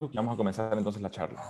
vamos 0.00 0.34
a 0.34 0.36
comenzar 0.36 0.76
entonces 0.76 1.02
la 1.02 1.10
charla. 1.10 1.42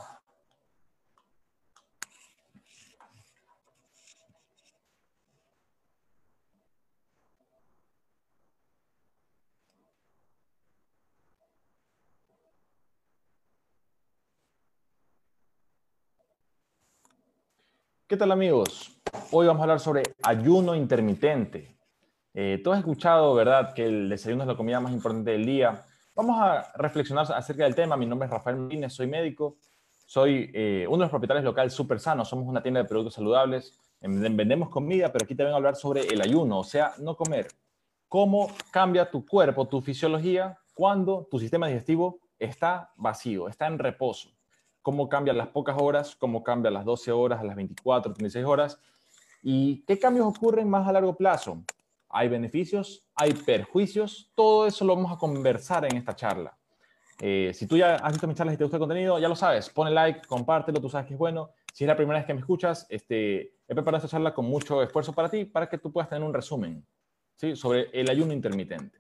¿Qué 18.09 18.17
tal 18.17 18.33
amigos? 18.33 19.01
Hoy 19.31 19.47
vamos 19.47 19.61
a 19.61 19.63
hablar 19.63 19.79
sobre 19.79 20.03
ayuno 20.25 20.75
intermitente. 20.75 21.77
Eh, 22.35 22.61
tú 22.65 22.73
has 22.73 22.81
escuchado, 22.81 23.35
¿verdad?, 23.35 23.73
que 23.73 23.87
el 23.87 24.09
desayuno 24.09 24.43
es 24.43 24.49
la 24.49 24.57
comida 24.57 24.81
más 24.81 24.93
importante 24.93 25.31
del 25.31 25.47
día. 25.47 25.87
Vamos 26.15 26.39
a 26.41 26.73
reflexionar 26.75 27.27
acerca 27.33 27.65
del 27.65 27.75
tema. 27.75 27.97
Mi 27.97 28.05
nombre 28.05 28.27
es 28.27 28.33
Rafael 28.33 28.57
Martínez, 28.57 28.93
soy 28.93 29.07
médico, 29.07 29.57
soy 30.07 30.51
eh, 30.53 30.85
uno 30.89 30.99
de 30.99 31.05
los 31.05 31.11
propietarios 31.11 31.45
local 31.45 31.71
Super 31.71 32.01
Sano. 32.01 32.25
Somos 32.25 32.49
una 32.49 32.63
tienda 32.63 32.83
de 32.83 32.89
productos 32.89 33.15
saludables. 33.15 33.79
Vendemos 34.01 34.71
comida, 34.71 35.13
pero 35.13 35.25
aquí 35.25 35.35
te 35.35 35.45
vengo 35.45 35.55
a 35.55 35.59
hablar 35.59 35.77
sobre 35.77 36.03
el 36.03 36.21
ayuno, 36.21 36.61
o 36.61 36.65
sea, 36.65 36.95
no 36.99 37.17
comer. 37.17 37.49
¿Cómo 38.09 38.51
cambia 38.73 39.09
tu 39.09 39.25
cuerpo, 39.25 39.69
tu 39.69 39.81
fisiología, 39.81 40.59
cuando 40.75 41.29
tu 41.31 41.39
sistema 41.39 41.69
digestivo 41.69 42.19
está 42.39 42.93
vacío, 42.97 43.47
está 43.49 43.67
en 43.69 43.79
reposo? 43.79 44.31
¿Cómo 44.83 45.09
cambian 45.09 45.37
las 45.39 45.49
pocas 45.49 45.77
horas? 45.79 46.17
¿Cómo 46.17 46.43
cambian 46.43 46.75
las 46.75 46.85
12 46.85 47.13
horas, 47.13 47.41
a 47.41 47.45
las 47.45 47.55
24, 47.55 48.15
36 48.15 48.45
horas? 48.45 48.81
¿Y 49.43 49.85
qué 49.85 49.99
cambios 49.99 50.27
ocurren 50.27 50.69
más 50.69 50.89
a 50.89 50.93
largo 50.93 51.15
plazo? 51.15 51.63
Hay 52.11 52.29
beneficios, 52.29 53.07
hay 53.15 53.33
perjuicios, 53.33 54.31
todo 54.35 54.67
eso 54.67 54.85
lo 54.85 54.97
vamos 54.97 55.13
a 55.13 55.17
conversar 55.17 55.85
en 55.85 55.97
esta 55.97 56.15
charla. 56.15 56.57
Eh, 57.21 57.53
si 57.55 57.67
tú 57.67 57.77
ya 57.77 57.97
has 57.97 58.13
visto 58.13 58.27
mis 58.27 58.37
charlas 58.37 58.55
y 58.55 58.59
te 58.59 58.65
gusta 58.65 58.77
el 58.77 58.81
contenido, 58.81 59.19
ya 59.19 59.29
lo 59.29 59.37
sabes, 59.37 59.71
pone 59.71 59.91
like, 59.91 60.27
compártelo, 60.27 60.81
tú 60.81 60.89
sabes 60.89 61.07
que 61.07 61.15
es 61.15 61.19
bueno. 61.19 61.51
Si 61.73 61.85
es 61.85 61.89
la 61.89 61.97
primera 61.97 62.19
vez 62.19 62.27
que 62.27 62.35
me 62.35 62.41
escuchas, 62.41 62.87
este, 62.89 63.55
he 63.69 63.75
preparado 63.75 63.99
esta 63.99 64.09
charla 64.09 64.35
con 64.35 64.47
mucho 64.47 64.83
esfuerzo 64.83 65.13
para 65.13 65.29
ti, 65.29 65.45
para 65.45 65.69
que 65.69 65.79
tú 65.79 65.93
puedas 65.93 66.09
tener 66.09 66.25
un 66.25 66.35
resumen 66.35 66.85
¿sí? 67.37 67.55
sobre 67.55 67.89
el 67.93 68.11
ayuno 68.11 68.33
intermitente. 68.33 68.99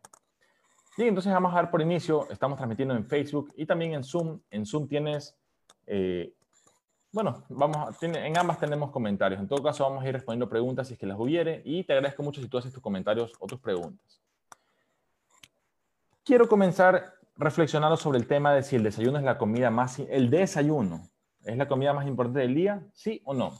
Y 0.96 1.04
entonces 1.04 1.32
vamos 1.32 1.54
a 1.54 1.62
ver 1.62 1.70
por 1.70 1.80
inicio, 1.80 2.28
estamos 2.30 2.58
transmitiendo 2.58 2.94
en 2.94 3.06
Facebook 3.06 3.52
y 3.56 3.64
también 3.64 3.94
en 3.94 4.04
Zoom. 4.04 4.40
En 4.50 4.66
Zoom 4.66 4.86
tienes 4.86 5.34
eh, 5.86 6.34
bueno, 7.12 7.44
vamos 7.48 8.00
en 8.02 8.38
ambas 8.38 8.58
tenemos 8.58 8.90
comentarios. 8.90 9.40
En 9.40 9.48
todo 9.48 9.62
caso, 9.62 9.84
vamos 9.84 10.04
a 10.04 10.08
ir 10.08 10.14
respondiendo 10.14 10.48
preguntas 10.48 10.86
si 10.86 10.94
es 10.94 11.00
que 11.00 11.06
las 11.06 11.18
hubiere 11.18 11.60
y 11.64 11.82
te 11.84 11.92
agradezco 11.92 12.22
mucho 12.22 12.40
si 12.40 12.48
tú 12.48 12.58
haces 12.58 12.72
tus 12.72 12.82
comentarios 12.82 13.32
o 13.40 13.46
tus 13.46 13.58
preguntas. 13.58 14.20
Quiero 16.24 16.48
comenzar 16.48 17.14
reflexionando 17.36 17.96
sobre 17.96 18.18
el 18.18 18.26
tema 18.26 18.54
de 18.54 18.62
si 18.62 18.76
el 18.76 18.84
desayuno 18.84 19.18
es 19.18 19.24
la 19.24 19.38
comida 19.38 19.70
más... 19.70 19.98
El 19.98 20.30
desayuno 20.30 21.08
es 21.44 21.56
la 21.56 21.66
comida 21.66 21.92
más 21.92 22.06
importante 22.06 22.40
del 22.40 22.54
día, 22.54 22.82
¿sí 22.92 23.20
o 23.24 23.34
no? 23.34 23.58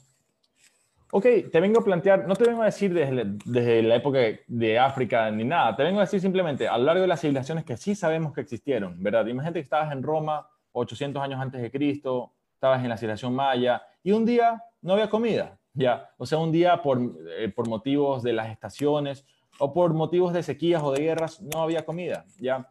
Ok, 1.13 1.27
te 1.51 1.61
vengo 1.61 1.81
a 1.81 1.85
plantear, 1.85 2.29
no 2.29 2.37
te 2.37 2.45
vengo 2.45 2.63
a 2.63 2.67
decir 2.67 2.95
desde, 2.95 3.25
desde 3.45 3.83
la 3.83 3.97
época 3.97 4.21
de 4.47 4.79
África 4.79 5.29
ni 5.33 5.43
nada, 5.43 5.75
te 5.75 5.83
vengo 5.83 5.99
a 5.99 6.03
decir 6.03 6.21
simplemente 6.21 6.69
a 6.69 6.79
lo 6.79 6.85
largo 6.85 7.03
de 7.03 7.09
las 7.09 7.21
civilizaciones 7.21 7.65
que 7.65 7.77
sí 7.77 7.97
sabemos 7.97 8.33
que 8.33 8.43
existieron, 8.43 9.03
¿verdad? 9.03 9.27
Imagínate 9.27 9.59
que 9.59 9.65
estabas 9.65 9.91
en 9.91 10.05
Roma 10.05 10.47
800 10.71 11.21
años 11.21 11.41
antes 11.41 11.61
de 11.61 11.71
Cristo, 11.73 12.33
estabas 12.61 12.83
en 12.83 12.91
la 12.91 12.99
civilización 12.99 13.35
maya 13.35 13.83
y 14.03 14.13
un 14.13 14.27
día 14.27 14.63
no 14.83 14.93
había 14.93 15.09
comida, 15.09 15.59
ya. 15.73 16.11
O 16.19 16.27
sea, 16.27 16.37
un 16.37 16.53
día 16.53 16.83
por, 16.83 17.01
eh, 17.39 17.49
por 17.49 17.67
motivos 17.67 18.23
de 18.23 18.35
las 18.35 18.51
estaciones 18.51 19.25
o 19.59 19.73
por 19.73 19.95
motivos 19.95 20.35
de 20.35 20.43
sequías 20.43 20.83
o 20.83 20.93
de 20.93 21.01
guerras 21.01 21.41
no 21.41 21.63
había 21.63 21.87
comida, 21.87 22.27
ya. 22.39 22.71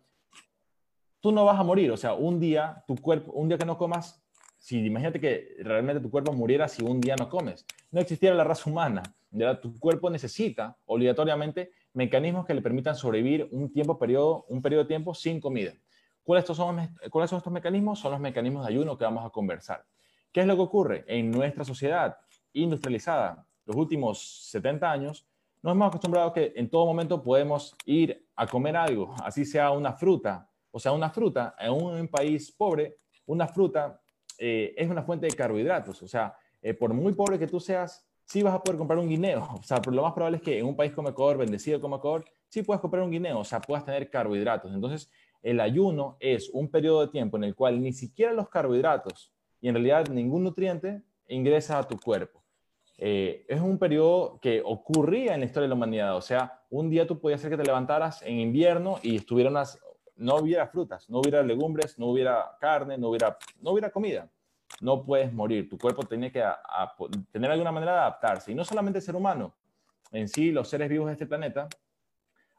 Tú 1.20 1.32
no 1.32 1.44
vas 1.44 1.60
a 1.60 1.64
morir, 1.64 1.90
o 1.92 1.98
sea, 1.98 2.14
un 2.14 2.40
día, 2.40 2.84
tu 2.88 2.96
cuerpo, 2.98 3.32
un 3.32 3.48
día 3.48 3.58
que 3.58 3.66
no 3.66 3.80
comas, 3.80 4.24
si 4.60 4.78
imagínate 4.86 5.20
que 5.20 5.56
realmente 5.62 6.04
tu 6.04 6.12
cuerpo 6.12 6.34
muriera 6.34 6.68
si 6.68 6.84
un 6.84 7.02
día 7.02 7.16
no 7.16 7.28
comes, 7.28 7.66
no 7.90 8.00
existiera 8.00 8.36
la 8.36 8.44
raza 8.44 8.70
humana, 8.70 9.02
¿ya? 9.32 9.60
tu 9.60 9.80
cuerpo 9.80 10.12
necesita 10.12 10.78
obligatoriamente 10.86 11.72
mecanismos 11.94 12.46
que 12.46 12.54
le 12.54 12.62
permitan 12.62 12.94
sobrevivir 12.94 13.48
un 13.52 13.74
tiempo 13.74 13.98
periodo, 13.98 14.46
un 14.50 14.62
periodo 14.62 14.84
de 14.84 14.88
tiempo 14.88 15.16
sin 15.16 15.42
comida. 15.42 15.74
¿Cuáles 16.30 16.46
son, 16.46 16.96
¿Cuáles 17.10 17.32
son 17.32 17.38
estos 17.38 17.52
mecanismos? 17.52 17.98
Son 17.98 18.12
los 18.12 18.22
mecanismos 18.22 18.64
de 18.64 18.72
ayuno 18.72 18.96
que 18.96 19.04
vamos 19.04 19.26
a 19.26 19.32
conversar. 19.32 19.84
¿Qué 20.32 20.42
es 20.42 20.46
lo 20.46 20.56
que 20.56 20.62
ocurre? 20.62 21.04
En 21.08 21.32
nuestra 21.32 21.66
sociedad 21.66 22.20
industrializada, 22.54 23.48
los 23.66 23.76
últimos 23.76 24.48
70 24.52 24.92
años, 24.92 25.26
nos 25.64 25.72
hemos 25.72 25.88
acostumbrado 25.88 26.32
que 26.32 26.54
en 26.56 26.70
todo 26.70 26.86
momento 26.86 27.24
podemos 27.24 27.76
ir 27.88 28.28
a 28.36 28.46
comer 28.46 28.78
algo, 28.78 29.16
así 29.24 29.44
sea 29.44 29.72
una 29.72 29.94
fruta. 29.94 30.48
O 30.70 30.80
sea, 30.80 30.92
una 30.92 31.10
fruta 31.10 31.56
en 31.58 31.72
un 31.72 32.08
país 32.08 32.52
pobre, 32.52 32.98
una 33.26 33.48
fruta 33.48 34.00
eh, 34.38 34.76
es 34.78 34.88
una 34.88 35.02
fuente 35.02 35.26
de 35.26 35.34
carbohidratos. 35.36 36.04
O 36.04 36.08
sea, 36.08 36.38
eh, 36.62 36.76
por 36.76 36.94
muy 36.94 37.14
pobre 37.14 37.40
que 37.40 37.48
tú 37.48 37.60
seas, 37.60 38.08
sí 38.24 38.44
vas 38.44 38.54
a 38.54 38.62
poder 38.62 38.78
comprar 38.78 39.00
un 39.00 39.10
guineo. 39.10 39.48
O 39.60 39.64
sea, 39.64 39.82
lo 39.84 40.04
más 40.04 40.14
probable 40.14 40.38
es 40.38 40.44
que 40.44 40.60
en 40.60 40.68
un 40.68 40.76
país 40.76 40.92
como 40.92 41.10
Ecuador, 41.10 41.40
bendecido 41.40 41.82
como 41.82 41.96
Ecuador, 41.96 42.24
sí 42.50 42.62
puedas 42.62 42.82
comprar 42.82 43.02
un 43.02 43.10
guineo, 43.10 43.40
o 43.40 43.44
sea, 43.44 43.60
puedas 43.60 43.84
tener 43.84 44.12
carbohidratos. 44.12 44.72
Entonces, 44.72 45.10
el 45.42 45.60
ayuno 45.60 46.18
es 46.20 46.50
un 46.54 46.70
periodo 46.70 47.02
de 47.02 47.12
tiempo 47.12 47.38
en 47.38 47.44
el 47.46 47.56
cual 47.56 47.82
ni 47.82 47.94
siquiera 47.94 48.34
los 48.34 48.50
carbohidratos 48.50 49.34
y 49.62 49.68
en 49.70 49.76
realidad 49.76 50.08
ningún 50.10 50.44
nutriente 50.44 51.02
ingresa 51.28 51.80
a 51.80 51.88
tu 51.88 52.00
cuerpo. 52.00 52.40
Eh, 52.98 53.46
es 53.48 53.62
un 53.62 53.78
periodo 53.80 54.40
que 54.42 54.62
ocurría 54.64 55.34
en 55.34 55.40
la 55.40 55.46
historia 55.46 55.64
de 55.64 55.70
la 55.70 55.76
humanidad. 55.76 56.18
O 56.18 56.22
sea, 56.22 56.62
un 56.70 56.90
día 56.90 57.08
tú 57.08 57.20
podías 57.20 57.40
ser 57.40 57.50
que 57.50 57.58
te 57.58 57.64
levantaras 57.64 58.22
en 58.24 58.40
invierno 58.40 59.00
y 59.02 59.16
estuvieras, 59.16 59.80
no 60.18 60.36
hubiera 60.36 60.68
frutas, 60.68 61.10
no 61.10 61.20
hubiera 61.20 61.42
legumbres, 61.42 61.98
no 61.98 62.08
hubiera 62.08 62.58
carne, 62.60 62.98
no 62.98 63.10
hubiera, 63.10 63.38
no 63.62 63.72
hubiera 63.72 63.90
comida. 63.90 64.30
No 64.82 65.04
puedes 65.04 65.32
morir. 65.34 65.70
Tu 65.70 65.78
cuerpo 65.78 66.04
tiene 66.04 66.32
que 66.32 66.44
tener 67.32 67.52
alguna 67.52 67.72
manera 67.72 67.94
de 67.94 67.98
adaptarse. 68.00 68.52
Y 68.52 68.56
no 68.56 68.66
solamente 68.66 69.00
el 69.00 69.04
ser 69.04 69.16
humano, 69.16 69.54
en 70.12 70.28
sí, 70.28 70.52
los 70.52 70.68
seres 70.68 70.90
vivos 70.90 71.08
de 71.08 71.14
este 71.14 71.26
planeta, 71.26 71.68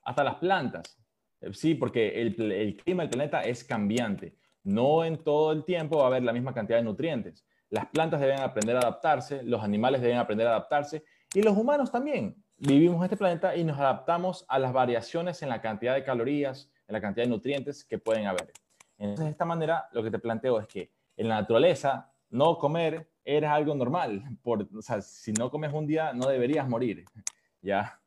hasta 0.02 0.24
las 0.24 0.36
plantas. 0.36 0.99
Eh, 1.40 1.52
sí, 1.52 1.74
porque 1.74 2.20
el, 2.20 2.76
clima 2.76 3.02
del 3.02 3.10
planeta 3.10 3.42
es 3.42 3.64
cambiante. 3.64 4.34
No 4.62 5.04
en 5.04 5.22
todo 5.22 5.52
el 5.52 5.64
tiempo 5.64 5.98
va 5.98 6.04
a 6.04 6.06
haber 6.08 6.22
la 6.22 6.32
misma 6.32 6.52
cantidad 6.52 6.78
de 6.78 6.84
nutrientes. 6.84 7.44
Las 7.70 7.86
plantas 7.86 8.20
deben 8.20 8.40
aprender 8.40 8.76
a 8.76 8.80
adaptarse, 8.80 9.42
los 9.42 9.62
animales 9.62 10.00
deben 10.00 10.18
aprender 10.18 10.46
a 10.46 10.50
adaptarse 10.50 11.04
y 11.34 11.42
los 11.42 11.56
humanos 11.56 11.90
también. 11.90 12.36
Vivimos 12.58 13.02
este 13.02 13.16
planeta 13.16 13.56
y 13.56 13.64
nos 13.64 13.78
adaptamos 13.78 14.44
a 14.48 14.58
las 14.58 14.72
variaciones 14.72 15.42
en 15.42 15.48
la 15.48 15.62
cantidad 15.62 15.94
de 15.94 16.04
calorías, 16.04 16.70
en 16.88 16.92
la 16.92 17.00
cantidad 17.00 17.24
de 17.24 17.30
nutrientes 17.30 17.84
que 17.84 17.98
pueden 17.98 18.26
haber. 18.26 18.52
Entonces, 18.98 19.26
de 19.26 19.30
esta 19.30 19.46
manera, 19.46 19.88
lo 19.92 20.02
que 20.02 20.10
te 20.10 20.18
planteo 20.18 20.60
es 20.60 20.66
que 20.66 20.92
en 21.16 21.28
la 21.28 21.40
naturaleza, 21.40 22.10
no 22.30 22.58
comer 22.58 23.10
era 23.24 23.54
algo 23.54 23.74
normal. 23.74 24.24
O 24.44 24.82
sea, 24.82 25.00
si 25.00 25.32
no 25.32 25.50
comes 25.50 25.72
un 25.72 25.86
día, 25.86 26.12
no 26.12 26.26
deberías 26.28 26.68
morir. 26.68 27.04
¿Ya? 27.62 28.00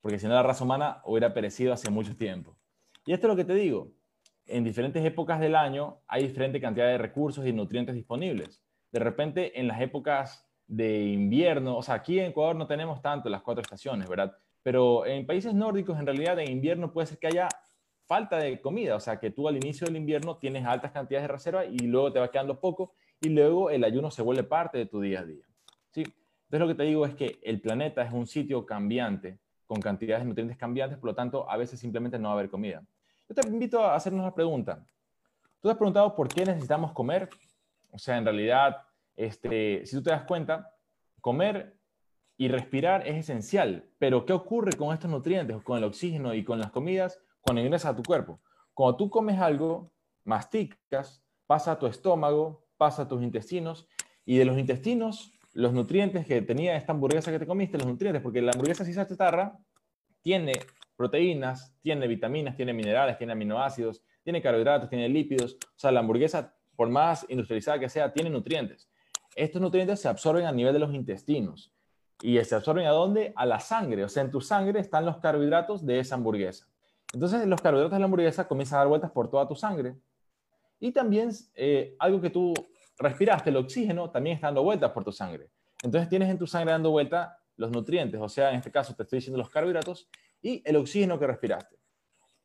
Porque 0.00 0.18
si 0.18 0.26
no, 0.26 0.34
la 0.34 0.42
raza 0.42 0.64
humana 0.64 1.02
hubiera 1.04 1.34
perecido 1.34 1.72
hace 1.72 1.90
mucho 1.90 2.16
tiempo. 2.16 2.57
Y 3.08 3.14
esto 3.14 3.26
es 3.26 3.30
lo 3.30 3.36
que 3.36 3.46
te 3.46 3.54
digo. 3.54 3.90
En 4.44 4.64
diferentes 4.64 5.02
épocas 5.02 5.40
del 5.40 5.56
año 5.56 6.02
hay 6.06 6.24
diferente 6.24 6.60
cantidad 6.60 6.88
de 6.88 6.98
recursos 6.98 7.46
y 7.46 7.54
nutrientes 7.54 7.94
disponibles. 7.94 8.62
De 8.92 8.98
repente, 8.98 9.58
en 9.58 9.66
las 9.66 9.80
épocas 9.80 10.46
de 10.66 11.04
invierno, 11.04 11.78
o 11.78 11.82
sea, 11.82 11.94
aquí 11.94 12.20
en 12.20 12.26
Ecuador 12.26 12.54
no 12.54 12.66
tenemos 12.66 13.00
tanto 13.00 13.30
las 13.30 13.40
cuatro 13.40 13.62
estaciones, 13.62 14.10
¿verdad? 14.10 14.36
Pero 14.62 15.06
en 15.06 15.24
países 15.24 15.54
nórdicos, 15.54 15.98
en 15.98 16.04
realidad, 16.04 16.38
en 16.38 16.50
invierno 16.50 16.92
puede 16.92 17.06
ser 17.06 17.18
que 17.18 17.28
haya 17.28 17.48
falta 18.04 18.36
de 18.36 18.60
comida, 18.60 18.94
o 18.94 19.00
sea, 19.00 19.18
que 19.18 19.30
tú 19.30 19.48
al 19.48 19.56
inicio 19.56 19.86
del 19.86 19.96
invierno 19.96 20.36
tienes 20.36 20.66
altas 20.66 20.92
cantidades 20.92 21.28
de 21.28 21.32
reserva 21.32 21.64
y 21.64 21.78
luego 21.78 22.12
te 22.12 22.20
va 22.20 22.30
quedando 22.30 22.60
poco 22.60 22.92
y 23.22 23.30
luego 23.30 23.70
el 23.70 23.84
ayuno 23.84 24.10
se 24.10 24.20
vuelve 24.20 24.42
parte 24.42 24.76
de 24.76 24.84
tu 24.84 25.00
día 25.00 25.20
a 25.20 25.24
día. 25.24 25.46
¿sí? 25.92 26.02
Entonces, 26.02 26.60
lo 26.60 26.68
que 26.68 26.74
te 26.74 26.82
digo 26.82 27.06
es 27.06 27.14
que 27.14 27.38
el 27.42 27.62
planeta 27.62 28.02
es 28.02 28.12
un 28.12 28.26
sitio 28.26 28.66
cambiante, 28.66 29.38
con 29.64 29.80
cantidades 29.80 30.24
de 30.24 30.28
nutrientes 30.28 30.58
cambiantes, 30.58 30.98
por 30.98 31.08
lo 31.08 31.14
tanto, 31.14 31.50
a 31.50 31.56
veces 31.56 31.80
simplemente 31.80 32.18
no 32.18 32.28
va 32.28 32.34
a 32.34 32.38
haber 32.38 32.50
comida. 32.50 32.84
Yo 33.28 33.34
te 33.34 33.46
invito 33.46 33.84
a 33.84 33.94
hacernos 33.94 34.22
una 34.22 34.34
pregunta. 34.34 34.86
¿Tú 35.60 35.68
te 35.68 35.72
has 35.72 35.76
preguntado 35.76 36.14
por 36.14 36.28
qué 36.28 36.46
necesitamos 36.46 36.92
comer? 36.92 37.28
O 37.90 37.98
sea, 37.98 38.16
en 38.16 38.24
realidad, 38.24 38.78
este, 39.16 39.84
si 39.84 39.96
tú 39.96 40.02
te 40.02 40.10
das 40.10 40.22
cuenta, 40.22 40.74
comer 41.20 41.76
y 42.38 42.48
respirar 42.48 43.06
es 43.06 43.16
esencial, 43.16 43.90
pero 43.98 44.24
¿qué 44.24 44.32
ocurre 44.32 44.72
con 44.72 44.94
estos 44.94 45.10
nutrientes, 45.10 45.62
con 45.62 45.76
el 45.76 45.84
oxígeno 45.84 46.32
y 46.32 46.42
con 46.42 46.58
las 46.58 46.70
comidas 46.70 47.20
cuando 47.42 47.60
ingresas 47.60 47.92
a 47.92 47.96
tu 47.96 48.02
cuerpo? 48.02 48.40
Cuando 48.72 48.96
tú 48.96 49.10
comes 49.10 49.38
algo, 49.38 49.92
masticas, 50.24 51.22
pasa 51.46 51.72
a 51.72 51.78
tu 51.78 51.86
estómago, 51.86 52.64
pasa 52.78 53.02
a 53.02 53.08
tus 53.08 53.22
intestinos, 53.22 53.88
y 54.24 54.38
de 54.38 54.46
los 54.46 54.56
intestinos, 54.56 55.32
los 55.52 55.74
nutrientes 55.74 56.26
que 56.26 56.40
tenía 56.40 56.76
esta 56.76 56.92
hamburguesa 56.92 57.30
que 57.30 57.38
te 57.38 57.46
comiste, 57.46 57.76
los 57.76 57.86
nutrientes, 57.86 58.22
porque 58.22 58.40
la 58.40 58.52
hamburguesa 58.52 58.84
si 58.84 58.94
se 58.94 59.06
chatarra, 59.06 59.58
tiene 60.22 60.52
proteínas, 60.98 61.72
tiene 61.80 62.08
vitaminas, 62.08 62.56
tiene 62.56 62.72
minerales, 62.72 63.16
tiene 63.16 63.32
aminoácidos, 63.32 64.02
tiene 64.24 64.42
carbohidratos, 64.42 64.90
tiene 64.90 65.08
lípidos. 65.08 65.54
O 65.54 65.78
sea, 65.78 65.92
la 65.92 66.00
hamburguesa, 66.00 66.52
por 66.74 66.88
más 66.88 67.24
industrializada 67.28 67.78
que 67.78 67.88
sea, 67.88 68.12
tiene 68.12 68.30
nutrientes. 68.30 68.90
Estos 69.36 69.62
nutrientes 69.62 70.00
se 70.00 70.08
absorben 70.08 70.44
a 70.44 70.52
nivel 70.52 70.72
de 70.72 70.80
los 70.80 70.92
intestinos. 70.92 71.72
¿Y 72.20 72.42
se 72.42 72.56
absorben 72.56 72.84
a 72.86 72.90
dónde? 72.90 73.32
A 73.36 73.46
la 73.46 73.60
sangre. 73.60 74.02
O 74.02 74.08
sea, 74.08 74.24
en 74.24 74.32
tu 74.32 74.40
sangre 74.40 74.80
están 74.80 75.06
los 75.06 75.18
carbohidratos 75.18 75.86
de 75.86 76.00
esa 76.00 76.16
hamburguesa. 76.16 76.66
Entonces, 77.14 77.46
los 77.46 77.62
carbohidratos 77.62 77.94
de 77.94 78.00
la 78.00 78.04
hamburguesa 78.06 78.48
comienzan 78.48 78.78
a 78.78 78.80
dar 78.80 78.88
vueltas 78.88 79.12
por 79.12 79.30
toda 79.30 79.46
tu 79.46 79.54
sangre. 79.54 79.94
Y 80.80 80.90
también 80.90 81.30
eh, 81.54 81.94
algo 82.00 82.20
que 82.20 82.30
tú 82.30 82.52
respiraste, 82.98 83.50
el 83.50 83.56
oxígeno, 83.56 84.10
también 84.10 84.34
está 84.34 84.48
dando 84.48 84.64
vueltas 84.64 84.90
por 84.90 85.04
tu 85.04 85.12
sangre. 85.12 85.48
Entonces 85.84 86.08
tienes 86.08 86.28
en 86.28 86.38
tu 86.38 86.46
sangre 86.48 86.72
dando 86.72 86.90
vuelta 86.90 87.38
los 87.58 87.70
nutrientes, 87.70 88.20
o 88.20 88.28
sea, 88.28 88.50
en 88.50 88.56
este 88.56 88.70
caso 88.70 88.94
te 88.94 89.02
estoy 89.02 89.18
diciendo 89.18 89.36
los 89.36 89.50
carbohidratos 89.50 90.08
y 90.42 90.62
el 90.64 90.76
oxígeno 90.76 91.18
que 91.18 91.26
respiraste. 91.26 91.76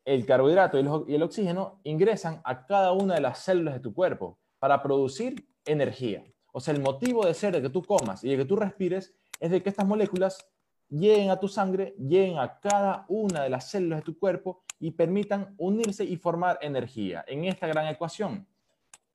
El 0.04 0.26
carbohidrato 0.26 0.78
y 1.08 1.14
el 1.14 1.22
oxígeno 1.22 1.80
ingresan 1.84 2.40
a 2.44 2.66
cada 2.66 2.92
una 2.92 3.14
de 3.14 3.20
las 3.20 3.38
células 3.38 3.74
de 3.74 3.80
tu 3.80 3.94
cuerpo 3.94 4.38
para 4.58 4.82
producir 4.82 5.46
energía. 5.64 6.24
O 6.52 6.60
sea, 6.60 6.74
el 6.74 6.82
motivo 6.82 7.24
de 7.26 7.34
ser 7.34 7.54
de 7.54 7.62
que 7.62 7.70
tú 7.70 7.82
comas 7.82 8.22
y 8.22 8.28
de 8.28 8.36
que 8.36 8.44
tú 8.44 8.56
respires 8.56 9.14
es 9.40 9.50
de 9.50 9.62
que 9.62 9.70
estas 9.70 9.86
moléculas 9.86 10.46
lleguen 10.88 11.30
a 11.30 11.40
tu 11.40 11.48
sangre, 11.48 11.94
lleguen 11.98 12.38
a 12.38 12.60
cada 12.60 13.06
una 13.08 13.42
de 13.42 13.50
las 13.50 13.70
células 13.70 14.00
de 14.00 14.04
tu 14.04 14.18
cuerpo 14.18 14.62
y 14.78 14.90
permitan 14.90 15.54
unirse 15.56 16.04
y 16.04 16.16
formar 16.16 16.58
energía 16.60 17.24
en 17.26 17.44
esta 17.44 17.66
gran 17.66 17.86
ecuación 17.88 18.46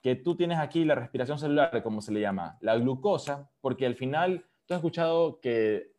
que 0.02 0.16
tú 0.16 0.36
tienes 0.36 0.58
aquí, 0.60 0.86
la 0.86 0.96
respiración 0.96 1.38
celular, 1.38 1.84
como 1.84 2.02
se 2.02 2.12
le 2.12 2.22
llama, 2.22 2.58
la 2.62 2.78
glucosa, 2.78 3.50
porque 3.62 3.86
al 3.86 3.96
final 3.96 4.46
tú 4.66 4.74
has 4.74 4.80
escuchado 4.80 5.40
que 5.40 5.92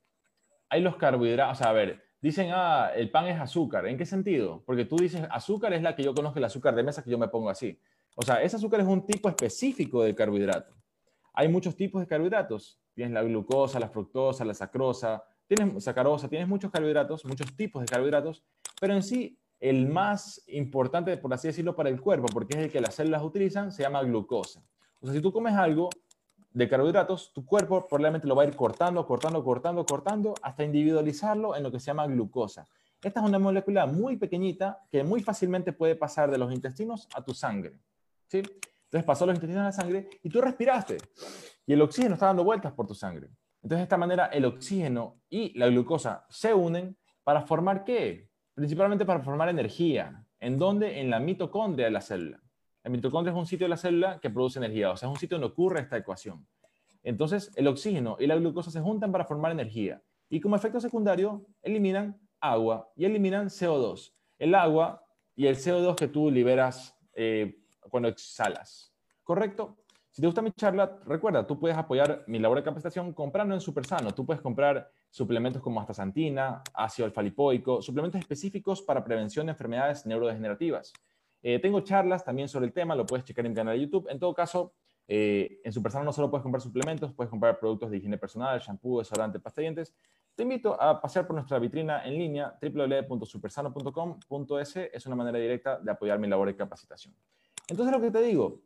hay 0.68 0.80
los 0.80 0.96
carbohidratos, 0.96 1.58
o 1.58 1.62
sea, 1.62 1.70
a 1.70 1.74
ver, 1.74 2.02
dicen, 2.20 2.50
ah, 2.52 2.90
el 2.94 3.10
pan 3.10 3.26
es 3.26 3.40
azúcar. 3.40 3.86
¿En 3.86 3.96
qué 3.96 4.06
sentido? 4.06 4.62
Porque 4.66 4.84
tú 4.84 4.96
dices, 4.96 5.22
azúcar 5.30 5.72
es 5.72 5.82
la 5.82 5.94
que 5.94 6.02
yo 6.02 6.14
conozco, 6.14 6.38
el 6.38 6.44
azúcar 6.44 6.74
de 6.74 6.82
mesa 6.82 7.02
que 7.02 7.10
yo 7.10 7.18
me 7.18 7.28
pongo 7.28 7.50
así. 7.50 7.78
O 8.16 8.22
sea, 8.22 8.42
ese 8.42 8.56
azúcar 8.56 8.80
es 8.80 8.86
un 8.86 9.06
tipo 9.06 9.28
específico 9.28 10.02
de 10.02 10.14
carbohidrato. 10.14 10.74
Hay 11.32 11.48
muchos 11.48 11.76
tipos 11.76 12.00
de 12.00 12.06
carbohidratos. 12.06 12.80
Tienes 12.94 13.14
la 13.14 13.22
glucosa, 13.22 13.78
la 13.78 13.88
fructosa, 13.88 14.44
la 14.44 14.54
sacrosa, 14.54 15.24
tienes 15.46 15.82
sacarosa, 15.82 16.28
tienes 16.28 16.48
muchos 16.48 16.70
carbohidratos, 16.70 17.24
muchos 17.24 17.56
tipos 17.56 17.82
de 17.82 17.86
carbohidratos, 17.86 18.44
pero 18.80 18.94
en 18.94 19.02
sí 19.02 19.38
el 19.58 19.88
más 19.88 20.42
importante, 20.48 21.16
por 21.16 21.32
así 21.34 21.48
decirlo, 21.48 21.74
para 21.76 21.88
el 21.88 22.00
cuerpo, 22.00 22.26
porque 22.32 22.56
es 22.56 22.64
el 22.64 22.72
que 22.72 22.80
las 22.80 22.94
células 22.94 23.22
utilizan, 23.22 23.72
se 23.72 23.82
llama 23.82 24.02
glucosa. 24.02 24.62
O 25.00 25.06
sea, 25.06 25.14
si 25.14 25.20
tú 25.20 25.32
comes 25.32 25.54
algo 25.54 25.90
de 26.52 26.68
carbohidratos, 26.68 27.32
tu 27.32 27.44
cuerpo 27.44 27.86
probablemente 27.86 28.26
lo 28.26 28.34
va 28.34 28.42
a 28.42 28.46
ir 28.46 28.56
cortando, 28.56 29.06
cortando, 29.06 29.44
cortando, 29.44 29.86
cortando, 29.86 30.34
hasta 30.42 30.64
individualizarlo 30.64 31.56
en 31.56 31.62
lo 31.62 31.70
que 31.70 31.78
se 31.78 31.86
llama 31.86 32.06
glucosa. 32.06 32.66
Esta 33.02 33.20
es 33.20 33.26
una 33.26 33.38
molécula 33.38 33.86
muy 33.86 34.16
pequeñita 34.16 34.80
que 34.90 35.04
muy 35.04 35.22
fácilmente 35.22 35.72
puede 35.72 35.96
pasar 35.96 36.30
de 36.30 36.38
los 36.38 36.52
intestinos 36.52 37.08
a 37.14 37.22
tu 37.22 37.32
sangre. 37.34 37.78
¿sí? 38.26 38.38
Entonces 38.38 39.04
pasó 39.04 39.26
los 39.26 39.36
intestinos 39.36 39.62
a 39.62 39.66
la 39.66 39.72
sangre 39.72 40.08
y 40.22 40.28
tú 40.28 40.40
respiraste. 40.40 40.98
Y 41.66 41.72
el 41.72 41.82
oxígeno 41.82 42.14
está 42.14 42.26
dando 42.26 42.44
vueltas 42.44 42.72
por 42.72 42.86
tu 42.86 42.94
sangre. 42.94 43.28
Entonces 43.62 43.78
de 43.78 43.82
esta 43.84 43.96
manera 43.96 44.26
el 44.26 44.44
oxígeno 44.44 45.20
y 45.28 45.56
la 45.58 45.68
glucosa 45.68 46.26
se 46.28 46.52
unen 46.52 46.96
para 47.22 47.42
formar 47.42 47.84
qué? 47.84 48.30
principalmente 48.60 49.06
para 49.06 49.20
formar 49.20 49.48
energía. 49.48 50.22
¿En 50.38 50.58
dónde? 50.58 51.00
En 51.00 51.08
la 51.08 51.18
mitocondria 51.18 51.86
de 51.86 51.92
la 51.92 52.02
célula. 52.02 52.42
La 52.82 52.90
mitocondria 52.90 53.32
es 53.32 53.38
un 53.38 53.46
sitio 53.46 53.66
de 53.66 53.70
la 53.70 53.76
célula 53.76 54.18
que 54.20 54.30
produce 54.30 54.58
energía, 54.58 54.90
o 54.90 54.96
sea, 54.96 55.08
es 55.08 55.12
un 55.12 55.18
sitio 55.18 55.38
donde 55.38 55.52
ocurre 55.52 55.80
esta 55.80 55.96
ecuación. 55.96 56.46
Entonces, 57.02 57.50
el 57.56 57.66
oxígeno 57.66 58.16
y 58.18 58.26
la 58.26 58.36
glucosa 58.36 58.70
se 58.70 58.80
juntan 58.80 59.12
para 59.12 59.24
formar 59.24 59.52
energía 59.52 60.02
y 60.28 60.40
como 60.40 60.56
efecto 60.56 60.80
secundario 60.80 61.46
eliminan 61.62 62.20
agua 62.40 62.90
y 62.96 63.04
eliminan 63.04 63.48
CO2. 63.48 64.12
El 64.38 64.54
agua 64.54 65.04
y 65.34 65.46
el 65.46 65.56
CO2 65.56 65.94
que 65.94 66.08
tú 66.08 66.30
liberas 66.30 66.96
eh, 67.14 67.58
cuando 67.90 68.08
exhalas. 68.08 68.94
¿Correcto? 69.22 69.76
Si 70.10 70.20
te 70.20 70.26
gusta 70.26 70.42
mi 70.42 70.50
charla, 70.52 70.98
recuerda, 71.06 71.46
tú 71.46 71.58
puedes 71.58 71.76
apoyar 71.76 72.24
mi 72.26 72.38
labor 72.38 72.58
de 72.58 72.64
capacitación 72.64 73.12
comprando 73.12 73.54
en 73.54 73.60
Supersano. 73.60 74.12
Tú 74.12 74.26
puedes 74.26 74.42
comprar 74.42 74.90
suplementos 75.08 75.62
como 75.62 75.80
astaxantina, 75.80 76.62
ácido 76.74 77.06
alfa-lipoico, 77.06 77.80
suplementos 77.80 78.20
específicos 78.20 78.82
para 78.82 79.04
prevención 79.04 79.46
de 79.46 79.52
enfermedades 79.52 80.06
neurodegenerativas. 80.06 80.92
Eh, 81.42 81.58
tengo 81.58 81.80
charlas 81.80 82.24
también 82.24 82.48
sobre 82.48 82.66
el 82.66 82.72
tema, 82.72 82.94
lo 82.94 83.06
puedes 83.06 83.24
checar 83.24 83.44
en 83.46 83.52
mi 83.52 83.56
canal 83.56 83.76
de 83.76 83.84
YouTube. 83.84 84.06
En 84.10 84.18
todo 84.18 84.34
caso, 84.34 84.74
eh, 85.08 85.60
en 85.64 85.72
Supersano 85.72 86.04
no 86.04 86.12
solo 86.12 86.30
puedes 86.30 86.42
comprar 86.42 86.60
suplementos, 86.60 87.12
puedes 87.12 87.30
comprar 87.30 87.58
productos 87.58 87.90
de 87.90 87.96
higiene 87.96 88.18
personal, 88.18 88.60
shampoo, 88.60 88.98
desodorante, 88.98 89.40
pasta 89.40 89.60
de 89.60 89.64
dientes. 89.64 89.94
Te 90.34 90.44
invito 90.44 90.80
a 90.80 91.00
pasear 91.00 91.26
por 91.26 91.34
nuestra 91.34 91.58
vitrina 91.58 92.04
en 92.04 92.14
línea 92.14 92.56
www.supersano.com.es. 92.60 94.76
Es 94.76 95.06
una 95.06 95.16
manera 95.16 95.38
directa 95.38 95.78
de 95.78 95.90
apoyar 95.90 96.18
mi 96.18 96.28
labor 96.28 96.48
de 96.48 96.56
capacitación. 96.56 97.14
Entonces, 97.68 97.94
lo 97.94 98.00
que 98.00 98.10
te 98.10 98.22
digo, 98.22 98.62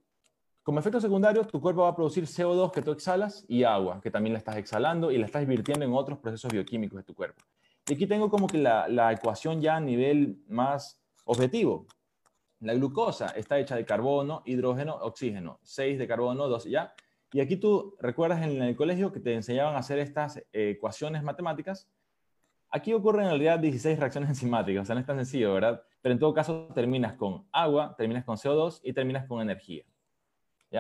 como 0.65 0.79
efecto 0.79 0.99
secundario, 0.99 1.47
tu 1.47 1.61
cuerpo 1.61 1.83
va 1.83 1.89
a 1.89 1.95
producir 1.95 2.25
CO2 2.25 2.71
que 2.71 2.81
tú 2.81 2.91
exhalas 2.91 3.45
y 3.49 3.65
agua, 3.65 4.01
que 4.01 4.11
también 4.11 4.33
la 4.33 4.39
estás 4.39 4.57
exhalando 4.57 5.11
y 5.11 5.19
la 5.19 5.27
estás 5.27 5.47
virtiendo 5.47 5.85
en 5.85 5.93
otros 5.93 6.19
procesos 6.19 6.51
bioquímicos 6.51 6.97
de 6.97 7.03
tu 7.03 7.15
cuerpo. 7.15 7.45
Y 7.87 7.93
aquí 7.93 8.07
tengo 8.07 8.31
como 8.31 8.47
que 8.47 8.57
la, 8.57 9.13
ecuación 9.13 9.61
ya 9.61 9.77
a 9.77 9.81
nivel 9.81 10.43
más 10.49 10.99
objetivo. 11.27 11.87
La 12.61 12.75
glucosa 12.75 13.29
está 13.29 13.59
hecha 13.59 13.77
de 13.77 13.85
carbono, 13.85 14.43
hidrógeno, 14.47 14.97
oxígeno. 14.97 15.59
6 15.63 15.99
de 15.99 16.07
carbono, 16.07 16.49
2 16.49 16.65
ya. 16.65 16.95
Y 17.33 17.41
aquí 17.41 17.57
tú 17.57 17.97
recuerdas 18.01 18.43
en 18.43 18.63
el 18.63 18.77
colegio 18.77 19.13
que 19.13 19.21
te 19.21 19.35
enseñaban 19.35 19.75
a 19.75 19.79
hacer 19.79 19.99
estas 19.99 20.37
eh, 20.37 20.71
ecuaciones 20.71 21.23
matemáticas. 21.23 21.89
Aquí 22.71 22.93
ocurren 22.93 23.25
en 23.25 23.31
realidad 23.31 23.59
16 23.59 23.99
reacciones 23.99 24.31
enzimáticas, 24.31 24.83
o 24.83 24.85
sea, 24.85 24.95
no 24.95 25.01
es 25.01 25.07
tan 25.07 25.17
sencillo, 25.17 25.55
¿verdad? 25.55 25.83
Pero 26.01 26.13
en 26.13 26.19
todo 26.19 26.33
caso 26.33 26.69
terminas 26.75 27.15
con 27.15 27.47
agua, 27.53 27.95
terminas 27.97 28.25
con 28.25 28.37
CO2 28.37 28.81
y 28.83 28.93
terminas 28.93 29.27
con 29.27 29.41
energía. 29.43 29.85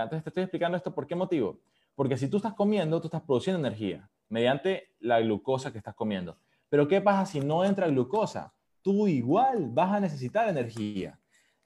Entonces 0.02 0.24
te 0.24 0.30
estoy 0.30 0.42
explicando 0.42 0.76
esto 0.76 0.94
por 0.94 1.06
qué 1.06 1.14
motivo. 1.14 1.60
Porque 1.94 2.16
si 2.16 2.28
tú 2.28 2.38
estás 2.38 2.54
comiendo, 2.54 3.00
tú 3.00 3.06
estás 3.06 3.22
produciendo 3.22 3.60
energía 3.60 4.10
mediante 4.28 4.94
la 4.98 5.20
glucosa 5.20 5.70
que 5.70 5.78
estás 5.78 5.94
comiendo. 5.94 6.36
Pero 6.68 6.88
¿qué 6.88 7.00
pasa 7.00 7.26
si 7.26 7.40
no 7.40 7.64
entra 7.64 7.86
glucosa? 7.86 8.52
Tú 8.82 9.06
igual 9.06 9.68
vas 9.70 9.92
a 9.92 10.00
necesitar 10.00 10.48
energía. 10.48 11.18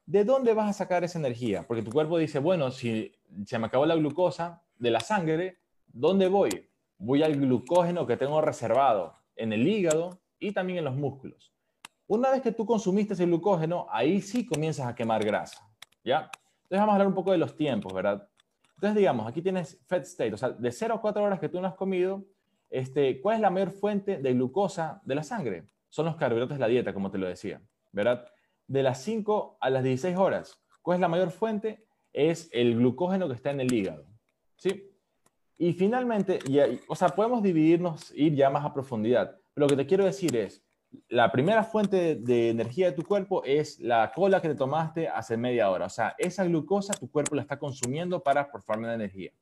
¿De 0.08 0.25
dónde 0.25 0.55
vas 0.55 0.70
a 0.70 0.72
sacar 0.72 1.05
esa 1.05 1.19
energía? 1.19 1.66
Porque 1.66 1.82
tu 1.82 1.90
cuerpo 1.90 2.16
dice, 2.16 2.38
bueno, 2.38 2.70
si 2.70 3.12
se 3.44 3.58
me 3.58 3.66
acabó 3.66 3.84
la 3.84 3.94
glucosa 3.94 4.62
de 4.78 4.90
la 4.90 5.00
sangre, 5.00 5.58
¿dónde 5.87 6.28
voy? 6.28 6.66
Voy 6.96 7.22
al 7.22 7.37
glucógeno 7.37 8.06
que 8.06 8.16
tengo 8.16 8.40
reservado 8.40 9.12
en 9.37 9.52
el 9.52 9.69
hígado 9.69 10.19
y 10.38 10.52
también 10.52 10.78
en 10.78 10.87
los 10.87 10.96
músculos. 10.96 11.52
Una 12.06 12.31
vez 12.31 12.40
que 12.40 12.52
tú 12.52 12.64
consumiste 12.64 13.12
ese 13.12 13.26
glucógeno, 13.26 13.87
ahí 13.90 14.22
sí 14.22 14.46
comienzas 14.46 14.87
a 14.87 14.94
quemar 14.94 15.22
grasa, 15.22 15.69
¿ya? 16.02 16.31
Entonces 16.62 16.78
vamos 16.78 16.88
a 16.88 16.93
hablar 16.94 17.08
un 17.08 17.14
poco 17.14 17.32
de 17.32 17.38
los 17.38 17.55
tiempos, 17.55 17.93
¿verdad? 17.93 18.31
Entonces 18.76 18.96
digamos, 18.96 19.26
aquí 19.26 19.43
tienes 19.43 19.78
fed 19.87 20.00
state, 20.05 20.32
o 20.32 20.38
sea, 20.38 20.49
de 20.49 20.72
0 20.72 20.94
a 20.94 21.00
4 21.02 21.22
horas 21.22 21.38
que 21.38 21.50
tú 21.50 21.60
no 21.60 21.69
has 21.69 21.75
comido, 21.75 22.25
este, 22.70 23.20
¿cuál 23.20 23.37
es 23.37 23.43
la 23.43 23.50
mayor 23.50 23.72
fuente 23.72 24.16
de 24.16 24.32
glucosa 24.32 25.02
de 25.05 25.14
la 25.14 25.22
sangre? 25.22 25.64
Son 25.90 26.06
los 26.06 26.16
carbohidratos 26.16 26.56
de 26.56 26.60
la 26.60 26.69
dieta, 26.69 26.94
como 26.94 27.10
te 27.10 27.19
lo 27.19 27.26
decía, 27.26 27.60
¿verdad? 27.93 28.25
De 28.69 28.82
las 28.82 29.03
5 29.03 29.59
a 29.61 29.70
las 29.70 29.82
16 29.82 30.17
horas, 30.17 30.61
¿cuál 30.82 30.97
es 30.97 31.00
la 31.00 31.09
mayor 31.09 31.32
fuente? 31.32 31.85
Es 32.12 32.49
el 32.53 32.76
glucógeno 32.76 33.26
que 33.26 33.35
está 33.35 33.50
en 33.50 33.61
el 33.61 33.73
hígado, 33.73 34.06
¿sí? 34.56 34.91
Y 35.56 35.72
finalmente, 35.72 36.39
o 36.87 36.94
sea, 36.94 37.08
podemos 37.08 37.43
dividirnos, 37.43 38.13
ir 38.15 38.34
ya 38.34 38.48
más 38.48 38.65
a 38.65 38.72
profundidad, 38.72 39.37
pero 39.53 39.67
lo 39.67 39.69
que 39.69 39.82
te 39.82 39.87
quiero 39.87 40.05
decir 40.05 40.37
es, 40.37 40.63
la 41.08 41.31
primera 41.32 41.65
fuente 41.65 42.17
de 42.17 42.51
energía 42.51 42.87
de 42.87 42.96
tu 42.96 43.03
cuerpo 43.03 43.43
es 43.44 43.79
la 43.81 44.13
cola 44.15 44.41
que 44.41 44.48
te 44.48 44.55
tomaste 44.55 45.08
hace 45.08 45.37
media 45.37 45.70
hora. 45.70 45.87
O 45.87 45.91
sea, 45.91 46.15
esa 46.19 46.44
glucosa 46.44 46.94
tu 46.94 47.10
cuerpo 47.10 47.34
la 47.34 47.43
está 47.43 47.58
consumiendo 47.58 48.22
para 48.22 48.46
formar 48.46 48.94
energía. 48.94 49.32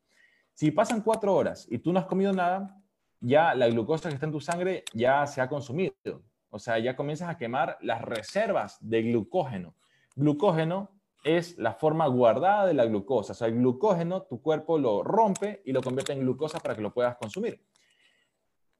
Si 0.55 0.71
pasan 0.71 1.03
cuatro 1.03 1.35
horas 1.35 1.67
y 1.71 1.79
tú 1.79 1.93
no 1.93 1.99
has 1.99 2.07
comido 2.07 2.33
nada, 2.33 2.81
ya 3.21 3.55
la 3.55 3.69
glucosa 3.69 4.09
que 4.09 4.15
está 4.15 4.27
en 4.27 4.33
tu 4.33 4.41
sangre 4.41 4.85
ya 4.95 5.27
se 5.27 5.41
ha 5.41 5.49
consumido. 5.49 5.95
O 6.51 6.59
sea, 6.59 6.79
ya 6.79 6.97
comienzas 6.97 7.29
a 7.29 7.37
quemar 7.37 7.79
las 7.81 8.03
reservas 8.03 8.79
de 8.81 9.03
glucógeno. 9.03 9.75
Glucógeno 10.15 10.91
es 11.25 11.59
la 11.59 11.75
forma 11.75 12.07
guardada 12.07 12.67
de 12.67 12.75
la 12.75 12.85
glucosa. 12.85 13.33
O 13.33 13.37
sea, 13.37 13.49
el 13.49 13.55
glucógeno 13.55 14.23
tu 14.23 14.41
cuerpo 14.41 14.79
lo 14.79 15.03
rompe 15.03 15.63
y 15.65 15.73
lo 15.73 15.83
convierte 15.83 16.13
en 16.13 16.21
glucosa 16.21 16.61
para 16.61 16.75
que 16.75 16.83
lo 16.83 16.93
puedas 16.95 17.17
consumir 17.17 17.61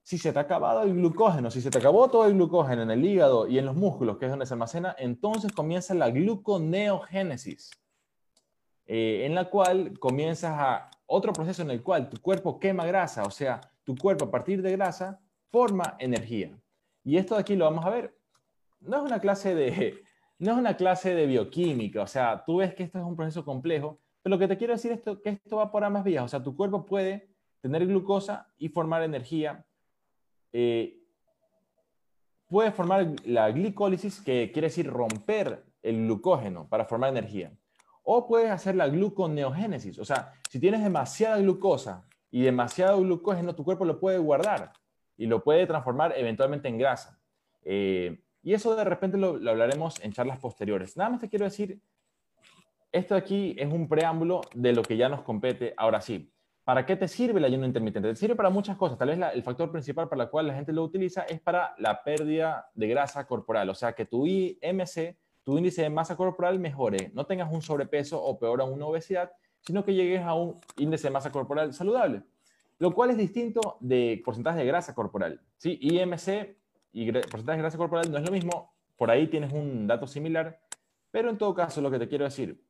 si 0.07 0.19
se 0.19 0.33
te 0.33 0.39
ha 0.39 0.43
acabado 0.43 0.85
el 0.85 0.95
glucógeno, 0.95 1.51
si 1.51 1.61
se 1.61 1.69
te 1.69 1.79
acabó 1.79 2.09
todo 2.09 2.27
el 2.27 2.35
glucógeno 2.35 2.83
en 2.83 2.93
el 2.93 3.05
hígado 3.05 3.49
y 3.49 3.59
en 3.59 3.67
los 3.67 3.75
músculos, 3.75 4.19
que 4.19 4.27
es 4.27 4.31
donde 4.31 4.47
se 4.47 4.55
almacena, 4.55 4.95
entonces 5.01 5.51
comienza 5.51 5.95
la 5.95 6.11
gluconeogénesis, 6.11 7.73
eh, 8.87 9.25
en 9.27 9.35
la 9.35 9.51
cual 9.51 9.99
comienzas 9.99 10.55
a 10.57 10.91
otro 11.07 11.33
proceso 11.33 11.63
en 11.63 11.73
el 11.73 11.83
cual 11.83 12.09
tu 12.09 12.23
cuerpo 12.23 12.61
quema 12.61 12.87
grasa, 12.87 13.25
o 13.25 13.33
sea, 13.33 13.61
tu 13.83 13.97
cuerpo 13.97 14.27
a 14.27 14.31
partir 14.31 14.63
de 14.63 14.71
grasa 14.71 15.19
forma 15.51 15.97
energía. 15.99 16.57
Y 17.07 17.19
esto 17.19 17.37
de 17.37 17.43
aquí 17.43 17.55
lo 17.55 17.67
vamos 17.67 17.87
a 17.87 17.91
ver. 17.91 18.19
No 18.81 18.97
es 18.97 19.03
una 19.05 19.21
clase 19.21 19.55
de, 19.55 20.03
no 20.41 20.53
es 20.53 20.59
una 20.59 20.77
clase 20.77 21.15
de 21.15 21.27
bioquímica, 21.27 22.03
o 22.03 22.07
sea, 22.09 22.43
tú 22.45 22.57
ves 22.57 22.75
que 22.75 22.83
esto 22.83 22.99
es 22.99 23.05
un 23.05 23.15
proceso 23.15 23.45
complejo, 23.45 24.01
pero 24.23 24.35
lo 24.35 24.41
que 24.41 24.49
te 24.49 24.59
quiero 24.59 24.73
decir 24.73 24.91
es 24.91 25.01
que 25.23 25.31
esto 25.31 25.57
va 25.57 25.71
por 25.71 25.85
ambas 25.85 26.03
vías, 26.03 26.25
o 26.25 26.29
sea, 26.29 26.43
tu 26.43 26.57
cuerpo 26.57 26.85
puede 26.85 27.31
tener 27.61 27.87
glucosa 27.87 28.49
y 28.59 28.69
formar 28.69 29.05
energía 29.05 29.65
eh, 30.53 31.01
puede 32.49 32.73
formar 32.73 33.15
la 33.25 33.51
glicólisis, 33.51 34.21
que 34.21 34.51
quiere 34.53 34.69
decir 34.69 34.91
romper 34.91 35.65
el 35.83 36.07
glucógeno 36.07 36.69
para 36.69 36.87
formar 36.87 37.11
energía. 37.11 37.53
O 38.03 38.27
puedes 38.27 38.51
hacer 38.51 38.75
la 38.75 38.89
gluconeogénesis, 38.89 39.99
o 40.01 40.05
sea, 40.05 40.33
si 40.51 40.59
tienes 40.59 40.83
demasiada 40.83 41.39
glucosa 41.39 42.05
y 42.33 42.43
demasiado 42.43 43.01
glucógeno, 43.01 43.55
tu 43.55 43.65
cuerpo 43.65 43.85
lo 43.85 44.01
puede 44.01 44.19
guardar 44.19 44.73
y 45.17 45.27
lo 45.27 45.43
puede 45.43 45.67
transformar 45.67 46.15
eventualmente 46.17 46.69
en 46.69 46.79
grasa. 46.79 47.19
Eh, 47.63 48.21
y 48.43 48.55
eso 48.55 48.77
de 48.77 48.85
repente 48.85 49.19
lo, 49.19 49.35
hablaremos 49.51 50.01
en 50.05 50.13
charlas 50.13 50.39
posteriores. 50.39 50.97
Nada 50.97 51.11
más 51.11 51.21
te 51.21 51.29
quiero 51.29 51.45
decir, 51.45 51.81
esto 52.93 53.15
aquí 53.15 53.57
es 53.59 53.71
un 53.73 53.89
preámbulo 53.89 54.43
de 54.55 54.73
lo 54.73 54.83
que 54.83 54.97
ya 54.97 55.09
nos 55.09 55.23
compete. 55.23 55.75
Ahora 55.77 56.01
sí, 56.01 56.33
¿para 56.63 56.87
qué 56.87 56.95
te 56.95 57.09
sirve 57.09 57.41
el 57.41 57.45
ayuno 57.45 57.67
intermitente? 57.67 58.09
Te 58.09 58.15
sirve 58.15 58.37
para 58.37 58.51
muchas 58.51 58.77
cosas. 58.77 58.99
Tal 58.99 59.09
vez 59.09 59.19
el 59.35 59.43
factor 59.43 59.73
principal 59.73 60.09
para 60.09 60.25
el 60.25 60.31
cual 60.31 60.47
la 60.47 60.55
gente 60.55 60.73
lo 60.73 60.85
utiliza 60.85 61.23
es 61.23 61.41
para 61.41 61.75
la 61.79 62.05
pérdida 62.05 62.71
de 62.75 62.87
grasa 62.87 63.27
corporal. 63.27 63.69
O 63.69 63.75
sea, 63.75 63.95
que 63.95 64.05
tu 64.05 64.27
IMC, 64.27 65.17
tu 65.43 65.59
índice 65.59 65.83
de 65.83 65.91
masa 65.91 66.17
corporal 66.17 66.61
mejore. 66.61 67.11
No 67.15 67.27
tengas 67.27 67.53
un 67.53 67.63
sobrepeso 67.63 68.23
o 68.23 68.39
peor 68.39 68.61
aún 68.61 68.75
una 68.75 68.87
obesidad, 68.87 69.33
sino 69.61 69.85
que 69.85 69.93
llegues 69.93 70.23
a 70.23 70.35
un 70.35 70.61
índice 70.77 71.09
de 71.09 71.13
masa 71.13 71.33
corporal 71.33 71.73
saludable. 71.73 72.23
Lo 72.79 72.95
cual 72.95 73.11
es 73.11 73.17
distinto 73.17 73.79
de 73.81 74.21
porcentaje 74.25 74.59
de 74.59 74.67
grasa 74.67 74.95
corporal. 74.95 75.41
¿sí? 75.57 75.79
IMC 75.81 76.57
y 76.93 77.11
porcentaje 77.13 77.57
de 77.57 77.63
grasa 77.63 77.79
corporal 77.79 78.11
no 78.11 78.19
es 78.19 78.25
lo 78.25 78.33
mismo. 78.33 78.75
Por 78.97 79.11
ahí 79.11 79.29
tienes 79.29 79.53
un 79.53 79.87
dato 79.87 80.07
similar. 80.07 80.61
Pero 81.11 81.31
en 81.31 81.39
todo 81.39 81.55
caso, 81.55 81.81
lo 81.81 81.91
que 81.91 81.99
te 81.99 82.09
quiero 82.09 82.25
decir 82.25 82.63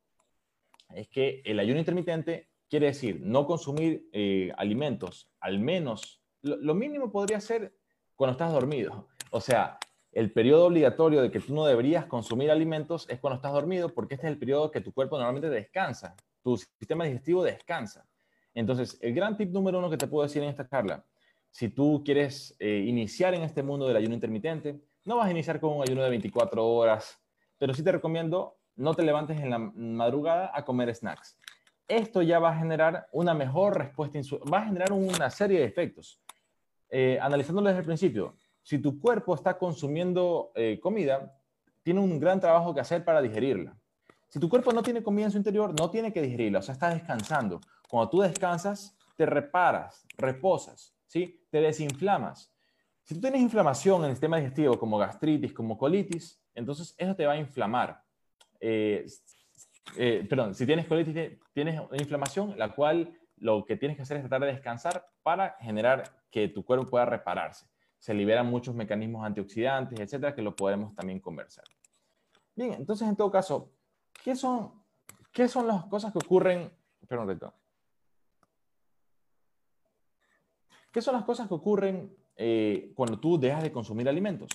es 0.95 1.09
que 1.09 1.43
el 1.45 1.59
ayuno 1.59 1.81
intermitente 1.81 2.49
quiere 2.69 2.87
decir 2.87 3.21
no 3.23 3.47
consumir 3.47 4.09
eh, 4.13 4.53
alimentos, 4.57 5.31
al 5.41 5.59
menos, 5.59 6.23
lo, 6.43 6.75
mínimo 6.75 7.11
podría 7.11 7.41
ser 7.41 7.75
cuando 8.15 8.33
estás 8.33 8.53
dormido. 8.53 9.09
O 9.31 9.41
sea, 9.41 9.79
el 10.13 10.33
periodo 10.33 10.67
obligatorio 10.67 11.23
de 11.23 11.31
que 11.31 11.41
tú 11.41 11.55
no 11.55 11.67
deberías 11.67 12.07
consumir 12.07 12.51
alimentos 12.51 13.07
es 13.09 13.19
cuando 13.21 13.37
estás 13.37 13.53
dormido, 13.53 13.93
porque 13.93 14.15
este 14.15 14.27
es 14.27 14.33
el 14.33 14.39
periodo 14.39 14.71
que 14.71 14.81
tu 14.81 14.93
cuerpo 14.93 15.17
normalmente 15.17 15.51
descansa, 15.51 16.17
tu 16.43 16.57
sistema 16.57 17.05
digestivo 17.05 17.43
descansa. 17.43 18.07
Entonces, 18.57 18.99
el 19.03 19.15
gran 19.15 19.37
tip 19.37 19.53
número 19.53 19.79
uno 19.79 19.91
que 19.91 19.99
te 19.99 20.09
puedo 20.09 20.25
decir 20.25 20.43
en 20.43 20.49
esta 20.49 20.67
charla, 20.67 21.05
si 21.51 21.69
tú 21.69 22.03
quieres 22.05 22.57
eh, 22.59 22.85
iniciar 22.87 23.35
en 23.35 23.43
este 23.43 23.63
mundo 23.63 23.87
del 23.87 23.97
ayuno 23.97 24.15
intermitente, 24.15 24.81
no 25.05 25.19
vas 25.19 25.29
a 25.29 25.31
iniciar 25.31 25.61
con 25.61 25.77
un 25.77 25.83
ayuno 25.83 26.03
de 26.03 26.11
24 26.11 26.67
horas, 26.67 27.19
pero 27.59 27.73
sí 27.73 27.85
te 27.85 27.93
recomiendo 27.93 28.57
no 28.77 28.95
te 28.95 29.03
levantes 29.03 29.41
en 29.41 29.51
la 29.51 29.59
madrugada 29.59 30.51
a 30.55 30.65
comer 30.65 30.95
snacks. 30.95 31.39
Esto 31.89 32.23
ya 32.23 32.39
va 32.39 32.51
a 32.51 32.59
generar 32.59 33.09
una 33.13 33.33
mejor 33.35 33.79
respuesta, 33.79 34.19
va 34.53 34.59
a 34.59 34.65
generar 34.67 34.93
una 34.93 35.31
serie 35.31 35.61
de 35.61 35.65
efectos. 35.65 36.21
Eh, 36.91 37.19
analizándolo 37.21 37.69
desde 37.69 37.81
el 37.81 37.87
principio, 37.87 38.37
si 38.63 38.79
tu 38.79 39.01
cuerpo 39.01 39.35
está 39.35 39.57
consumiendo 39.57 40.53
eh, 40.55 40.79
comida, 40.81 41.39
tiene 41.83 42.01
un 42.01 42.19
gran 42.19 42.41
trabajo 42.41 42.75
que 42.75 42.81
hacer 42.81 43.05
para 43.05 43.23
digerirla. 43.23 43.77
Si 44.29 44.41
tu 44.41 44.49
cuerpo 44.49 44.73
no 44.73 44.83
tiene 44.83 45.03
comida 45.03 45.27
en 45.27 45.31
su 45.31 45.39
interior, 45.39 45.73
no 45.79 45.91
tiene 45.91 46.13
que 46.13 46.21
digerirla, 46.21 46.59
o 46.59 46.63
sea, 46.63 46.73
está 46.73 46.91
descansando. 46.91 47.61
Cuando 47.89 48.11
tú 48.11 48.21
descansas, 48.21 48.97
te 49.17 49.27
reparas, 49.27 50.07
reposas, 50.17 50.95
¿sí? 51.07 51.47
Te 51.51 51.61
desinflamas. 51.61 52.53
Si 53.03 53.15
tú 53.15 53.21
tienes 53.21 53.41
inflamación 53.41 54.03
en 54.03 54.11
el 54.11 54.13
sistema 54.13 54.37
digestivo, 54.37 54.79
como 54.79 54.99
gastritis, 54.99 55.53
como 55.53 55.79
colitis, 55.79 56.43
entonces 56.55 56.95
eso 56.99 57.15
te 57.15 57.25
va 57.25 57.35
a 57.35 57.39
inflamar. 57.39 58.03
Eh, 58.61 59.07
eh, 59.97 60.27
perdón, 60.29 60.55
si 60.55 60.67
tienes 60.67 60.87
colitis, 60.87 61.39
tienes 61.53 61.81
una 61.81 61.97
inflamación, 61.99 62.59
la 62.59 62.75
cual 62.75 63.17
lo 63.37 63.65
que 63.65 63.77
tienes 63.77 63.97
que 63.97 64.03
hacer 64.03 64.17
es 64.17 64.25
tratar 64.25 64.41
de 64.43 64.53
descansar 64.53 65.07
para 65.23 65.57
generar 65.61 66.05
que 66.31 66.49
tu 66.49 66.65
cuerpo 66.65 66.87
pueda 66.87 67.05
repararse. 67.05 67.67
Se 67.99 68.13
liberan 68.13 68.47
muchos 68.47 68.75
mecanismos 68.75 69.25
antioxidantes, 69.25 69.99
etcétera, 69.99 70.35
que 70.35 70.43
lo 70.43 70.55
podemos 70.55 70.95
también 70.95 71.21
conversar. 71.21 71.65
Bien, 72.55 72.73
entonces 72.73 73.07
en 73.07 73.17
todo 73.17 73.31
caso, 73.31 73.73
¿qué 74.25 74.35
son, 74.35 74.83
qué 75.33 75.49
son 75.49 75.67
las 75.67 75.85
cosas 75.87 76.13
que 76.13 76.19
ocurren? 76.19 76.73
Perdón, 77.07 77.39
¿Qué 80.97 81.03
son 81.03 81.15
las 81.15 81.25
cosas 81.25 81.47
que 81.47 81.53
ocurren 81.53 82.11
eh, 82.37 82.91
cuando 82.95 83.21
tú 83.21 83.39
dejas 83.39 83.63
de 83.63 83.71
consumir 83.71 84.09
alimentos? 84.09 84.49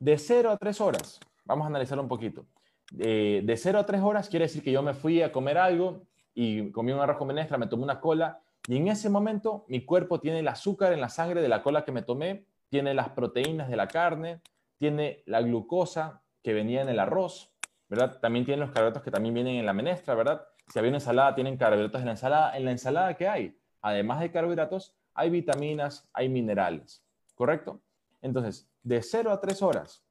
De 0.00 0.18
0 0.18 0.50
a 0.50 0.56
3 0.56 0.80
horas. 0.80 1.20
Vamos 1.44 1.66
a 1.66 1.68
analizarlo 1.68 2.02
un 2.02 2.08
poquito 2.08 2.44
de 2.90 3.54
0 3.56 3.78
a 3.78 3.86
3 3.86 4.02
horas 4.02 4.28
quiere 4.28 4.44
decir 4.44 4.62
que 4.62 4.72
yo 4.72 4.82
me 4.82 4.94
fui 4.94 5.22
a 5.22 5.32
comer 5.32 5.58
algo 5.58 6.02
y 6.34 6.70
comí 6.70 6.92
un 6.92 7.00
arroz 7.00 7.16
con 7.16 7.28
menestra, 7.28 7.58
me 7.58 7.66
tomé 7.66 7.84
una 7.84 8.00
cola 8.00 8.40
y 8.66 8.76
en 8.76 8.88
ese 8.88 9.08
momento 9.08 9.64
mi 9.68 9.84
cuerpo 9.84 10.20
tiene 10.20 10.40
el 10.40 10.48
azúcar 10.48 10.92
en 10.92 11.00
la 11.00 11.08
sangre 11.08 11.42
de 11.42 11.48
la 11.48 11.62
cola 11.62 11.84
que 11.84 11.92
me 11.92 12.02
tomé, 12.02 12.46
tiene 12.68 12.94
las 12.94 13.10
proteínas 13.10 13.68
de 13.68 13.76
la 13.76 13.88
carne, 13.88 14.40
tiene 14.78 15.22
la 15.26 15.40
glucosa 15.42 16.22
que 16.42 16.52
venía 16.52 16.82
en 16.82 16.88
el 16.88 16.98
arroz, 16.98 17.52
¿verdad? 17.88 18.18
También 18.20 18.44
tiene 18.44 18.60
los 18.60 18.70
carbohidratos 18.70 19.02
que 19.02 19.10
también 19.10 19.34
vienen 19.34 19.56
en 19.56 19.66
la 19.66 19.72
menestra, 19.72 20.14
¿verdad? 20.14 20.46
Si 20.68 20.78
había 20.78 20.90
una 20.90 20.98
ensalada, 20.98 21.34
tienen 21.34 21.56
carbohidratos 21.56 22.00
en 22.00 22.06
la 22.06 22.12
ensalada. 22.12 22.56
En 22.56 22.64
la 22.64 22.70
ensalada, 22.70 23.14
¿qué 23.14 23.28
hay? 23.28 23.58
Además 23.82 24.20
de 24.20 24.30
carbohidratos, 24.30 24.96
hay 25.14 25.30
vitaminas, 25.30 26.08
hay 26.12 26.28
minerales, 26.28 27.02
¿correcto? 27.34 27.80
Entonces, 28.20 28.68
de 28.82 29.02
0 29.02 29.30
a 29.30 29.40
3 29.40 29.62
horas, 29.62 30.04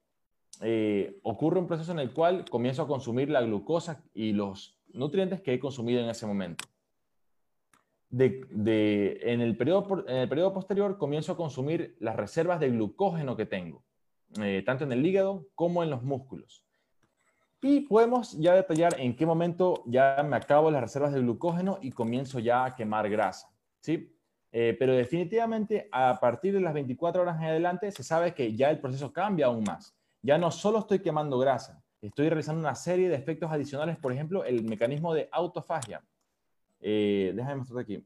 eh, 0.60 1.18
ocurre 1.22 1.58
un 1.58 1.66
proceso 1.66 1.92
en 1.92 1.98
el 1.98 2.12
cual 2.12 2.44
comienzo 2.48 2.82
a 2.82 2.86
consumir 2.86 3.28
la 3.28 3.42
glucosa 3.42 4.02
y 4.14 4.32
los 4.32 4.78
nutrientes 4.92 5.40
que 5.40 5.54
he 5.54 5.58
consumido 5.58 6.00
en 6.00 6.08
ese 6.08 6.26
momento. 6.26 6.64
en, 8.10 9.40
el 9.40 9.56
periodo, 9.56 10.04
en 10.08 10.16
el 10.16 10.28
periodo 10.28 10.52
posterior 10.52 10.96
comienzo 10.98 11.32
a 11.32 11.36
consumir 11.36 11.96
las 11.98 12.14
reservas 12.14 12.60
de 12.60 12.70
glucógeno 12.70 13.36
que 13.36 13.46
tengo, 13.46 13.82
eh, 14.40 14.62
tanto 14.64 14.84
en 14.84 14.92
el 14.92 15.04
hígado 15.04 15.48
como 15.56 15.82
en 15.82 15.90
los 15.90 16.02
músculos. 16.02 16.64
Y 17.60 17.80
podemos 17.80 18.38
ya 18.38 18.54
detallar 18.54 19.00
en 19.00 19.16
qué 19.16 19.26
momento 19.26 19.82
ya 19.86 20.24
me 20.28 20.36
acabo 20.36 20.70
las 20.70 20.82
reservas 20.82 21.12
de 21.12 21.20
glucógeno 21.20 21.78
y 21.80 21.90
comienzo 21.90 22.38
ya 22.38 22.66
a 22.66 22.74
quemar 22.76 23.08
grasa. 23.08 23.48
¿sí? 23.80 24.13
Eh, 24.56 24.76
pero 24.78 24.92
definitivamente 24.92 25.88
a 25.90 26.18
partir 26.20 26.54
de 26.54 26.60
las 26.60 26.72
24 26.72 27.22
horas 27.22 27.38
en 27.40 27.46
adelante 27.46 27.90
se 27.90 28.04
sabe 28.04 28.34
que 28.34 28.54
ya 28.54 28.70
el 28.70 28.78
proceso 28.78 29.12
cambia 29.12 29.46
aún 29.46 29.64
más 29.64 29.96
ya 30.24 30.38
no 30.38 30.50
solo 30.50 30.78
estoy 30.78 31.00
quemando 31.00 31.38
grasa, 31.38 31.84
estoy 32.00 32.30
realizando 32.30 32.58
una 32.58 32.74
serie 32.74 33.10
de 33.10 33.14
efectos 33.14 33.52
adicionales, 33.52 33.98
por 33.98 34.10
ejemplo, 34.10 34.42
el 34.42 34.64
mecanismo 34.64 35.12
de 35.12 35.28
autofagia. 35.30 36.02
Eh, 36.80 37.32
déjame 37.36 37.56
mostrar 37.56 37.80
aquí. 37.80 38.02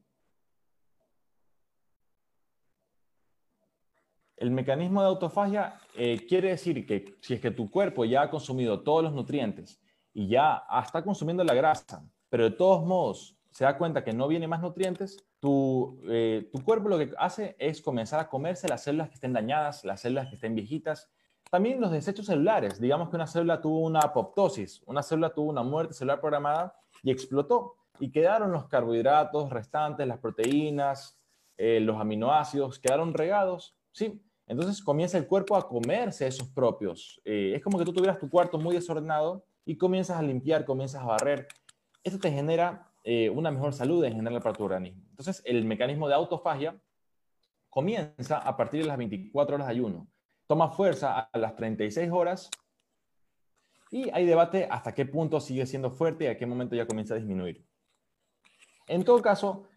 El 4.35 4.51
mecanismo 4.51 5.01
de 5.01 5.07
autofagia 5.07 5.79
eh, 5.95 6.25
quiere 6.27 6.49
decir 6.49 6.85
que 6.85 7.17
si 7.21 7.35
es 7.35 7.39
que 7.39 7.51
tu 7.51 7.71
cuerpo 7.71 8.03
ya 8.03 8.23
ha 8.23 8.29
consumido 8.29 8.81
todos 8.83 9.01
los 9.01 9.13
nutrientes 9.13 9.81
y 10.13 10.27
ya 10.27 10.63
está 10.83 11.01
consumiendo 11.01 11.45
la 11.45 11.53
grasa, 11.53 12.05
pero 12.29 12.43
de 12.43 12.51
todos 12.51 12.85
modos 12.85 13.37
se 13.51 13.63
da 13.63 13.77
cuenta 13.77 14.03
que 14.03 14.11
no 14.11 14.27
viene 14.27 14.47
más 14.47 14.61
nutrientes, 14.61 15.25
tu, 15.39 16.01
eh, 16.07 16.49
tu 16.51 16.63
cuerpo 16.63 16.89
lo 16.89 16.97
que 16.97 17.13
hace 17.17 17.55
es 17.59 17.81
comenzar 17.81 18.19
a 18.19 18.29
comerse 18.29 18.67
las 18.67 18.83
células 18.83 19.09
que 19.09 19.15
estén 19.15 19.33
dañadas, 19.33 19.85
las 19.85 20.01
células 20.01 20.27
que 20.27 20.35
estén 20.35 20.55
viejitas, 20.55 21.09
también 21.49 21.81
los 21.81 21.91
desechos 21.91 22.27
celulares. 22.27 22.79
Digamos 22.79 23.09
que 23.09 23.15
una 23.15 23.27
célula 23.27 23.61
tuvo 23.61 23.79
una 23.79 23.99
apoptosis, 23.99 24.83
una 24.85 25.01
célula 25.01 25.33
tuvo 25.33 25.49
una 25.49 25.63
muerte 25.63 25.93
celular 25.93 26.19
programada 26.19 26.75
y 27.03 27.11
explotó. 27.11 27.75
Y 27.99 28.11
quedaron 28.11 28.51
los 28.51 28.67
carbohidratos 28.67 29.49
restantes, 29.49 30.07
las 30.07 30.19
proteínas, 30.19 31.19
eh, 31.57 31.79
los 31.79 31.99
aminoácidos, 31.99 32.79
quedaron 32.79 33.13
regados. 33.13 33.75
Sí, 33.91 34.21
entonces 34.47 34.81
comienza 34.81 35.17
el 35.17 35.27
cuerpo 35.27 35.55
a 35.55 35.67
comerse 35.67 36.27
esos 36.27 36.47
propios. 36.49 37.19
Eh, 37.25 37.53
es 37.55 37.63
como 37.63 37.77
que 37.77 37.85
tú 37.85 37.93
tuvieras 37.93 38.19
tu 38.19 38.29
cuarto 38.29 38.57
muy 38.57 38.75
desordenado 38.75 39.43
y 39.65 39.75
comienzas 39.75 40.17
a 40.17 40.21
limpiar, 40.21 40.65
comienzas 40.65 41.01
a 41.01 41.05
barrer. 41.05 41.47
Esto 42.03 42.19
te 42.19 42.31
genera 42.31 42.88
eh, 43.03 43.29
una 43.29 43.51
mejor 43.51 43.73
salud 43.73 44.03
en 44.03 44.15
general 44.15 44.41
para 44.41 44.55
tu 44.55 44.63
organismo. 44.63 45.03
Entonces, 45.09 45.41
el 45.45 45.65
mecanismo 45.65 46.07
de 46.07 46.15
autofagia 46.15 46.79
comienza 47.69 48.37
a 48.37 48.57
partir 48.57 48.81
de 48.81 48.87
las 48.87 48.97
24 48.97 49.55
horas 49.55 49.67
de 49.67 49.73
ayuno 49.73 50.07
toma 50.49 50.69
fuerza 50.69 51.29
a 51.31 51.37
las 51.37 51.55
36 51.55 52.09
horas 52.11 52.49
y 53.91 54.09
hay 54.09 54.25
debate 54.25 54.67
hasta 54.71 54.95
qué 54.95 55.05
punto 55.05 55.39
sigue 55.39 55.67
siendo 55.67 55.91
fuerte 55.91 56.23
y 56.23 56.27
a 56.27 56.37
qué 56.39 56.47
momento 56.47 56.75
ya 56.75 56.87
comienza 56.87 57.13
a 57.13 57.17
disminuir. 57.17 57.63
En 58.87 59.03
todo 59.03 59.21
caso, 59.21 59.67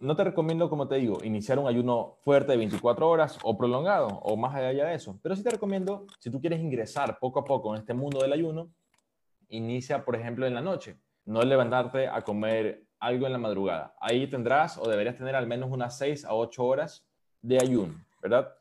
no 0.00 0.16
te 0.16 0.24
recomiendo, 0.24 0.68
como 0.68 0.88
te 0.88 0.96
digo, 0.96 1.18
iniciar 1.22 1.60
un 1.60 1.68
ayuno 1.68 2.16
fuerte 2.24 2.50
de 2.50 2.58
24 2.58 3.08
horas 3.08 3.38
o 3.44 3.56
prolongado 3.56 4.08
o 4.08 4.36
más 4.36 4.56
allá 4.56 4.86
de 4.86 4.94
eso, 4.94 5.20
pero 5.22 5.36
sí 5.36 5.44
te 5.44 5.50
recomiendo, 5.50 6.04
si 6.18 6.32
tú 6.32 6.40
quieres 6.40 6.58
ingresar 6.58 7.20
poco 7.20 7.38
a 7.38 7.44
poco 7.44 7.72
en 7.72 7.82
este 7.82 7.94
mundo 7.94 8.18
del 8.18 8.32
ayuno, 8.32 8.72
inicia, 9.50 10.04
por 10.04 10.16
ejemplo, 10.16 10.48
en 10.48 10.54
la 10.54 10.62
noche, 10.62 10.98
no 11.28 11.42
levantarte 11.42 12.08
a 12.08 12.22
comer 12.22 12.84
algo 12.98 13.26
en 13.26 13.32
la 13.32 13.38
madrugada. 13.38 13.94
Ahí 14.00 14.26
tendrás 14.26 14.78
o 14.78 14.88
deberías 14.88 15.16
tener 15.16 15.36
al 15.36 15.46
menos 15.46 15.70
unas 15.70 15.96
6 15.98 16.24
a 16.24 16.34
8 16.34 16.64
horas 16.64 17.06
de 17.42 17.58
ayuno, 17.60 17.94
¿verdad? 18.20 18.54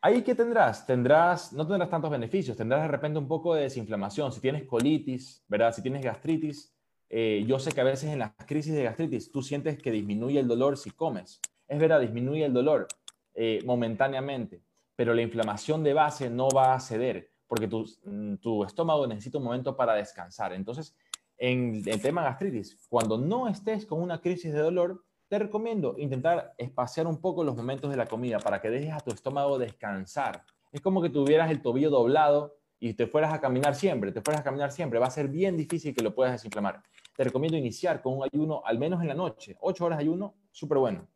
ahí 0.00 0.22
qué 0.22 0.34
tendrás? 0.34 0.86
Tendrás, 0.86 1.52
no 1.52 1.66
tendrás 1.66 1.90
tantos 1.90 2.10
beneficios, 2.10 2.56
tendrás 2.56 2.82
de 2.82 2.88
repente 2.88 3.18
un 3.18 3.28
poco 3.28 3.54
de 3.54 3.62
desinflamación. 3.62 4.32
Si 4.32 4.40
tienes 4.40 4.64
colitis, 4.64 5.44
¿verdad? 5.48 5.72
Si 5.72 5.82
tienes 5.82 6.02
gastritis, 6.02 6.72
eh, 7.08 7.44
yo 7.46 7.58
sé 7.58 7.72
que 7.72 7.80
a 7.80 7.84
veces 7.84 8.10
en 8.10 8.18
las 8.18 8.32
crisis 8.46 8.74
de 8.74 8.84
gastritis 8.84 9.32
tú 9.32 9.42
sientes 9.42 9.80
que 9.80 9.90
disminuye 9.90 10.38
el 10.38 10.48
dolor 10.48 10.76
si 10.76 10.90
comes. 10.90 11.40
Es 11.66 11.78
verdad, 11.78 12.00
disminuye 12.00 12.44
el 12.44 12.52
dolor 12.52 12.86
eh, 13.34 13.60
momentáneamente, 13.64 14.62
pero 14.96 15.14
la 15.14 15.22
inflamación 15.22 15.82
de 15.82 15.94
base 15.94 16.30
no 16.30 16.48
va 16.48 16.74
a 16.74 16.80
ceder 16.80 17.30
porque 17.46 17.66
tu, 17.66 17.86
mm, 18.04 18.36
tu 18.36 18.62
estómago 18.62 19.06
necesita 19.06 19.38
un 19.38 19.44
momento 19.44 19.74
para 19.74 19.94
descansar. 19.94 20.52
Entonces, 20.52 20.94
en 21.38 21.82
el 21.86 22.02
tema 22.02 22.22
gastritis, 22.22 22.86
cuando 22.88 23.16
no 23.16 23.48
estés 23.48 23.86
con 23.86 24.02
una 24.02 24.20
crisis 24.20 24.52
de 24.52 24.60
dolor, 24.60 25.04
te 25.28 25.38
recomiendo 25.38 25.94
intentar 25.98 26.54
espaciar 26.58 27.06
un 27.06 27.20
poco 27.20 27.44
los 27.44 27.54
momentos 27.54 27.90
de 27.90 27.96
la 27.96 28.06
comida 28.06 28.38
para 28.38 28.60
que 28.60 28.70
dejes 28.70 28.92
a 28.92 29.00
tu 29.00 29.10
estómago 29.10 29.58
descansar. 29.58 30.44
Es 30.72 30.80
como 30.80 31.00
que 31.00 31.10
tuvieras 31.10 31.50
el 31.50 31.62
tobillo 31.62 31.90
doblado 31.90 32.56
y 32.80 32.94
te 32.94 33.06
fueras 33.06 33.32
a 33.32 33.40
caminar 33.40 33.74
siempre, 33.74 34.12
te 34.12 34.20
fueras 34.22 34.40
a 34.40 34.44
caminar 34.44 34.72
siempre, 34.72 34.98
va 34.98 35.06
a 35.06 35.10
ser 35.10 35.28
bien 35.28 35.56
difícil 35.56 35.94
que 35.94 36.02
lo 36.02 36.14
puedas 36.14 36.32
desinflamar. 36.32 36.82
Te 37.16 37.24
recomiendo 37.24 37.56
iniciar 37.56 38.00
con 38.00 38.16
un 38.16 38.24
ayuno, 38.24 38.62
al 38.64 38.78
menos 38.78 39.00
en 39.02 39.08
la 39.08 39.14
noche, 39.14 39.56
8 39.60 39.84
horas 39.84 39.98
de 39.98 40.04
ayuno, 40.04 40.34
súper 40.50 40.78
bueno. 40.78 41.06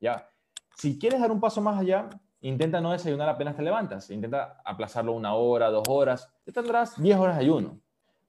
¿ya? 0.00 0.28
Si 0.76 0.98
quieres 0.98 1.20
dar 1.20 1.30
un 1.30 1.40
paso 1.40 1.60
más 1.60 1.78
allá, 1.78 2.08
intenta 2.40 2.80
no 2.80 2.92
desayunar 2.92 3.28
apenas 3.28 3.56
te 3.56 3.62
levantas, 3.62 4.10
intenta 4.10 4.60
aplazarlo 4.64 5.12
una 5.12 5.34
hora, 5.34 5.70
dos 5.70 5.84
horas, 5.88 6.28
te 6.44 6.52
tendrás 6.52 7.00
10 7.00 7.18
horas 7.18 7.36
de 7.36 7.42
ayuno. 7.42 7.80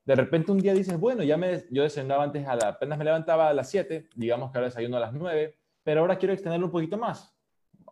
De 0.05 0.15
repente 0.15 0.51
un 0.51 0.60
día 0.60 0.74
dices, 0.74 1.00
bueno, 1.00 1.24
ya 1.24 1.38
me, 1.38 1.63
yo 1.69 1.83
desayunaba 1.83 2.24
antes, 2.24 2.45
a 2.45 2.53
apenas 2.67 2.98
me 2.98 3.05
levantaba 3.05 3.50
a 3.50 3.53
las 3.53 3.69
7, 3.69 4.10
digamos 4.15 4.51
que 4.51 4.57
ahora 4.57 4.67
desayuno 4.67 4.98
a 4.98 5.00
las 5.00 5.13
9, 5.13 5.55
pero 5.83 6.01
ahora 6.01 6.17
quiero 6.17 6.33
extenderlo 6.33 6.65
un 6.67 6.72
poquito 6.72 6.98
más. 6.98 7.33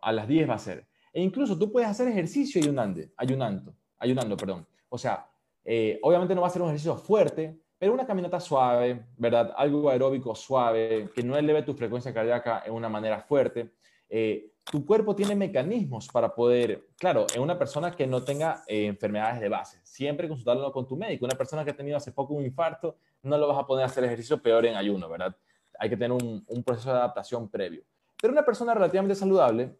A 0.00 0.12
las 0.12 0.28
10 0.28 0.48
va 0.48 0.54
a 0.54 0.58
ser. 0.58 0.86
E 1.12 1.22
incluso 1.22 1.58
tú 1.58 1.70
puedes 1.70 1.88
hacer 1.88 2.08
ejercicio 2.08 2.60
ayunando, 2.60 3.02
ayunando, 3.16 3.74
ayunando 3.98 4.36
perdón. 4.36 4.66
O 4.88 4.98
sea, 4.98 5.26
eh, 5.64 5.98
obviamente 6.02 6.34
no 6.34 6.40
va 6.40 6.48
a 6.48 6.50
ser 6.50 6.62
un 6.62 6.68
ejercicio 6.68 6.96
fuerte, 6.96 7.58
pero 7.78 7.92
una 7.92 8.06
caminata 8.06 8.40
suave, 8.40 9.06
¿verdad? 9.16 9.52
Algo 9.56 9.90
aeróbico 9.90 10.34
suave, 10.34 11.10
que 11.14 11.22
no 11.22 11.36
eleve 11.36 11.62
tu 11.62 11.74
frecuencia 11.74 12.12
cardíaca 12.14 12.62
en 12.64 12.74
una 12.74 12.88
manera 12.88 13.20
fuerte. 13.20 13.72
Eh, 14.08 14.51
tu 14.64 14.86
cuerpo 14.86 15.14
tiene 15.14 15.34
mecanismos 15.34 16.08
para 16.08 16.34
poder, 16.34 16.86
claro, 16.98 17.26
en 17.34 17.42
una 17.42 17.58
persona 17.58 17.90
que 17.90 18.06
no 18.06 18.22
tenga 18.22 18.62
eh, 18.66 18.86
enfermedades 18.86 19.40
de 19.40 19.48
base, 19.48 19.80
siempre 19.82 20.28
consultarlo 20.28 20.72
con 20.72 20.86
tu 20.86 20.96
médico. 20.96 21.24
Una 21.24 21.36
persona 21.36 21.64
que 21.64 21.72
ha 21.72 21.76
tenido 21.76 21.96
hace 21.96 22.12
poco 22.12 22.34
un 22.34 22.44
infarto, 22.44 22.96
no 23.22 23.36
lo 23.36 23.48
vas 23.48 23.58
a 23.58 23.66
poder 23.66 23.84
hacer 23.84 24.04
ejercicio 24.04 24.40
peor 24.40 24.66
en 24.66 24.76
ayuno, 24.76 25.08
¿verdad? 25.08 25.36
Hay 25.78 25.88
que 25.88 25.96
tener 25.96 26.12
un 26.12 26.62
proceso 26.64 26.90
de 26.90 26.98
adaptación 26.98 27.48
previo. 27.48 27.82
Pero 28.22 28.32
una 28.32 28.44
persona 28.44 28.72
relativamente 28.72 29.16
saludable, 29.16 29.76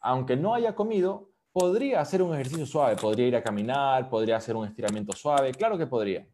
aunque 0.00 0.34
no 0.34 0.54
haya 0.54 0.74
comido, 0.74 1.28
podría 1.52 2.00
hacer 2.00 2.22
un 2.22 2.32
ejercicio 2.32 2.64
suave, 2.64 2.96
podría 2.96 3.26
ir 3.26 3.36
a 3.36 3.42
caminar, 3.42 4.08
podría 4.08 4.36
hacer 4.36 4.56
un 4.56 4.66
estiramiento 4.66 5.12
suave, 5.12 5.52
claro 5.52 5.76
que 5.76 5.86
podría. 5.86 6.26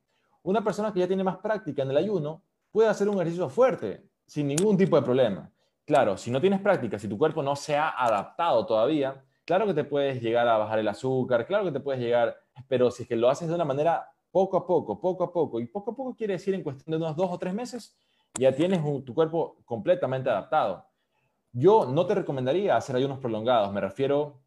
Una 0.45 0.63
persona 0.63 0.93
que 0.93 1.01
ya 1.01 1.09
tiene 1.09 1.25
más 1.25 1.39
práctica 1.39 1.83
en 1.83 1.91
el 1.91 1.97
ayuno 1.97 2.43
puede 2.71 2.89
hacer 2.89 3.09
un 3.09 3.17
ejercicio 3.17 3.49
fuerte 3.49 4.05
sin 4.25 4.47
ningún 4.47 4.77
tipo 4.77 4.95
de 4.95 5.03
problema. 5.03 5.51
Claro, 5.89 6.19
si 6.19 6.31
no 6.31 6.39
tienes 6.39 6.61
práctica, 6.61 6.99
si 6.99 7.09
tu 7.09 7.17
cuerpo 7.17 7.43
no 7.43 7.57
se 7.57 7.75
ha 7.75 7.89
adaptado 7.89 8.67
todavía, 8.67 9.25
claro 9.47 9.67
que 9.67 9.73
te 9.73 9.85
puedes 9.85 10.21
llegar 10.21 10.47
a 10.47 10.59
bajar 10.59 10.79
el 10.81 10.87
azúcar, 10.87 11.47
claro 11.47 11.65
que 11.65 11.73
te 11.73 11.81
puedes 11.81 11.99
llegar, 11.99 12.39
pero 12.69 12.91
si 12.91 13.05
es 13.05 13.09
que 13.09 13.17
lo 13.17 13.31
haces 13.31 13.49
de 13.49 13.55
una 13.55 13.65
manera 13.65 14.13
poco 14.31 14.59
a 14.59 14.67
poco, 14.67 15.01
poco 15.01 15.25
a 15.25 15.33
poco, 15.33 15.59
y 15.61 15.67
poco 15.67 15.93
a 15.93 15.97
poco 15.97 16.15
quiere 16.15 16.35
decir 16.35 16.53
en 16.55 16.63
cuestión 16.63 16.91
de 16.91 16.99
unos 16.99 17.17
dos 17.17 17.31
o 17.31 17.39
tres 17.39 17.55
meses, 17.55 17.97
ya 18.39 18.55
tienes 18.55 18.83
tu 19.03 19.15
cuerpo 19.15 19.57
completamente 19.65 20.29
adaptado. 20.29 20.85
Yo 21.53 21.87
no 21.87 22.05
te 22.05 22.17
recomendaría 22.17 22.77
hacer 22.77 22.95
ayunos 22.95 23.19
prolongados, 23.19 23.73
me 23.73 23.81
refiero 23.81 24.43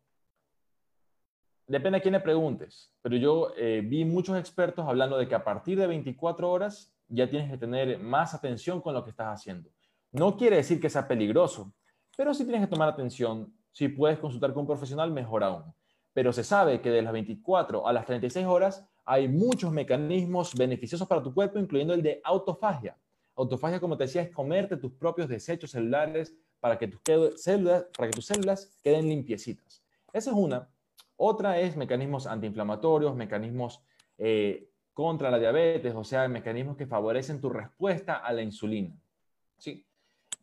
depende 1.66 1.98
a 1.98 2.02
quién 2.02 2.14
le 2.14 2.20
preguntes, 2.20 2.94
pero 3.02 3.16
yo 3.16 3.52
eh, 3.58 3.82
vi 3.84 4.06
muchos 4.06 4.38
expertos 4.38 4.88
hablando 4.88 5.18
de 5.18 5.28
que 5.28 5.34
a 5.34 5.44
partir 5.44 5.80
de 5.80 5.88
24 5.88 6.52
horas 6.52 6.94
ya 7.08 7.28
tienes 7.28 7.50
que 7.50 7.58
tener 7.58 7.98
más 7.98 8.36
atención 8.36 8.80
con 8.80 8.94
lo 8.94 9.04
que 9.04 9.10
estás 9.10 9.40
haciendo. 9.40 9.72
No 10.12 10.36
quiere 10.36 10.58
decir 10.58 10.82
que 10.82 10.90
sea 10.90 11.08
peligroso, 11.08 11.74
pero 12.18 12.34
sí 12.34 12.44
tienes 12.44 12.62
que 12.62 12.68
tomar 12.68 12.90
atención. 12.90 13.54
Si 13.72 13.88
puedes 13.88 14.20
consultar 14.20 14.54
con 14.54 14.62
un 14.62 14.68
profesional, 14.68 15.12
mejor 15.12 15.44
aún. 15.44 15.74
Pero 16.14 16.34
se 16.34 16.44
sabe 16.44 16.82
que 16.82 16.90
de 16.90 17.02
las 17.02 17.14
24 17.14 17.88
a 17.88 17.94
las 17.94 18.06
36 18.06 18.46
horas 18.46 18.86
hay 19.06 19.30
muchos 19.30 19.72
mecanismos 19.72 20.54
beneficiosos 20.54 21.08
para 21.08 21.24
tu 21.24 21.34
cuerpo, 21.34 21.60
incluyendo 21.60 21.94
el 21.94 22.04
de 22.04 22.20
autofagia. 22.24 22.98
Autofagia, 23.36 23.80
como 23.80 23.98
te 23.98 24.04
decía, 24.04 24.22
es 24.22 24.32
comerte 24.32 24.76
tus 24.76 24.92
propios 24.92 25.30
desechos 25.30 25.72
celulares 25.72 26.36
para 26.60 26.78
que 26.78 26.90
tus 26.90 27.02
células, 27.42 28.78
queden 28.84 29.08
limpiecitas. 29.08 29.82
Esa 30.14 30.30
es 30.30 30.36
una. 30.36 30.70
Otra 31.16 31.60
es 31.60 31.78
mecanismos 31.78 32.28
antiinflamatorios, 32.28 33.16
mecanismos 33.16 33.82
eh, 34.18 34.70
contra 34.94 35.32
la 35.32 35.40
diabetes, 35.40 35.96
o 35.96 36.04
sea, 36.04 36.28
mecanismos 36.28 36.76
que 36.76 36.86
favorecen 36.86 37.40
tu 37.40 37.50
respuesta 37.50 38.18
a 38.18 38.34
la 38.34 38.42
insulina. 38.42 38.94
Sí. 39.58 39.86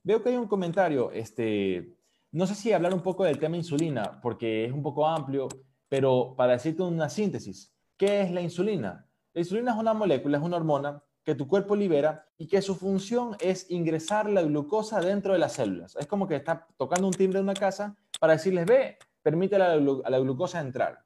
Veo 0.09 0.23
que 0.23 0.31
hay 0.31 0.37
un 0.39 0.49
comentario, 0.49 1.11
este, 1.11 1.95
no 2.33 2.47
sé 2.47 2.55
si 2.55 2.73
hablar 2.73 2.95
un 2.95 3.03
poco 3.03 3.25
del 3.25 3.39
tema 3.39 3.59
insulina, 3.59 4.19
porque 4.23 4.65
es 4.65 4.73
un 4.73 4.83
poco 4.83 5.07
amplio, 5.07 5.49
pero 5.87 6.33
para 6.35 6.55
decirte 6.55 6.83
una 6.83 7.11
síntesis, 7.11 7.77
¿qué 7.95 8.23
es 8.23 8.31
la 8.31 8.41
insulina? 8.41 9.07
La 9.35 9.43
insulina 9.43 9.73
es 9.73 9.77
una 9.77 9.93
molécula, 9.93 10.39
es 10.39 10.43
una 10.43 10.57
hormona 10.57 11.03
que 11.23 11.35
tu 11.35 11.47
cuerpo 11.47 11.77
libera 11.77 12.27
y 12.39 12.49
que 12.49 12.63
su 12.63 12.75
función 12.75 13.37
es 13.39 13.71
ingresar 13.71 14.31
la 14.31 14.41
glucosa 14.41 14.99
dentro 15.03 15.35
de 15.35 15.41
las 15.41 15.53
células. 15.53 15.95
Es 15.97 16.07
como 16.07 16.27
que 16.27 16.37
está 16.37 16.67
tocando 16.79 17.07
un 17.07 17.13
timbre 17.13 17.41
de 17.41 17.43
una 17.43 17.53
casa 17.53 17.95
para 18.19 18.33
decirles, 18.33 18.65
ve, 18.65 18.97
permite 19.21 19.57
a 19.57 19.77
la, 19.77 20.19
glucosa 20.21 20.59
entrar. 20.61 21.05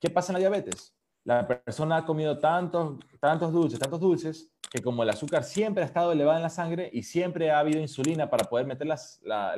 ¿Qué 0.00 0.10
pasa 0.10 0.32
en 0.32 0.34
la 0.34 0.40
diabetes? 0.40 0.92
La 1.22 1.46
persona 1.46 1.98
ha 1.98 2.04
comido 2.04 2.36
tantos, 2.40 2.98
tantos 3.20 3.52
dulces, 3.52 3.78
tantos 3.78 4.00
dulces, 4.00 4.50
que 4.70 4.80
como 4.82 5.02
el 5.02 5.10
azúcar 5.10 5.42
siempre 5.42 5.82
ha 5.82 5.86
estado 5.86 6.12
elevado 6.12 6.36
en 6.36 6.44
la 6.44 6.48
sangre 6.48 6.88
y 6.92 7.02
siempre 7.02 7.50
ha 7.50 7.58
habido 7.58 7.80
insulina 7.80 8.30
para 8.30 8.44
poder 8.44 8.66
meter 8.66 8.86
el 8.86 8.92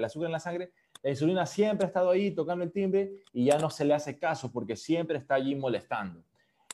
azúcar 0.05 0.27
en 0.27 0.33
la 0.33 0.41
sangre, 0.41 0.73
la 1.03 1.11
insulina 1.11 1.45
siempre 1.45 1.85
ha 1.85 1.89
estado 1.89 2.11
ahí 2.11 2.31
tocando 2.31 2.65
el 2.65 2.73
timbre 2.73 3.23
y 3.33 3.45
ya 3.45 3.59
no 3.59 3.69
se 3.69 3.85
le 3.85 3.93
hace 3.93 4.19
caso 4.19 4.51
porque 4.51 4.75
siempre 4.75 5.19
está 5.19 5.35
allí 5.35 5.55
molestando. 5.55 6.25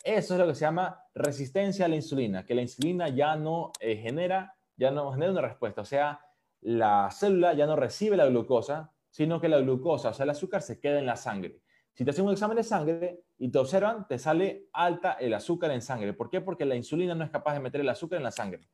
Eso 0.05 0.35
es 0.35 0.41
lo 0.41 0.47
que 0.47 0.55
se 0.55 0.61
llama 0.61 1.03
resistencia 1.15 1.87
a 1.87 1.89
la 1.89 1.97
insulina, 1.97 2.47
que 2.47 2.55
la 2.55 2.63
insulina 2.63 3.09
ya 3.09 3.35
no 3.35 3.73
eh, 3.81 3.97
genera, 3.97 4.55
ya 4.77 4.93
no 4.93 5.11
genera 5.13 5.33
una 5.33 5.43
respuesta, 5.43 5.83
o 5.83 5.85
sea, 5.85 6.21
la 6.61 7.11
célula 7.11 7.55
ya 7.55 7.67
no 7.67 7.75
recibe 7.75 8.17
la 8.17 8.27
glucosa, 8.27 8.93
sino 9.11 9.41
que 9.41 9.49
la 9.49 9.59
glucosa, 9.59 10.11
o 10.11 10.15
sea, 10.15 10.25
el 10.25 10.31
azúcar 10.31 10.63
se 10.63 10.79
queda 10.79 10.99
en 10.99 11.07
la 11.07 11.17
sangre. 11.17 11.61
Si 11.99 12.05
te 12.05 12.13
hacen 12.13 12.25
un 12.25 12.31
examen 12.31 12.57
de 12.57 12.63
sangre 12.63 13.25
y 13.39 13.49
te 13.49 13.59
observan, 13.59 14.07
te 14.07 14.21
sale 14.21 14.69
alta 14.73 15.15
el 15.15 15.35
azúcar 15.35 15.73
en 15.73 15.83
sangre. 15.83 16.13
¿Por 16.13 16.31
qué? 16.31 16.41
Porque 16.41 16.65
la 16.65 16.77
insulina 16.77 17.13
no 17.13 17.25
es 17.25 17.31
capaz 17.31 17.55
de 17.55 17.59
meter 17.59 17.81
el 17.81 17.89
azúcar 17.89 18.19
en 18.19 18.23
la 18.23 18.31
sangre. 18.31 18.69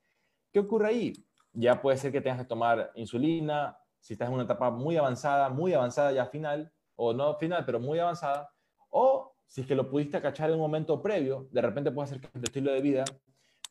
¿Qué 0.53 0.59
ocurre 0.59 0.89
ahí? 0.89 1.13
Ya 1.55 1.81
puede 1.81 1.97
ser 1.97 2.13
que 2.13 2.21
tengas 2.21 2.41
que 2.41 2.45
tomar 2.45 2.93
insulina, 2.97 3.79
si 3.99 4.13
estás 4.13 4.29
en 4.29 4.35
una 4.35 4.43
etapa 4.43 4.71
muy 4.71 4.99
avanzada, 4.99 5.49
muy 5.49 5.73
avanzada 5.73 6.13
ya 6.13 6.27
final, 6.27 6.71
o 6.97 7.15
no 7.15 7.35
final, 7.37 7.65
pero 7.65 7.81
muy 7.81 7.99
avanzada, 7.99 8.51
o 8.91 9.35
si 9.47 9.63
es 9.63 9.67
que 9.67 9.75
lo 9.75 9.89
pudiste 9.89 10.21
cachar 10.21 10.51
en 10.51 10.57
un 10.57 10.61
momento 10.61 11.01
previo, 11.01 11.49
de 11.51 11.63
repente 11.63 11.93
puede 11.93 12.09
ser 12.09 12.21
que 12.21 12.29
tu 12.29 12.45
estilo 12.45 12.73
de 12.73 12.83
vida. 12.83 13.05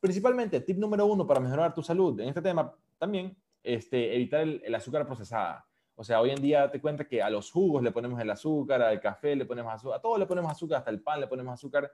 Principalmente, 0.01 0.61
tip 0.61 0.79
número 0.79 1.05
uno 1.05 1.27
para 1.27 1.39
mejorar 1.39 1.75
tu 1.75 1.83
salud 1.83 2.19
en 2.19 2.29
este 2.29 2.41
tema 2.41 2.73
también, 2.97 3.37
este, 3.61 4.15
evitar 4.15 4.41
el 4.41 4.73
azúcar 4.73 5.05
procesada. 5.05 5.63
O 5.95 6.03
sea, 6.03 6.21
hoy 6.21 6.31
en 6.31 6.41
día 6.41 6.71
te 6.71 6.81
cuenta 6.81 7.05
que 7.05 7.21
a 7.21 7.29
los 7.29 7.51
jugos 7.51 7.83
le 7.83 7.91
ponemos 7.91 8.19
el 8.19 8.29
azúcar, 8.29 8.81
al 8.81 8.99
café 8.99 9.35
le 9.35 9.45
ponemos 9.45 9.73
azúcar, 9.73 9.99
a 9.99 10.01
todo 10.01 10.17
le 10.17 10.25
ponemos 10.25 10.51
azúcar, 10.51 10.79
hasta 10.79 10.89
el 10.89 11.01
pan 11.01 11.19
le 11.19 11.27
ponemos 11.27 11.53
azúcar. 11.53 11.91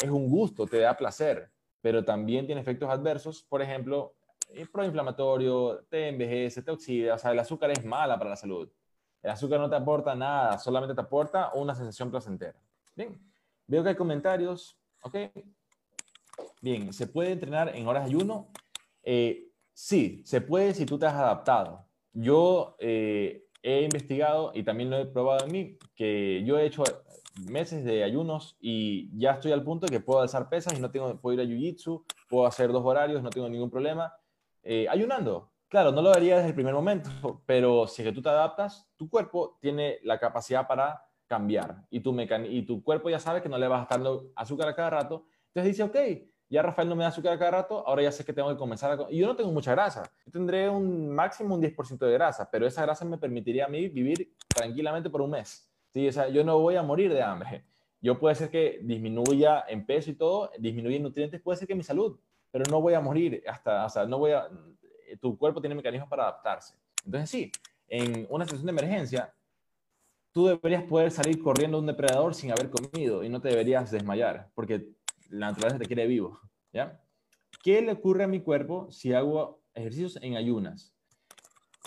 Es 0.00 0.08
un 0.08 0.30
gusto, 0.30 0.66
te 0.66 0.78
da 0.78 0.96
placer, 0.96 1.50
pero 1.80 2.04
también 2.04 2.46
tiene 2.46 2.60
efectos 2.60 2.88
adversos. 2.88 3.42
Por 3.42 3.60
ejemplo, 3.60 4.14
eh, 4.50 4.66
proinflamatorio, 4.70 5.84
te 5.88 6.08
envejece, 6.08 6.62
te 6.62 6.70
oxida. 6.70 7.14
O 7.14 7.18
sea, 7.18 7.32
el 7.32 7.38
azúcar 7.40 7.70
es 7.72 7.84
mala 7.84 8.16
para 8.18 8.30
la 8.30 8.36
salud. 8.36 8.70
El 9.22 9.30
azúcar 9.30 9.58
no 9.58 9.68
te 9.68 9.76
aporta 9.76 10.14
nada, 10.14 10.56
solamente 10.58 10.94
te 10.94 11.00
aporta 11.00 11.50
una 11.54 11.74
sensación 11.74 12.10
placentera. 12.10 12.58
Bien, 12.94 13.20
veo 13.66 13.82
que 13.82 13.90
hay 13.90 13.96
comentarios. 13.96 14.78
Ok. 15.02 15.16
Bien, 16.62 16.92
¿se 16.92 17.06
puede 17.06 17.32
entrenar 17.32 17.74
en 17.74 17.86
horas 17.86 18.04
de 18.04 18.10
ayuno? 18.10 18.48
Eh, 19.02 19.50
sí, 19.72 20.22
se 20.24 20.40
puede 20.40 20.72
si 20.72 20.86
tú 20.86 20.98
te 20.98 21.06
has 21.06 21.14
adaptado 21.14 21.89
yo 22.12 22.76
eh, 22.78 23.44
he 23.62 23.82
investigado 23.82 24.52
y 24.54 24.62
también 24.62 24.90
lo 24.90 24.98
he 24.98 25.06
probado 25.06 25.44
en 25.44 25.52
mí, 25.52 25.78
que 25.94 26.42
yo 26.44 26.58
he 26.58 26.66
hecho 26.66 26.84
meses 27.48 27.84
de 27.84 28.04
ayunos 28.04 28.56
y 28.60 29.10
ya 29.18 29.32
estoy 29.32 29.52
al 29.52 29.62
punto 29.62 29.86
de 29.86 29.92
que 29.92 30.00
puedo 30.00 30.20
alzar 30.20 30.48
pesas 30.48 30.76
y 30.76 30.80
no 30.80 30.90
tengo, 30.90 31.20
puedo 31.20 31.34
ir 31.34 31.40
a 31.40 31.44
Jiu-Jitsu, 31.50 32.04
puedo 32.28 32.46
hacer 32.46 32.72
dos 32.72 32.84
horarios, 32.84 33.22
no 33.22 33.30
tengo 33.30 33.48
ningún 33.48 33.70
problema. 33.70 34.12
Eh, 34.62 34.86
ayunando, 34.88 35.52
claro, 35.68 35.92
no 35.92 36.02
lo 36.02 36.10
haría 36.10 36.36
desde 36.36 36.48
el 36.48 36.54
primer 36.54 36.74
momento, 36.74 37.10
pero 37.46 37.86
si 37.86 38.02
es 38.02 38.08
que 38.08 38.14
tú 38.14 38.22
te 38.22 38.28
adaptas, 38.28 38.90
tu 38.96 39.08
cuerpo 39.08 39.58
tiene 39.60 39.98
la 40.02 40.18
capacidad 40.18 40.66
para 40.66 41.04
cambiar 41.26 41.86
y 41.90 42.00
tu, 42.00 42.18
y 42.20 42.62
tu 42.62 42.82
cuerpo 42.82 43.08
ya 43.08 43.20
sabe 43.20 43.40
que 43.40 43.48
no 43.48 43.56
le 43.56 43.68
vas 43.68 43.80
a 43.80 43.82
estar 43.82 44.02
azúcar 44.34 44.68
a 44.68 44.74
cada 44.74 44.90
rato. 44.90 45.26
Entonces 45.46 45.76
dice, 45.76 45.82
ok, 45.84 46.29
ya 46.50 46.62
Rafael 46.62 46.88
no 46.88 46.96
me 46.96 47.04
da 47.04 47.10
azúcar 47.10 47.38
cada 47.38 47.52
rato, 47.52 47.86
ahora 47.86 48.02
ya 48.02 48.10
sé 48.10 48.24
que 48.24 48.32
tengo 48.32 48.48
que 48.48 48.56
comenzar 48.56 48.90
a... 48.90 49.06
Y 49.08 49.18
yo 49.18 49.26
no 49.28 49.36
tengo 49.36 49.52
mucha 49.52 49.70
grasa, 49.70 50.02
yo 50.26 50.32
tendré 50.32 50.68
un 50.68 51.08
máximo 51.08 51.54
un 51.54 51.62
10% 51.62 51.98
de 51.98 52.12
grasa, 52.12 52.50
pero 52.50 52.66
esa 52.66 52.82
grasa 52.82 53.04
me 53.04 53.16
permitiría 53.18 53.66
a 53.66 53.68
mí 53.68 53.88
vivir 53.88 54.34
tranquilamente 54.48 55.08
por 55.08 55.22
un 55.22 55.30
mes. 55.30 55.70
¿sí? 55.92 56.08
O 56.08 56.12
sea, 56.12 56.28
yo 56.28 56.42
no 56.42 56.58
voy 56.58 56.74
a 56.74 56.82
morir 56.82 57.14
de 57.14 57.22
hambre. 57.22 57.64
Yo 58.00 58.18
puede 58.18 58.34
ser 58.34 58.50
que 58.50 58.80
disminuya 58.82 59.64
en 59.68 59.86
peso 59.86 60.10
y 60.10 60.14
todo, 60.14 60.50
disminuya 60.58 60.96
en 60.96 61.04
nutrientes, 61.04 61.40
puede 61.40 61.56
ser 61.56 61.68
que 61.68 61.74
mi 61.76 61.84
salud, 61.84 62.18
pero 62.50 62.64
no 62.68 62.80
voy 62.80 62.94
a 62.94 63.00
morir 63.00 63.44
hasta, 63.46 63.84
o 63.84 63.88
sea, 63.88 64.04
no 64.04 64.18
voy 64.18 64.32
a... 64.32 64.48
Tu 65.20 65.38
cuerpo 65.38 65.60
tiene 65.60 65.76
mecanismos 65.76 66.08
para 66.08 66.24
adaptarse. 66.24 66.74
Entonces 67.04 67.30
sí, 67.30 67.52
en 67.86 68.26
una 68.28 68.44
situación 68.44 68.66
de 68.66 68.72
emergencia, 68.72 69.32
tú 70.32 70.46
deberías 70.46 70.82
poder 70.84 71.10
salir 71.10 71.40
corriendo 71.42 71.76
de 71.76 71.80
un 71.82 71.86
depredador 71.86 72.34
sin 72.34 72.50
haber 72.50 72.70
comido 72.70 73.22
y 73.22 73.28
no 73.28 73.40
te 73.40 73.48
deberías 73.48 73.90
desmayar, 73.90 74.50
porque 74.54 74.94
la 75.30 75.48
naturaleza 75.50 75.78
te 75.78 75.86
quiere 75.86 76.06
vivo, 76.06 76.38
¿ya? 76.72 77.02
¿Qué 77.62 77.82
le 77.82 77.92
ocurre 77.92 78.24
a 78.24 78.28
mi 78.28 78.40
cuerpo 78.40 78.90
si 78.90 79.12
hago 79.12 79.62
ejercicios 79.74 80.18
en 80.22 80.36
ayunas? 80.36 80.94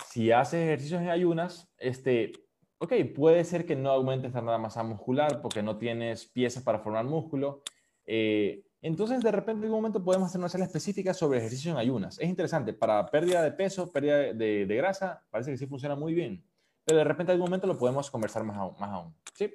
Si 0.09 0.31
haces 0.31 0.63
ejercicios 0.63 1.01
en 1.01 1.09
ayunas, 1.09 1.71
este, 1.77 2.31
ok, 2.77 2.93
puede 3.15 3.43
ser 3.43 3.65
que 3.65 3.75
no 3.75 3.91
aumentes 3.91 4.33
la 4.33 4.57
masa 4.57 4.83
muscular 4.83 5.41
porque 5.41 5.63
no 5.63 5.77
tienes 5.77 6.25
piezas 6.25 6.63
para 6.63 6.79
formar 6.79 7.05
músculo, 7.05 7.63
Eh, 8.05 8.65
entonces, 8.83 9.21
de 9.21 9.31
repente, 9.31 9.65
en 9.65 9.71
un 9.71 9.77
momento 9.77 10.03
podemos 10.03 10.27
hacer 10.27 10.39
una 10.39 10.49
charla 10.49 10.65
específica 10.65 11.13
sobre 11.13 11.39
ejercicio 11.39 11.71
en 11.71 11.77
ayunas. 11.77 12.19
Es 12.19 12.27
interesante, 12.27 12.73
para 12.73 13.05
pérdida 13.09 13.41
de 13.41 13.53
peso, 13.53 13.89
pérdida 13.89 14.33
de, 14.33 14.65
grasa, 14.65 15.23
parece 15.31 15.51
que 15.51 15.57
sí 15.57 15.67
funciona 15.67 15.95
muy 15.95 16.13
bien. 16.13 16.43
Pero 16.83 16.97
de 16.97 17.05
repente, 17.05 17.31
en 17.31 17.35
algún 17.35 17.47
momento 17.47 17.65
lo 17.65 17.77
podemos 17.77 18.11
conversar 18.11 18.43
más 18.43 18.57
aún. 18.57 18.75
Más 18.77 18.89
aún 18.91 19.15
¿sí? 19.35 19.53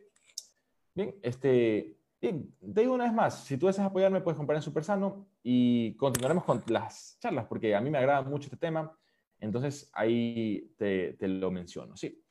Bien, 0.95 1.15
este, 1.23 1.98
te 2.21 2.45
digo 2.61 2.95
una 2.95 3.05
vez 3.05 3.13
más, 3.13 3.45
si 3.45 3.57
tú 3.57 3.67
deseas 3.67 3.87
apoyarme, 3.87 4.21
puedes 4.21 4.37
comprar 4.37 4.57
en 4.57 4.63
Super 4.63 4.85
Sano 4.85 5.27
y 5.43 5.97
continuaremos 5.97 6.45
con 6.45 6.63
las 6.69 7.19
charlas, 7.21 7.47
porque 7.47 7.75
a 7.75 7.81
mí 7.81 7.91
me 7.91 7.99
agrada 7.99 8.23
mucho 8.23 8.47
este 8.47 8.57
tema. 8.57 8.93
Entonces, 9.41 9.89
ahí 9.93 10.73
te, 10.77 11.17
lo 11.21 11.51
menciono. 11.51 11.97
Sí 11.97 12.25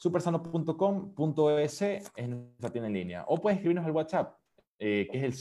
supersano.com.es 0.00 1.82
es 1.82 2.10
nuestra 2.26 2.70
tienda 2.70 2.86
en 2.86 2.94
línea. 2.94 3.24
O 3.28 3.38
puedes 3.38 3.58
escribirnos 3.58 3.84
al 3.84 3.92
WhatsApp 3.92 4.40
eh, 4.82 5.06
que 5.12 5.18
es 5.18 5.24
el 5.24 5.34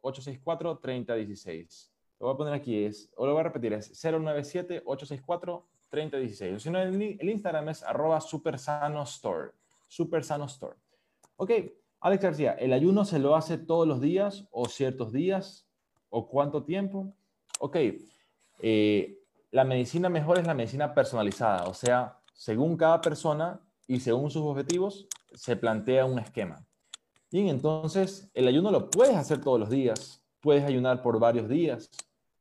097-864-3016. 0.00 1.90
Lo 2.20 2.26
voy 2.26 2.34
a 2.34 2.36
poner 2.36 2.54
aquí, 2.54 2.84
es, 2.84 3.10
o 3.16 3.26
lo 3.26 3.32
voy 3.32 3.40
a 3.40 3.44
repetir, 3.44 3.72
es 3.72 3.90
097-864-3016. 4.04 6.54
O 6.54 6.60
si 6.60 6.70
no, 6.70 6.80
el, 6.80 7.16
el, 7.18 7.28
Instagram 7.28 7.70
es 7.70 7.82
arroba 7.82 8.20
supersanostore. 8.20 9.50
Supersanostore. 9.88 10.76
Ok, 11.34 11.50
Alex 12.04 12.22
García, 12.22 12.52
¿el 12.60 12.74
ayuno 12.74 13.06
se 13.06 13.18
lo 13.18 13.34
hace 13.34 13.56
todos 13.56 13.88
los 13.88 13.98
días 13.98 14.46
o 14.50 14.68
ciertos 14.68 15.10
días? 15.10 15.66
¿O 16.10 16.28
cuánto 16.28 16.62
tiempo? 16.62 17.14
Ok, 17.60 17.78
eh, 18.60 19.18
la 19.50 19.64
medicina 19.64 20.10
mejor 20.10 20.38
es 20.38 20.46
la 20.46 20.52
medicina 20.52 20.92
personalizada, 20.92 21.64
o 21.64 21.72
sea, 21.72 22.18
según 22.34 22.76
cada 22.76 23.00
persona 23.00 23.58
y 23.88 24.00
según 24.00 24.30
sus 24.30 24.42
objetivos, 24.42 25.06
se 25.32 25.56
plantea 25.56 26.04
un 26.04 26.18
esquema. 26.18 26.66
Bien, 27.32 27.48
entonces 27.48 28.30
el 28.34 28.48
ayuno 28.48 28.70
lo 28.70 28.90
puedes 28.90 29.16
hacer 29.16 29.40
todos 29.40 29.58
los 29.58 29.70
días, 29.70 30.22
puedes 30.40 30.62
ayunar 30.62 31.00
por 31.00 31.18
varios 31.18 31.48
días, 31.48 31.88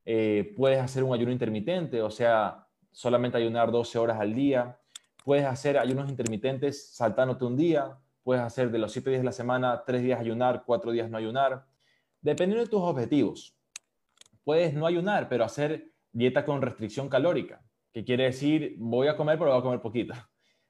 eh, 0.03 0.53
puedes 0.57 0.81
hacer 0.81 1.05
un 1.05 1.13
ayuno 1.13 1.31
intermitente, 1.31 2.01
o 2.01 2.11
sea, 2.11 2.67
solamente 2.91 3.37
ayunar 3.37 3.71
12 3.71 3.97
horas 3.97 4.19
al 4.19 4.33
día, 4.33 4.77
puedes 5.23 5.45
hacer 5.45 5.77
ayunos 5.77 6.09
intermitentes 6.09 6.93
saltándote 6.93 7.45
un 7.45 7.55
día, 7.55 7.97
puedes 8.23 8.43
hacer 8.43 8.71
de 8.71 8.79
los 8.79 8.91
7 8.91 9.09
días 9.09 9.21
de 9.21 9.25
la 9.25 9.31
semana, 9.31 9.83
3 9.85 10.01
días 10.01 10.19
ayunar, 10.19 10.63
4 10.65 10.91
días 10.91 11.09
no 11.09 11.17
ayunar, 11.17 11.65
dependiendo 12.21 12.63
de 12.63 12.69
tus 12.69 12.81
objetivos. 12.81 13.55
Puedes 14.43 14.73
no 14.73 14.85
ayunar, 14.85 15.29
pero 15.29 15.43
hacer 15.43 15.91
dieta 16.11 16.45
con 16.45 16.61
restricción 16.61 17.09
calórica, 17.09 17.61
que 17.91 18.03
quiere 18.03 18.25
decir 18.25 18.75
voy 18.77 19.07
a 19.07 19.17
comer, 19.17 19.37
pero 19.37 19.51
voy 19.51 19.59
a 19.59 19.63
comer 19.63 19.81
poquito. 19.81 20.13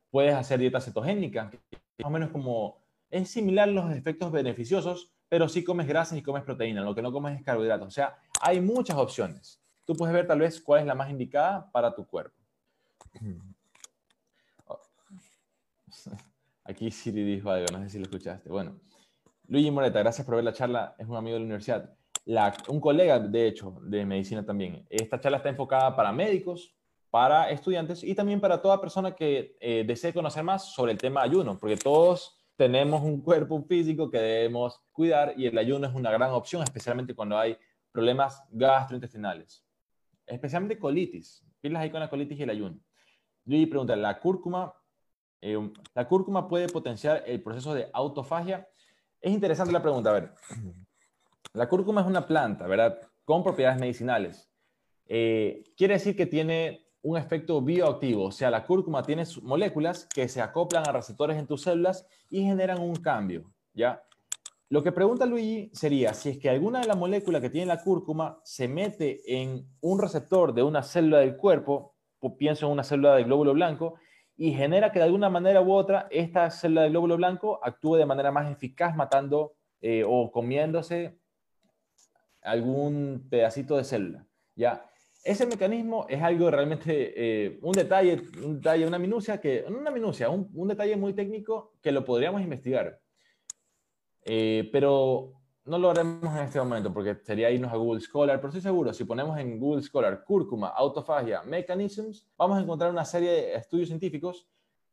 Puedes 0.10 0.36
hacer 0.36 0.60
dieta 0.60 0.80
cetogénica, 0.80 1.50
que 1.50 1.60
más 2.00 2.08
o 2.08 2.10
menos 2.10 2.30
como 2.30 2.84
es 3.10 3.30
similar 3.30 3.68
los 3.68 3.92
efectos 3.92 4.32
beneficiosos, 4.32 5.12
pero 5.28 5.50
sí 5.50 5.64
comes 5.64 5.88
grasas 5.88 6.18
y 6.18 6.22
comes 6.22 6.44
proteína, 6.44 6.82
lo 6.82 6.94
que 6.94 7.02
no 7.02 7.12
comes 7.12 7.38
es 7.38 7.44
carbohidratos. 7.44 7.88
O 7.88 7.92
sea, 7.92 8.16
hay 8.42 8.62
muchas 8.62 8.98
opciones. 8.98 9.60
Tú 9.86 9.96
puedes 9.96 10.14
ver 10.14 10.28
tal 10.28 10.40
vez 10.40 10.62
cuál 10.62 10.82
es 10.82 10.86
la 10.86 10.96
más 10.96 11.10
indicada 11.10 11.70
para 11.72 11.96
tu 11.96 12.06
cuerpo. 12.06 12.38
Aquí 16.66 16.92
Siri 16.92 17.24
dijo 17.24 17.50
algo, 17.50 17.68
no 17.72 17.84
sé 17.84 17.90
si 17.90 17.98
lo 17.98 18.04
escuchaste. 18.04 18.50
Bueno, 18.50 18.80
Luigi 19.48 19.70
Moreta, 19.70 20.00
gracias 20.00 20.26
por 20.26 20.36
ver 20.36 20.44
la 20.46 20.54
charla, 20.54 20.96
es 20.98 21.08
un 21.08 21.16
amigo 21.16 21.36
de 21.36 21.42
la 21.42 21.46
universidad. 21.46 21.96
un 22.70 22.80
colega, 22.80 23.20
de 23.20 23.48
hecho, 23.48 23.78
de 23.82 24.06
medicina 24.06 24.46
también. 24.46 24.86
Esta 24.90 25.20
charla 25.20 25.38
está 25.38 25.50
enfocada 25.50 25.96
para 25.96 26.12
médicos, 26.12 26.74
para 27.10 27.50
estudiantes 27.52 28.04
y 28.04 28.16
también 28.16 28.40
para 28.40 28.62
toda 28.62 28.80
persona 28.80 29.14
que 29.14 29.56
eh, 29.60 29.84
desee 29.86 30.14
conocer 30.14 30.44
más 30.44 30.74
sobre 30.74 30.94
el 30.94 30.98
tema 30.98 31.22
ayuno, 31.22 31.60
porque 31.60 31.78
todos 31.78 32.44
tenemos 32.56 33.04
un 33.04 33.22
cuerpo 33.22 33.62
físico 33.64 34.10
que 34.10 34.18
debemos 34.18 34.82
cuidar 34.92 35.34
y 35.38 35.48
el 35.48 35.58
ayuno 35.58 35.88
es 35.88 35.94
una 35.94 36.12
gran 36.12 36.32
opción, 36.32 36.64
especialmente 36.64 37.14
cuando 37.14 37.38
hay 37.38 37.58
problemas 37.92 38.42
gastrointestinales, 38.50 39.66
especialmente 40.26 40.80
colitis. 40.80 41.46
Pilas 41.62 41.84
ahí 41.84 41.92
con 41.92 42.00
la 42.00 42.10
colitis 42.10 42.40
y 42.40 42.44
el 42.44 42.50
ayuno. 42.50 42.80
Luigi 43.46 43.66
pregunta, 43.66 43.96
¿la 43.96 44.20
cúrcuma, 44.20 44.74
eh, 45.46 45.72
¿la 45.94 46.08
cúrcuma 46.08 46.48
puede 46.48 46.70
potenciar 46.70 47.22
el 47.28 47.44
proceso 47.44 47.74
de 47.74 47.90
autofagia? 47.92 48.66
Es 49.20 49.34
interesante 49.34 49.74
la 49.74 49.82
pregunta, 49.82 50.10
a 50.10 50.14
ver. 50.14 50.34
La 51.52 51.68
cúrcuma 51.68 52.00
es 52.00 52.08
una 52.08 52.26
planta, 52.26 52.66
¿verdad? 52.66 52.98
Con 53.26 53.44
propiedades 53.44 53.78
medicinales. 53.78 54.50
Eh, 55.06 55.64
quiere 55.76 55.96
decir 55.96 56.16
que 56.16 56.28
tiene 56.28 56.88
un 57.02 57.18
efecto 57.18 57.62
bioactivo, 57.62 58.24
o 58.24 58.32
sea, 58.32 58.50
la 58.50 58.64
cúrcuma 58.64 59.04
tiene 59.04 59.26
moléculas 59.42 60.06
que 60.06 60.30
se 60.30 60.42
acoplan 60.42 60.88
a 60.88 60.94
receptores 60.94 61.38
en 61.38 61.46
tus 61.46 61.64
células 61.64 62.08
y 62.30 62.44
generan 62.44 62.80
un 62.80 62.96
cambio, 62.96 63.52
¿ya? 63.74 64.02
Lo 64.70 64.82
que 64.82 64.94
pregunta 64.94 65.26
Luigi 65.26 65.70
sería 65.74 66.14
si 66.14 66.30
es 66.30 66.38
que 66.38 66.50
alguna 66.50 66.80
de 66.80 66.88
las 66.88 66.98
moléculas 66.98 67.42
que 67.42 67.50
tiene 67.50 67.68
la 67.68 67.84
cúrcuma 67.84 68.40
se 68.46 68.70
mete 68.70 69.22
en 69.28 69.68
un 69.82 70.00
receptor 70.00 70.54
de 70.54 70.64
una 70.64 70.82
célula 70.84 71.20
del 71.20 71.36
cuerpo, 71.36 71.96
pienso 72.38 72.66
en 72.66 72.72
una 72.72 72.86
célula 72.86 73.16
del 73.16 73.26
glóbulo 73.26 73.54
blanco, 73.54 73.96
y 74.36 74.54
genera 74.54 74.92
que 74.92 75.00
de 75.00 75.06
alguna 75.06 75.30
manera 75.30 75.62
u 75.62 75.72
otra 75.72 76.08
esta 76.10 76.50
célula 76.50 76.84
del 76.84 76.92
glóbulo 76.92 77.18
blanco 77.18 77.60
actúe 77.64 77.96
de 77.96 78.06
manera 78.06 78.32
más 78.32 78.52
eficaz 78.52 78.96
matando 78.96 79.54
eh, 79.82 80.04
o 80.08 80.32
comiéndose 80.32 81.18
algún 82.42 83.28
pedacito 83.30 83.78
de 83.78 83.84
célula, 83.84 84.28
¿ya? 84.56 84.86
ese 85.24 85.46
mecanismo 85.46 86.06
es 86.10 86.22
algo 86.22 86.52
realmente, 86.52 87.14
eh, 87.16 87.58
un 87.62 87.72
detalle, 87.72 88.22
un 88.44 88.56
detalle, 88.56 88.86
una 88.86 89.00
minucia 89.00 89.40
que, 89.40 89.64
una 89.68 89.90
minucia, 89.90 90.30
un, 90.30 90.50
un, 90.54 90.68
detalle 90.68 90.98
muy 90.98 91.14
técnico 91.14 91.74
que 91.82 91.94
lo 91.94 92.04
podríamos 92.04 92.42
investigar. 92.42 93.00
Eh, 94.26 94.70
pero 94.72 95.34
no 95.66 95.78
lo 95.78 95.92
haremos 95.92 96.36
en 96.36 96.44
este 96.44 96.60
momento 96.60 96.94
porque 96.94 97.16
sería 97.24 97.50
irnos 97.50 97.72
a 97.72 97.78
Google 97.78 98.02
Scholar, 98.02 98.38
pero 98.38 98.50
estoy 98.50 98.62
seguro, 98.62 98.94
si 98.94 99.06
ponemos 99.06 99.38
en 99.38 99.60
Google 99.60 99.82
Scholar 99.82 100.24
cúrcuma, 100.24 100.70
autofagia, 100.70 101.42
mechanisms, 101.44 102.28
vamos 102.38 102.58
a 102.58 102.62
encontrar 102.62 102.92
una 102.92 103.06
serie 103.06 103.32
de 103.32 103.56
estudios 103.56 103.88
científicos 103.88 104.48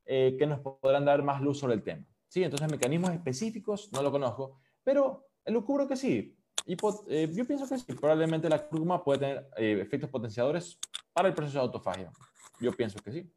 eh, 0.04 0.36
que 0.38 0.46
nos 0.46 0.60
podrán 0.60 1.04
dar 1.04 1.22
más 1.22 1.40
luz 1.40 1.58
sobre 1.58 1.74
el 1.74 1.82
tema. 1.82 2.06
¿Sí? 2.28 2.44
Entonces, 2.44 2.70
mecanismos 2.70 3.10
específicos 3.10 3.90
no 3.92 4.02
lo 4.02 4.12
conozco, 4.12 4.58
pero 4.84 5.26
lo 5.46 5.64
cubro 5.64 5.88
que 5.88 5.96
sí. 5.96 6.36
Y 6.66 6.76
eh, 7.08 7.28
yo 7.32 7.44
pienso 7.46 7.68
que 7.68 7.78
sí, 7.78 7.92
probablemente 7.94 8.48
la 8.48 8.64
cúrcuma 8.66 9.02
puede 9.02 9.18
tener 9.18 9.48
eh, 9.56 9.80
efectos 9.80 10.10
potenciadores 10.10 10.78
para 11.12 11.28
el 11.28 11.34
proceso 11.34 11.58
de 11.58 11.64
autofagia. 11.64 12.12
Yo 12.60 12.72
pienso 12.72 12.98
que 13.00 13.10
sí. 13.10 13.32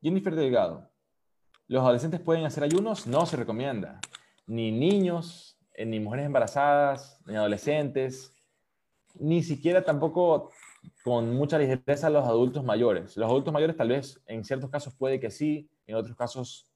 Jennifer 0.00 0.34
Delgado. 0.34 0.88
¿Los 1.66 1.82
adolescentes 1.82 2.20
pueden 2.20 2.44
hacer 2.44 2.62
ayunos? 2.62 3.06
No 3.06 3.24
se 3.26 3.36
recomienda. 3.36 4.00
Ni 4.46 4.70
niños, 4.70 5.58
eh, 5.60 5.61
ni 5.78 6.00
mujeres 6.00 6.26
embarazadas, 6.26 7.20
ni 7.26 7.36
adolescentes, 7.36 8.34
ni 9.14 9.42
siquiera 9.42 9.84
tampoco 9.84 10.50
con 11.04 11.34
mucha 11.34 11.58
ligereza 11.58 12.10
los 12.10 12.24
adultos 12.24 12.64
mayores. 12.64 13.16
Los 13.16 13.28
adultos 13.28 13.52
mayores 13.52 13.76
tal 13.76 13.88
vez 13.88 14.20
en 14.26 14.44
ciertos 14.44 14.70
casos 14.70 14.94
puede 14.94 15.20
que 15.20 15.30
sí, 15.30 15.70
en 15.86 15.96
otros 15.96 16.16
casos 16.16 16.68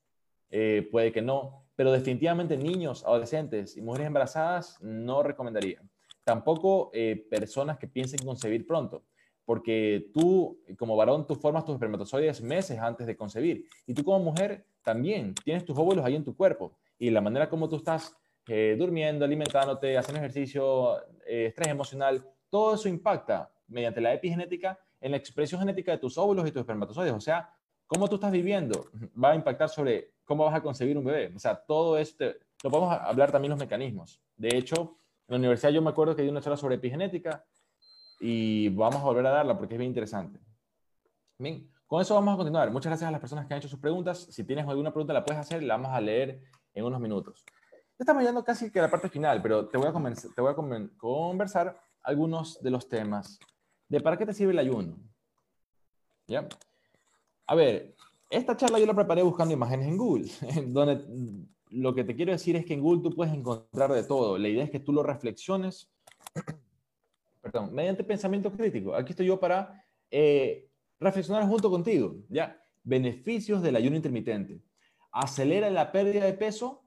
puede 0.90 1.12
que 1.12 1.22
no 1.22 1.66
pero 1.76 1.92
definitivamente 1.92 2.56
niños, 2.56 3.04
adolescentes 3.04 3.76
y 3.76 3.82
mujeres 3.82 4.08
embarazadas 4.08 4.78
no 4.80 5.22
recomendaría. 5.22 5.82
Tampoco 6.24 6.90
eh, 6.92 7.26
personas 7.30 7.78
que 7.78 7.86
piensen 7.86 8.24
concebir 8.24 8.66
pronto, 8.66 9.04
porque 9.44 10.10
tú 10.12 10.58
como 10.78 10.96
varón 10.96 11.26
tú 11.26 11.36
formas 11.36 11.64
tus 11.64 11.74
espermatozoides 11.74 12.40
meses 12.40 12.80
antes 12.80 13.06
de 13.06 13.16
concebir 13.16 13.66
y 13.86 13.94
tú 13.94 14.02
como 14.02 14.18
mujer 14.18 14.66
también 14.82 15.34
tienes 15.44 15.64
tus 15.64 15.78
óvulos 15.78 16.04
ahí 16.04 16.16
en 16.16 16.24
tu 16.24 16.34
cuerpo 16.34 16.72
y 16.98 17.10
la 17.10 17.20
manera 17.20 17.48
como 17.48 17.68
tú 17.68 17.76
estás 17.76 18.16
eh, 18.48 18.76
durmiendo, 18.78 19.24
alimentándote, 19.24 19.98
haciendo 19.98 20.20
ejercicio, 20.20 20.98
eh, 21.26 21.46
estrés 21.46 21.68
emocional, 21.68 22.24
todo 22.48 22.74
eso 22.74 22.88
impacta 22.88 23.50
mediante 23.68 24.00
la 24.00 24.14
epigenética 24.14 24.78
en 25.00 25.10
la 25.10 25.16
expresión 25.16 25.60
genética 25.60 25.92
de 25.92 25.98
tus 25.98 26.16
óvulos 26.16 26.46
y 26.46 26.52
tus 26.52 26.60
espermatozoides. 26.60 27.12
O 27.12 27.20
sea, 27.20 27.50
cómo 27.86 28.08
tú 28.08 28.16
estás 28.16 28.32
viviendo 28.32 28.90
va 29.22 29.32
a 29.32 29.34
impactar 29.34 29.68
sobre 29.68 30.12
cómo 30.24 30.44
vas 30.44 30.54
a 30.54 30.62
concebir 30.62 30.96
un 30.96 31.04
bebé. 31.04 31.32
O 31.34 31.38
sea, 31.38 31.56
todo 31.56 31.98
esto, 31.98 32.24
lo 32.62 32.70
podemos 32.70 32.96
hablar 33.00 33.32
también 33.32 33.50
los 33.50 33.58
mecanismos. 33.58 34.20
De 34.36 34.56
hecho, 34.56 34.98
en 35.28 35.32
la 35.32 35.36
universidad 35.38 35.70
yo 35.70 35.82
me 35.82 35.90
acuerdo 35.90 36.14
que 36.14 36.22
di 36.22 36.28
una 36.28 36.40
charla 36.40 36.56
sobre 36.56 36.76
epigenética 36.76 37.44
y 38.20 38.68
vamos 38.70 38.96
a 38.96 39.04
volver 39.04 39.26
a 39.26 39.30
darla 39.30 39.58
porque 39.58 39.74
es 39.74 39.78
bien 39.78 39.90
interesante. 39.90 40.40
Bien, 41.38 41.68
con 41.86 42.00
eso 42.00 42.14
vamos 42.14 42.34
a 42.34 42.36
continuar. 42.36 42.70
Muchas 42.70 42.90
gracias 42.90 43.08
a 43.08 43.10
las 43.12 43.20
personas 43.20 43.46
que 43.46 43.54
han 43.54 43.58
hecho 43.58 43.68
sus 43.68 43.80
preguntas. 43.80 44.18
Si 44.30 44.44
tienes 44.44 44.66
alguna 44.66 44.92
pregunta 44.92 45.12
la 45.12 45.24
puedes 45.24 45.40
hacer, 45.40 45.62
la 45.62 45.76
vamos 45.76 45.92
a 45.92 46.00
leer 46.00 46.40
en 46.74 46.84
unos 46.84 47.00
minutos. 47.00 47.44
Estamos 47.98 48.22
llegando 48.22 48.44
casi 48.44 48.70
que 48.70 48.78
a 48.78 48.82
la 48.82 48.90
parte 48.90 49.08
final, 49.08 49.40
pero 49.40 49.68
te 49.68 49.78
voy 49.78 49.86
a, 49.86 49.92
te 50.34 50.40
voy 50.42 50.52
a 50.52 50.54
conversar 50.54 51.80
algunos 52.02 52.62
de 52.62 52.70
los 52.70 52.88
temas 52.88 53.38
de 53.88 54.00
para 54.00 54.18
qué 54.18 54.26
te 54.26 54.34
sirve 54.34 54.52
el 54.52 54.58
ayuno. 54.58 54.98
¿Ya? 56.26 56.46
A 57.46 57.54
ver, 57.54 57.94
esta 58.28 58.56
charla 58.56 58.78
yo 58.78 58.86
la 58.86 58.94
preparé 58.94 59.22
buscando 59.22 59.54
imágenes 59.54 59.88
en 59.88 59.96
Google, 59.96 60.30
donde 60.66 61.06
lo 61.70 61.94
que 61.94 62.04
te 62.04 62.14
quiero 62.14 62.32
decir 62.32 62.56
es 62.56 62.66
que 62.66 62.74
en 62.74 62.80
Google 62.80 63.02
tú 63.02 63.16
puedes 63.16 63.32
encontrar 63.32 63.92
de 63.92 64.02
todo. 64.02 64.36
La 64.36 64.48
idea 64.48 64.64
es 64.64 64.70
que 64.70 64.80
tú 64.80 64.92
lo 64.92 65.02
reflexiones, 65.02 65.90
perdón, 67.40 67.72
mediante 67.72 68.04
pensamiento 68.04 68.52
crítico. 68.52 68.94
Aquí 68.94 69.12
estoy 69.12 69.26
yo 69.26 69.40
para 69.40 69.84
eh, 70.10 70.68
reflexionar 71.00 71.46
junto 71.48 71.70
contigo, 71.70 72.16
¿ya? 72.28 72.60
Beneficios 72.82 73.62
del 73.62 73.76
ayuno 73.76 73.96
intermitente. 73.96 74.60
¿Acelera 75.12 75.70
la 75.70 75.92
pérdida 75.92 76.24
de 76.24 76.34
peso? 76.34 76.85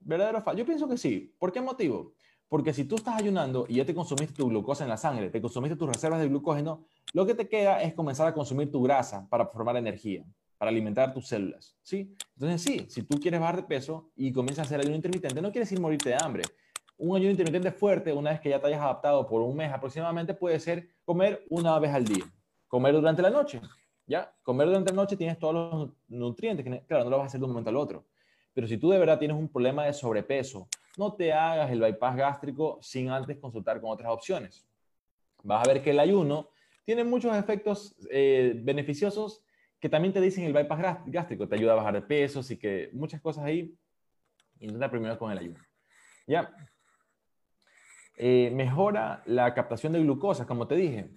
¿Verdadero 0.00 0.38
o 0.38 0.42
falso? 0.42 0.58
Yo 0.58 0.66
pienso 0.66 0.88
que 0.88 0.96
sí. 0.96 1.34
¿Por 1.38 1.52
qué 1.52 1.60
motivo? 1.60 2.14
Porque 2.48 2.72
si 2.72 2.84
tú 2.84 2.96
estás 2.96 3.16
ayunando 3.16 3.66
y 3.68 3.74
ya 3.74 3.84
te 3.84 3.94
consumiste 3.94 4.34
tu 4.34 4.48
glucosa 4.48 4.84
en 4.84 4.90
la 4.90 4.96
sangre, 4.96 5.28
te 5.28 5.40
consumiste 5.40 5.76
tus 5.76 5.88
reservas 5.88 6.20
de 6.20 6.28
glucógeno, 6.28 6.86
lo 7.12 7.26
que 7.26 7.34
te 7.34 7.48
queda 7.48 7.82
es 7.82 7.92
comenzar 7.92 8.26
a 8.26 8.32
consumir 8.32 8.70
tu 8.70 8.82
grasa 8.82 9.28
para 9.28 9.46
formar 9.46 9.76
energía, 9.76 10.24
para 10.56 10.70
alimentar 10.70 11.12
tus 11.12 11.28
células, 11.28 11.76
¿sí? 11.82 12.14
Entonces, 12.34 12.62
sí, 12.62 12.86
si 12.88 13.02
tú 13.02 13.20
quieres 13.20 13.38
bajar 13.40 13.56
de 13.56 13.62
peso 13.64 14.10
y 14.16 14.32
comienzas 14.32 14.64
a 14.64 14.66
hacer 14.66 14.80
ayuno 14.80 14.96
intermitente, 14.96 15.42
no 15.42 15.52
quieres 15.52 15.70
ir 15.72 15.80
morirte 15.80 16.08
de 16.08 16.16
hambre. 16.20 16.42
Un 16.96 17.16
ayuno 17.16 17.30
intermitente 17.30 17.70
fuerte, 17.70 18.12
una 18.12 18.30
vez 18.30 18.40
que 18.40 18.48
ya 18.48 18.60
te 18.60 18.66
hayas 18.66 18.80
adaptado 18.80 19.26
por 19.26 19.42
un 19.42 19.54
mes 19.54 19.70
aproximadamente, 19.70 20.32
puede 20.32 20.58
ser 20.58 20.88
comer 21.04 21.44
una 21.50 21.78
vez 21.78 21.92
al 21.92 22.06
día, 22.06 22.24
comer 22.66 22.94
durante 22.94 23.20
la 23.20 23.30
noche, 23.30 23.60
¿ya? 24.06 24.34
Comer 24.42 24.68
durante 24.68 24.90
la 24.90 24.96
noche 24.96 25.16
tienes 25.16 25.38
todos 25.38 25.54
los 25.54 25.90
nutrientes, 26.08 26.64
que, 26.64 26.86
claro, 26.86 27.04
no 27.04 27.10
lo 27.10 27.18
vas 27.18 27.24
a 27.24 27.26
hacer 27.26 27.40
de 27.40 27.44
un 27.44 27.52
momento 27.52 27.68
al 27.70 27.76
otro. 27.76 28.06
Pero 28.58 28.66
si 28.66 28.76
tú 28.76 28.90
de 28.90 28.98
verdad 28.98 29.20
tienes 29.20 29.36
un 29.36 29.48
problema 29.48 29.84
de 29.84 29.92
sobrepeso, 29.92 30.66
no 30.96 31.14
te 31.14 31.32
hagas 31.32 31.70
el 31.70 31.78
bypass 31.78 32.16
gástrico 32.16 32.80
sin 32.82 33.08
antes 33.08 33.38
consultar 33.38 33.80
con 33.80 33.92
otras 33.92 34.10
opciones. 34.10 34.66
Vas 35.44 35.64
a 35.64 35.72
ver 35.72 35.80
que 35.80 35.90
el 35.92 36.00
ayuno 36.00 36.50
tiene 36.84 37.04
muchos 37.04 37.36
efectos 37.36 37.94
eh, 38.10 38.54
beneficiosos 38.56 39.44
que 39.78 39.88
también 39.88 40.12
te 40.12 40.20
dicen 40.20 40.42
el 40.42 40.52
bypass 40.52 41.04
gástrico. 41.06 41.46
Te 41.46 41.54
ayuda 41.54 41.74
a 41.74 41.76
bajar 41.76 41.94
de 41.94 42.02
peso, 42.02 42.40
y 42.52 42.56
que 42.56 42.90
muchas 42.94 43.20
cosas 43.20 43.44
ahí. 43.44 43.78
Intenta 44.58 44.90
primero 44.90 45.16
con 45.20 45.30
el 45.30 45.38
ayuno. 45.38 45.60
Ya. 46.26 46.52
Eh, 48.16 48.50
mejora 48.52 49.22
la 49.26 49.54
captación 49.54 49.92
de 49.92 50.00
glucosa, 50.00 50.48
como 50.48 50.66
te 50.66 50.74
dije. 50.74 51.10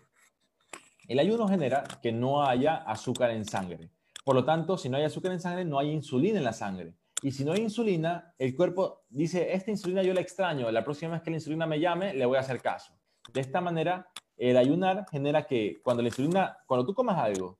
El 1.07 1.17
ayuno 1.17 1.47
genera 1.47 1.85
que 2.03 2.11
no 2.11 2.43
haya 2.45 2.75
azúcar 2.75 3.31
en 3.31 3.45
sangre. 3.45 3.89
Por 4.23 4.35
lo 4.35 4.45
tanto, 4.45 4.77
si 4.77 4.89
no 4.89 4.97
hay 4.97 5.05
azúcar 5.05 5.31
en 5.31 5.39
sangre, 5.39 5.65
no 5.65 5.79
hay 5.79 5.89
insulina 5.89 6.37
en 6.37 6.43
la 6.43 6.53
sangre. 6.53 6.93
Y 7.21 7.31
si 7.31 7.45
no 7.45 7.53
hay 7.53 7.61
insulina, 7.61 8.33
el 8.39 8.55
cuerpo 8.55 9.03
dice, 9.09 9.53
esta 9.53 9.69
insulina 9.69 10.01
yo 10.01 10.13
la 10.13 10.21
extraño, 10.21 10.71
la 10.71 10.83
próxima 10.83 11.13
vez 11.13 11.21
que 11.21 11.29
la 11.29 11.37
insulina 11.37 11.67
me 11.67 11.79
llame, 11.79 12.13
le 12.13 12.25
voy 12.25 12.37
a 12.37 12.41
hacer 12.41 12.61
caso. 12.61 12.93
De 13.31 13.41
esta 13.41 13.61
manera, 13.61 14.09
el 14.37 14.57
ayunar 14.57 15.05
genera 15.11 15.45
que 15.45 15.79
cuando 15.83 16.01
la 16.01 16.09
insulina, 16.09 16.57
cuando 16.65 16.85
tú 16.85 16.95
comas 16.95 17.19
algo 17.19 17.59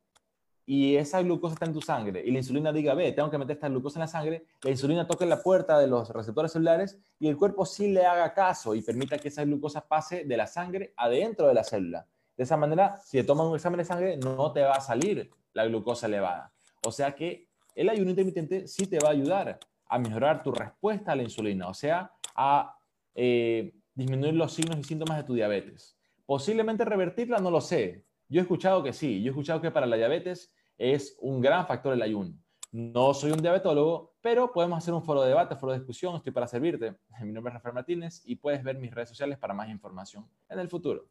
y 0.65 0.95
esa 0.95 1.21
glucosa 1.21 1.53
está 1.53 1.65
en 1.67 1.73
tu 1.73 1.81
sangre 1.81 2.23
y 2.25 2.31
la 2.31 2.39
insulina 2.39 2.73
diga, 2.73 2.95
ve, 2.95 3.11
tengo 3.11 3.29
que 3.29 3.37
meter 3.37 3.57
esta 3.57 3.69
glucosa 3.69 3.99
en 3.99 4.01
la 4.01 4.07
sangre, 4.07 4.45
la 4.63 4.71
insulina 4.71 5.05
toca 5.05 5.25
la 5.27 5.43
puerta 5.43 5.77
de 5.77 5.85
los 5.85 6.09
receptores 6.09 6.51
celulares 6.53 6.97
y 7.19 7.27
el 7.27 7.37
cuerpo 7.37 7.63
sí 7.65 7.91
le 7.91 8.03
haga 8.03 8.33
caso 8.33 8.73
y 8.73 8.81
permita 8.81 9.19
que 9.19 9.27
esa 9.27 9.43
glucosa 9.43 9.87
pase 9.87 10.23
de 10.23 10.37
la 10.37 10.47
sangre 10.47 10.93
adentro 10.97 11.47
de 11.47 11.53
la 11.53 11.63
célula. 11.63 12.07
De 12.35 12.43
esa 12.43 12.57
manera, 12.57 12.99
si 13.05 13.17
te 13.17 13.23
toman 13.23 13.45
un 13.45 13.55
examen 13.55 13.77
de 13.77 13.85
sangre, 13.85 14.17
no 14.17 14.51
te 14.51 14.61
va 14.61 14.73
a 14.73 14.81
salir 14.81 15.29
la 15.53 15.65
glucosa 15.65 16.07
elevada. 16.07 16.51
O 16.83 16.91
sea 16.91 17.13
que 17.13 17.50
el 17.75 17.89
ayuno 17.89 18.09
intermitente 18.09 18.67
sí 18.67 18.87
te 18.87 18.99
va 18.99 19.09
a 19.09 19.11
ayudar 19.11 19.59
a 19.85 19.99
mejorar 19.99 20.43
tu 20.43 20.51
respuesta 20.51 21.11
a 21.11 21.15
la 21.15 21.23
insulina, 21.23 21.67
o 21.67 21.73
sea, 21.73 22.11
a 22.35 22.77
eh, 23.13 23.73
disminuir 23.93 24.33
los 24.33 24.53
signos 24.53 24.77
y 24.79 24.83
síntomas 24.83 25.17
de 25.17 25.23
tu 25.23 25.33
diabetes. 25.33 25.97
Posiblemente 26.25 26.85
revertirla, 26.85 27.39
no 27.39 27.51
lo 27.51 27.59
sé. 27.59 28.05
Yo 28.29 28.39
he 28.39 28.43
escuchado 28.43 28.83
que 28.83 28.93
sí, 28.93 29.21
yo 29.21 29.27
he 29.27 29.31
escuchado 29.31 29.59
que 29.61 29.71
para 29.71 29.85
la 29.85 29.97
diabetes 29.97 30.53
es 30.77 31.17
un 31.19 31.41
gran 31.41 31.67
factor 31.67 31.93
el 31.93 32.01
ayuno. 32.01 32.33
No 32.71 33.13
soy 33.13 33.31
un 33.31 33.41
diabetólogo, 33.41 34.15
pero 34.21 34.53
podemos 34.53 34.77
hacer 34.77 34.93
un 34.93 35.03
foro 35.03 35.23
de 35.23 35.29
debate, 35.29 35.57
foro 35.57 35.73
de 35.73 35.79
discusión, 35.79 36.15
estoy 36.15 36.31
para 36.31 36.47
servirte. 36.47 36.95
Mi 37.21 37.33
nombre 37.33 37.51
es 37.51 37.55
Rafael 37.55 37.75
Martínez 37.75 38.21
y 38.23 38.37
puedes 38.37 38.63
ver 38.63 38.77
mis 38.77 38.93
redes 38.93 39.09
sociales 39.09 39.37
para 39.37 39.53
más 39.53 39.69
información 39.69 40.25
en 40.47 40.59
el 40.59 40.69
futuro. 40.69 41.05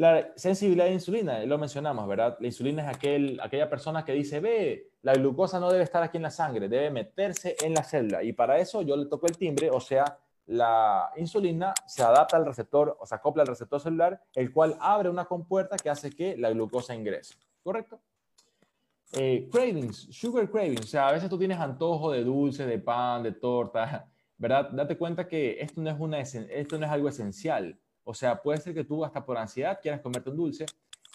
La 0.00 0.32
sensibilidad 0.34 0.86
la 0.86 0.92
insulina, 0.92 1.44
lo 1.44 1.58
mencionamos, 1.58 2.08
¿verdad? 2.08 2.38
La 2.40 2.46
insulina 2.46 2.84
es 2.84 2.96
aquel, 2.96 3.38
aquella 3.38 3.68
persona 3.68 4.02
que 4.02 4.14
dice, 4.14 4.40
ve, 4.40 4.92
la 5.02 5.12
glucosa 5.12 5.60
no 5.60 5.70
debe 5.70 5.84
estar 5.84 6.02
aquí 6.02 6.16
en 6.16 6.22
la 6.22 6.30
sangre, 6.30 6.70
debe 6.70 6.90
meterse 6.90 7.54
en 7.60 7.74
la 7.74 7.84
célula. 7.84 8.22
Y 8.22 8.32
para 8.32 8.58
eso 8.58 8.80
yo 8.80 8.96
le 8.96 9.04
toco 9.04 9.26
el 9.26 9.36
timbre, 9.36 9.68
o 9.70 9.78
sea, 9.78 10.18
la 10.46 11.10
insulina 11.16 11.74
se 11.86 12.02
adapta 12.02 12.38
al 12.38 12.46
receptor, 12.46 12.96
o 12.98 13.04
se 13.04 13.14
acopla 13.14 13.42
al 13.42 13.48
receptor 13.48 13.78
celular, 13.78 14.22
el 14.34 14.54
cual 14.54 14.74
abre 14.80 15.10
una 15.10 15.26
compuerta 15.26 15.76
que 15.76 15.90
hace 15.90 16.08
que 16.08 16.34
la 16.34 16.48
glucosa 16.48 16.94
ingrese. 16.94 17.34
¿Correcto? 17.62 18.00
Eh, 19.12 19.50
cravings, 19.52 20.08
sugar 20.10 20.50
cravings, 20.50 20.80
o 20.80 20.88
sea, 20.88 21.08
a 21.08 21.12
veces 21.12 21.28
tú 21.28 21.38
tienes 21.38 21.58
antojo 21.58 22.10
de 22.10 22.24
dulce, 22.24 22.64
de 22.64 22.78
pan, 22.78 23.22
de 23.22 23.32
torta, 23.32 24.08
¿verdad? 24.38 24.70
Date 24.70 24.96
cuenta 24.96 25.28
que 25.28 25.60
esto 25.60 25.82
no 25.82 25.90
es, 25.90 26.00
una, 26.00 26.20
esto 26.20 26.78
no 26.78 26.86
es 26.86 26.90
algo 26.90 27.10
esencial. 27.10 27.78
O 28.10 28.14
sea, 28.14 28.42
puede 28.42 28.60
ser 28.60 28.74
que 28.74 28.82
tú 28.82 29.04
hasta 29.04 29.24
por 29.24 29.38
ansiedad 29.38 29.78
quieras 29.80 30.00
comerte 30.00 30.30
un 30.30 30.36
dulce. 30.36 30.66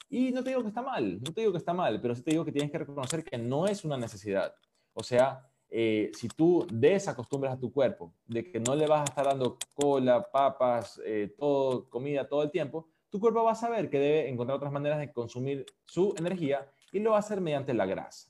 Y 0.10 0.32
no 0.32 0.42
te 0.42 0.52
digo 0.52 0.62
que 0.62 0.70
está 0.70 0.82
mal, 0.82 1.22
no 1.22 1.34
te 1.34 1.42
digo 1.42 1.52
que 1.52 1.58
está 1.58 1.74
mal, 1.74 2.00
pero 2.00 2.16
sí 2.16 2.22
te 2.22 2.32
digo 2.32 2.46
que 2.46 2.54
tienes 2.54 2.72
que 2.72 2.78
reconocer 2.78 3.22
que 3.22 3.38
no 3.38 3.68
es 3.68 3.84
una 3.84 3.98
necesidad. 3.98 4.56
O 4.94 5.04
sea, 5.04 5.46
eh, 5.70 6.10
si 6.16 6.30
tú 6.30 6.66
desacostumbras 6.72 7.56
a 7.56 7.60
tu 7.60 7.74
cuerpo 7.74 8.14
de 8.26 8.50
que 8.50 8.62
no 8.62 8.76
le 8.76 8.88
vas 8.88 9.02
a 9.02 9.04
estar 9.04 9.26
dando 9.26 9.58
cola, 9.74 10.32
papas, 10.32 11.02
eh, 11.04 11.36
todo, 11.38 11.90
comida 11.90 12.30
todo 12.30 12.44
el 12.44 12.52
tiempo, 12.52 12.88
tu 13.10 13.20
cuerpo 13.20 13.44
va 13.44 13.52
a 13.52 13.56
saber 13.56 13.90
que 13.90 14.00
debe 14.00 14.30
encontrar 14.30 14.56
otras 14.56 14.72
maneras 14.72 15.00
de 15.00 15.12
consumir 15.12 15.66
su 15.84 16.16
energía 16.18 16.66
y 16.94 17.00
lo 17.00 17.10
va 17.12 17.18
a 17.18 17.20
hacer 17.20 17.42
mediante 17.42 17.74
la 17.74 17.86
grasa. 17.86 18.30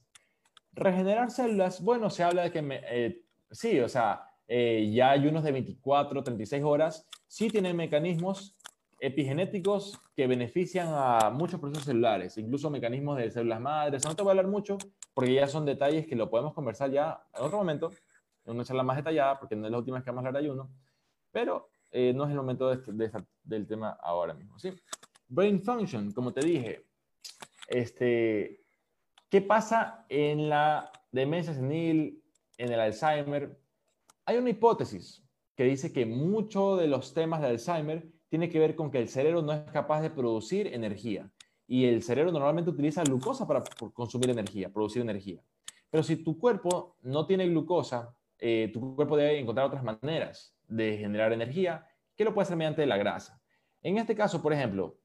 Regenerar 0.72 1.30
células, 1.30 1.84
bueno, 1.84 2.10
se 2.10 2.24
habla 2.24 2.42
de 2.42 2.52
que 2.52 2.64
eh, 2.90 3.22
sí, 3.52 3.80
o 3.80 3.88
sea, 3.88 4.28
ya 4.48 5.12
hay 5.12 5.28
unos 5.28 5.44
de 5.44 5.52
24, 5.52 6.24
36 6.24 6.64
horas 6.64 7.08
sí 7.28 7.50
tienen 7.50 7.76
mecanismos 7.76 8.56
epigenéticos 9.00 10.00
que 10.16 10.28
benefician 10.28 10.88
a 10.90 11.30
muchos 11.30 11.60
procesos 11.60 11.86
celulares, 11.86 12.38
incluso 12.38 12.70
mecanismos 12.70 13.18
de 13.18 13.30
células 13.30 13.60
madres. 13.60 14.06
No 14.06 14.16
te 14.16 14.24
voy 14.24 14.30
a 14.30 14.32
hablar 14.32 14.48
mucho 14.48 14.78
porque 15.14 15.34
ya 15.34 15.48
son 15.48 15.66
detalles 15.66 16.08
que 16.08 16.16
lo 16.16 16.30
podemos 16.30 16.54
conversar 16.54 16.92
ya 16.92 17.22
en 17.36 17.44
otro 17.44 17.58
momento, 17.58 17.92
en 18.46 18.56
una 18.56 18.64
charla 18.64 18.84
más 18.84 18.98
detallada, 18.98 19.40
porque 19.40 19.56
no 19.56 19.66
es 19.66 19.72
la 19.72 19.78
última 19.78 19.98
vez 19.98 20.04
que 20.04 20.12
vamos 20.12 20.24
a 20.24 20.28
hablar 20.28 20.42
de 20.42 20.48
ayuno, 20.48 20.70
pero 21.32 21.70
eh, 21.92 22.14
no 22.16 22.24
es 22.24 22.32
el 22.32 22.38
momento 22.38 22.72
este, 22.72 22.92
del 23.44 23.68
tema 23.68 23.98
ahora 24.02 24.34
mismo. 24.34 24.58
¿sí? 24.60 24.74
Brain 25.28 25.62
function, 25.62 26.12
como 26.12 26.32
te 26.32 26.46
dije, 26.46 26.86
este, 27.68 28.64
¿qué 29.30 29.42
pasa 29.42 30.06
en 30.10 30.50
la 30.50 30.92
demencia 31.12 31.54
senil, 31.54 32.24
en 32.58 32.72
el 32.72 32.80
Alzheimer? 32.80 33.60
Hay 34.26 34.38
una 34.38 34.50
hipótesis 34.50 35.24
que 35.56 35.64
dice 35.64 35.94
que 35.94 36.06
muchos 36.06 36.80
de 36.80 36.88
los 36.88 37.14
temas 37.14 37.42
de 37.42 37.48
Alzheimer 37.48 38.10
tiene 38.30 38.50
que 38.50 38.60
ver 38.60 38.76
con 38.76 38.92
que 38.92 39.00
el 39.00 39.08
cerebro 39.08 39.42
no 39.42 39.54
es 39.54 39.62
capaz 39.72 40.02
de 40.02 40.10
producir 40.10 40.68
energía. 40.68 41.32
Y 41.68 41.86
el 41.86 42.04
cerebro 42.04 42.32
normalmente 42.32 42.70
utiliza 42.70 43.04
glucosa 43.04 43.48
para 43.48 43.64
consumir 43.94 44.30
energía, 44.30 44.72
producir 44.72 45.02
energía. 45.02 45.42
Pero 45.90 46.04
si 46.04 46.18
tu 46.18 46.38
cuerpo 46.38 46.98
no 47.02 47.26
tiene 47.26 47.48
glucosa, 47.48 48.16
eh, 48.40 48.70
tu 48.74 48.96
cuerpo 48.96 49.16
debe 49.16 49.40
encontrar 49.40 49.68
otras 49.68 49.84
maneras 49.84 50.56
de 50.68 50.98
generar 50.98 51.32
energía, 51.32 51.88
que 52.16 52.26
lo 52.26 52.34
puede 52.34 52.44
hacer 52.44 52.58
mediante 52.58 52.86
la 52.86 52.98
grasa. 52.98 53.42
En 53.82 53.98
este 53.98 54.16
caso, 54.16 54.42
por 54.42 54.54
ejemplo, 54.54 54.98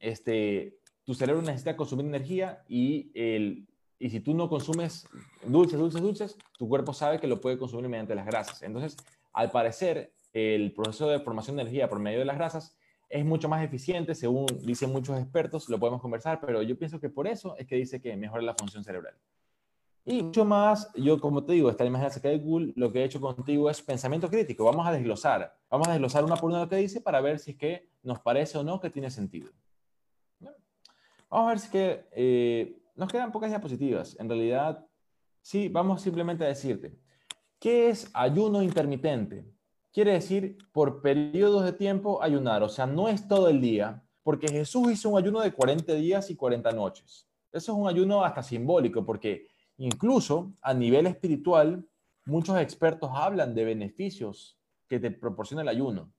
este, 0.00 0.78
tu 1.04 1.14
cerebro 1.14 1.42
necesita 1.42 1.76
consumir 1.76 2.06
energía 2.06 2.64
y, 2.68 3.10
el, 3.14 3.68
y 3.98 4.10
si 4.10 4.20
tú 4.20 4.34
no 4.34 4.48
consumes 4.48 5.06
dulces, 5.46 5.78
dulces, 5.78 6.02
dulces, 6.02 6.38
tu 6.58 6.68
cuerpo 6.68 6.92
sabe 6.92 7.20
que 7.20 7.26
lo 7.26 7.40
puede 7.40 7.58
consumir 7.58 7.88
mediante 7.88 8.14
las 8.14 8.26
grasas. 8.26 8.62
Entonces, 8.62 8.96
al 9.32 9.50
parecer, 9.50 10.12
el 10.32 10.72
proceso 10.72 11.08
de 11.08 11.20
formación 11.20 11.56
de 11.56 11.62
energía 11.62 11.88
por 11.88 12.00
medio 12.00 12.18
de 12.18 12.24
las 12.24 12.36
grasas 12.36 12.76
es 13.08 13.24
mucho 13.24 13.48
más 13.48 13.64
eficiente, 13.64 14.14
según 14.14 14.46
dicen 14.62 14.90
muchos 14.90 15.18
expertos, 15.18 15.68
lo 15.68 15.78
podemos 15.78 16.00
conversar, 16.00 16.40
pero 16.40 16.62
yo 16.62 16.76
pienso 16.76 16.98
que 16.98 17.08
por 17.08 17.26
eso 17.28 17.56
es 17.56 17.66
que 17.66 17.76
dice 17.76 18.00
que 18.00 18.16
mejora 18.16 18.42
la 18.42 18.54
función 18.54 18.82
cerebral. 18.82 19.14
Y 20.06 20.22
mucho 20.22 20.44
más, 20.44 20.92
yo 20.94 21.18
como 21.18 21.44
te 21.44 21.54
digo, 21.54 21.70
esta 21.70 21.84
imagen 21.84 22.10
saqué 22.10 22.28
de 22.28 22.38
Google, 22.38 22.72
lo 22.76 22.92
que 22.92 23.00
he 23.00 23.04
hecho 23.04 23.20
contigo 23.20 23.70
es 23.70 23.80
pensamiento 23.80 24.28
crítico, 24.28 24.64
vamos 24.64 24.86
a 24.86 24.92
desglosar, 24.92 25.56
vamos 25.70 25.88
a 25.88 25.92
desglosar 25.92 26.24
una 26.24 26.36
por 26.36 26.50
una 26.50 26.60
lo 26.60 26.68
que 26.68 26.76
dice 26.76 27.00
para 27.00 27.20
ver 27.20 27.38
si 27.38 27.52
es 27.52 27.56
que 27.56 27.88
nos 28.02 28.18
parece 28.20 28.58
o 28.58 28.64
no 28.64 28.80
que 28.80 28.90
tiene 28.90 29.10
sentido. 29.10 29.50
Vamos 31.30 31.46
a 31.46 31.48
ver 31.48 31.58
si 31.58 31.66
es 31.66 31.72
que 31.72 32.06
eh, 32.12 32.83
nos 32.94 33.10
quedan 33.10 33.32
pocas 33.32 33.50
diapositivas, 33.50 34.16
en 34.18 34.28
realidad, 34.28 34.86
sí, 35.42 35.68
vamos 35.68 36.02
simplemente 36.02 36.44
a 36.44 36.48
decirte, 36.48 36.96
¿Qué 37.64 37.88
es 37.88 38.10
ayuno 38.12 38.62
intermitente? 38.62 39.50
Quiere 39.90 40.12
decir 40.12 40.58
por 40.70 41.00
periodos 41.00 41.64
de 41.64 41.72
tiempo 41.72 42.22
ayunar, 42.22 42.62
o 42.62 42.68
sea, 42.68 42.84
no 42.84 43.08
es 43.08 43.26
todo 43.26 43.48
el 43.48 43.62
día, 43.62 44.04
porque 44.22 44.48
Jesús 44.48 44.92
hizo 44.92 45.08
un 45.08 45.18
ayuno 45.18 45.40
de 45.40 45.50
40 45.50 45.94
días 45.94 46.28
y 46.28 46.36
40 46.36 46.72
noches. 46.72 47.26
Eso 47.50 47.72
es 47.72 47.78
un 47.78 47.88
ayuno 47.88 48.22
hasta 48.22 48.42
simbólico, 48.42 49.06
porque 49.06 49.46
incluso 49.78 50.52
a 50.60 50.74
nivel 50.74 51.06
espiritual, 51.06 51.88
muchos 52.26 52.58
expertos 52.58 53.10
hablan 53.14 53.54
de 53.54 53.64
beneficios 53.64 54.58
que 54.86 55.00
te 55.00 55.10
proporciona 55.10 55.62
el 55.62 55.68
ayuno. 55.68 56.12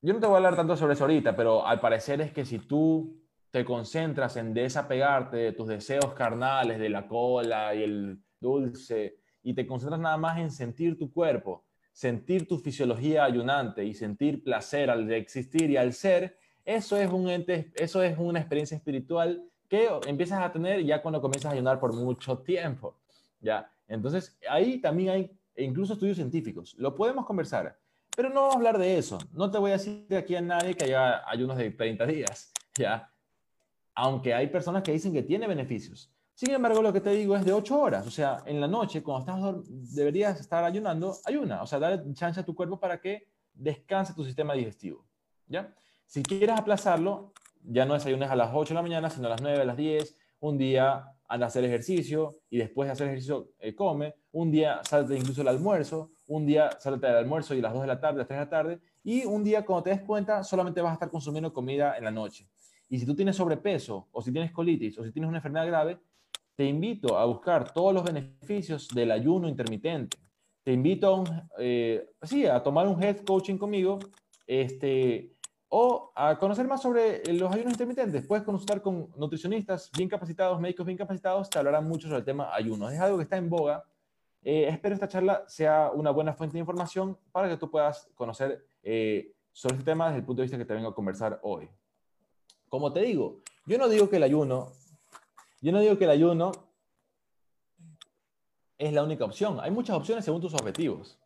Yo 0.00 0.14
no 0.14 0.20
te 0.20 0.26
voy 0.26 0.32
a 0.32 0.36
hablar 0.38 0.56
tanto 0.56 0.78
sobre 0.78 0.94
eso 0.94 1.04
ahorita, 1.04 1.36
pero 1.36 1.66
al 1.66 1.78
parecer 1.78 2.22
es 2.22 2.32
que 2.32 2.46
si 2.46 2.58
tú 2.58 3.19
te 3.50 3.64
concentras 3.64 4.36
en 4.36 4.54
desapegarte 4.54 5.36
de 5.36 5.52
tus 5.52 5.68
deseos 5.68 6.12
carnales, 6.14 6.78
de 6.78 6.88
la 6.88 7.06
cola 7.06 7.74
y 7.74 7.82
el 7.82 8.18
dulce, 8.40 9.18
y 9.42 9.54
te 9.54 9.66
concentras 9.66 10.00
nada 10.00 10.16
más 10.16 10.38
en 10.38 10.50
sentir 10.50 10.98
tu 10.98 11.12
cuerpo, 11.12 11.64
sentir 11.92 12.46
tu 12.46 12.58
fisiología 12.58 13.24
ayunante 13.24 13.84
y 13.84 13.94
sentir 13.94 14.42
placer 14.42 14.90
al 14.90 15.10
existir 15.12 15.70
y 15.70 15.76
al 15.76 15.92
ser, 15.92 16.38
eso 16.64 16.96
es, 16.96 17.10
un 17.10 17.28
ente, 17.28 17.72
eso 17.74 18.02
es 18.02 18.16
una 18.18 18.38
experiencia 18.38 18.76
espiritual 18.76 19.44
que 19.68 19.88
empiezas 20.06 20.42
a 20.42 20.52
tener 20.52 20.84
ya 20.84 21.02
cuando 21.02 21.20
comienzas 21.20 21.50
a 21.50 21.54
ayunar 21.54 21.80
por 21.80 21.94
mucho 21.94 22.38
tiempo. 22.38 22.96
¿ya? 23.40 23.70
Entonces, 23.88 24.38
ahí 24.48 24.78
también 24.80 25.10
hay 25.10 25.38
incluso 25.56 25.94
estudios 25.94 26.16
científicos. 26.16 26.74
Lo 26.78 26.94
podemos 26.94 27.26
conversar, 27.26 27.78
Pero 28.16 28.28
no 28.28 28.42
vamos 28.42 28.54
a 28.54 28.58
hablar 28.58 28.78
de 28.78 28.98
eso. 28.98 29.18
No 29.32 29.50
te 29.50 29.58
voy 29.58 29.70
a 29.70 29.74
decir 29.74 30.06
aquí 30.16 30.34
a 30.36 30.40
nadie 30.40 30.74
que 30.74 30.84
haya 30.84 31.28
ayunos 31.28 31.56
de 31.56 31.70
30 31.70 32.06
días, 32.06 32.52
¿ya? 32.76 33.09
Aunque 33.94 34.34
hay 34.34 34.46
personas 34.48 34.82
que 34.82 34.92
dicen 34.92 35.12
que 35.12 35.22
tiene 35.22 35.46
beneficios. 35.46 36.12
Sin 36.34 36.50
embargo, 36.52 36.80
lo 36.80 36.92
que 36.92 37.00
te 37.00 37.10
digo 37.10 37.36
es 37.36 37.44
de 37.44 37.52
8 37.52 37.78
horas. 37.78 38.06
O 38.06 38.10
sea, 38.10 38.42
en 38.46 38.60
la 38.60 38.66
noche, 38.66 39.02
cuando 39.02 39.30
estás, 39.30 39.94
deberías 39.94 40.40
estar 40.40 40.64
ayunando, 40.64 41.16
ayuna. 41.26 41.62
O 41.62 41.66
sea, 41.66 41.78
darle 41.78 42.14
chance 42.14 42.40
a 42.40 42.44
tu 42.44 42.54
cuerpo 42.54 42.80
para 42.80 43.00
que 43.00 43.28
descanse 43.52 44.14
tu 44.14 44.24
sistema 44.24 44.54
digestivo, 44.54 45.04
¿ya? 45.46 45.74
Si 46.06 46.22
quieres 46.22 46.58
aplazarlo, 46.58 47.32
ya 47.62 47.84
no 47.84 47.94
desayunes 47.94 48.30
a 48.30 48.36
las 48.36 48.50
8 48.54 48.70
de 48.70 48.74
la 48.74 48.82
mañana, 48.82 49.10
sino 49.10 49.26
a 49.26 49.30
las 49.30 49.42
9, 49.42 49.60
a 49.60 49.64
las 49.64 49.76
10, 49.76 50.16
un 50.40 50.58
día 50.58 51.04
anda 51.28 51.46
a 51.46 51.48
hacer 51.48 51.64
ejercicio 51.64 52.40
y 52.48 52.58
después 52.58 52.88
de 52.88 52.92
hacer 52.92 53.06
ejercicio 53.06 53.50
eh, 53.60 53.74
come, 53.74 54.14
un 54.32 54.50
día 54.50 54.80
salte 54.82 55.16
incluso 55.16 55.42
el 55.42 55.48
almuerzo, 55.48 56.10
un 56.26 56.46
día 56.46 56.70
salte 56.80 57.06
el 57.06 57.16
almuerzo 57.16 57.54
y 57.54 57.60
a 57.60 57.62
las 57.62 57.72
2 57.72 57.82
de 57.82 57.86
la 57.86 58.00
tarde, 58.00 58.14
a 58.14 58.18
las 58.18 58.28
3 58.28 58.38
de 58.38 58.44
la 58.44 58.50
tarde, 58.50 58.80
y 59.04 59.24
un 59.24 59.44
día 59.44 59.64
cuando 59.64 59.84
te 59.84 59.90
des 59.90 60.00
cuenta 60.00 60.42
solamente 60.42 60.80
vas 60.80 60.90
a 60.90 60.94
estar 60.94 61.10
consumiendo 61.10 61.52
comida 61.52 61.96
en 61.96 62.04
la 62.04 62.10
noche. 62.10 62.48
Y 62.90 62.98
si 62.98 63.06
tú 63.06 63.14
tienes 63.14 63.36
sobrepeso 63.36 64.08
o 64.12 64.20
si 64.20 64.32
tienes 64.32 64.52
colitis 64.52 64.98
o 64.98 65.04
si 65.04 65.12
tienes 65.12 65.28
una 65.28 65.38
enfermedad 65.38 65.66
grave, 65.66 65.98
te 66.56 66.66
invito 66.66 67.16
a 67.16 67.24
buscar 67.24 67.72
todos 67.72 67.94
los 67.94 68.04
beneficios 68.04 68.88
del 68.88 69.12
ayuno 69.12 69.48
intermitente. 69.48 70.18
Te 70.62 70.72
invito 70.72 71.24
a, 71.24 71.46
eh, 71.58 72.06
a 72.52 72.62
tomar 72.62 72.86
un 72.86 73.02
health 73.02 73.24
coaching 73.24 73.56
conmigo, 73.56 73.98
este, 74.46 75.32
o 75.68 76.12
a 76.16 76.36
conocer 76.36 76.66
más 76.66 76.82
sobre 76.82 77.22
los 77.32 77.50
ayunos 77.52 77.74
intermitentes. 77.74 78.26
Puedes 78.26 78.44
consultar 78.44 78.82
con 78.82 79.08
nutricionistas 79.16 79.88
bien 79.96 80.08
capacitados, 80.08 80.60
médicos 80.60 80.84
bien 80.84 80.98
capacitados, 80.98 81.48
te 81.48 81.58
hablarán 81.58 81.88
mucho 81.88 82.08
sobre 82.08 82.18
el 82.18 82.24
tema 82.24 82.52
ayunos. 82.52 82.92
Es 82.92 82.98
algo 82.98 83.16
que 83.18 83.22
está 83.22 83.36
en 83.36 83.48
boga. 83.48 83.84
Eh, 84.42 84.66
espero 84.68 84.94
esta 84.94 85.06
charla 85.06 85.44
sea 85.46 85.92
una 85.94 86.10
buena 86.10 86.34
fuente 86.34 86.54
de 86.54 86.60
información 86.60 87.16
para 87.30 87.48
que 87.48 87.56
tú 87.56 87.70
puedas 87.70 88.10
conocer 88.16 88.66
eh, 88.82 89.32
sobre 89.52 89.76
este 89.76 89.84
tema 89.92 90.06
desde 90.06 90.18
el 90.18 90.24
punto 90.24 90.42
de 90.42 90.44
vista 90.44 90.58
que 90.58 90.64
te 90.64 90.74
vengo 90.74 90.88
a 90.88 90.94
conversar 90.94 91.38
hoy. 91.42 91.70
Como 92.70 92.94
te 92.94 93.00
digo, 93.00 93.42
yo 93.66 93.76
no 93.76 93.86
digo 93.90 94.08
que 94.08 94.16
el 94.16 94.22
ayuno, 94.22 94.72
yo 95.60 95.72
no 95.72 95.80
digo 95.80 95.98
que 95.98 96.04
el 96.04 96.10
ayuno 96.10 96.52
es 98.78 98.94
la 98.94 99.02
única 99.02 99.26
opción. 99.26 99.60
Hay 99.60 99.70
muchas 99.70 99.94
opciones 99.94 100.24
según 100.24 100.40
tus 100.40 100.54
objetivos. 100.54 101.18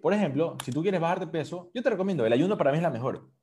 por 0.00 0.14
ejemplo, 0.14 0.56
si 0.64 0.70
tú 0.70 0.82
quieres 0.82 1.00
bajar 1.00 1.18
de 1.18 1.26
peso, 1.26 1.72
yo 1.74 1.82
te 1.82 1.90
recomiendo, 1.90 2.24
el 2.24 2.32
ayuno 2.32 2.56
para 2.56 2.70
mí 2.70 2.76
es 2.76 2.82
la 2.84 2.90
mejor 2.90 3.34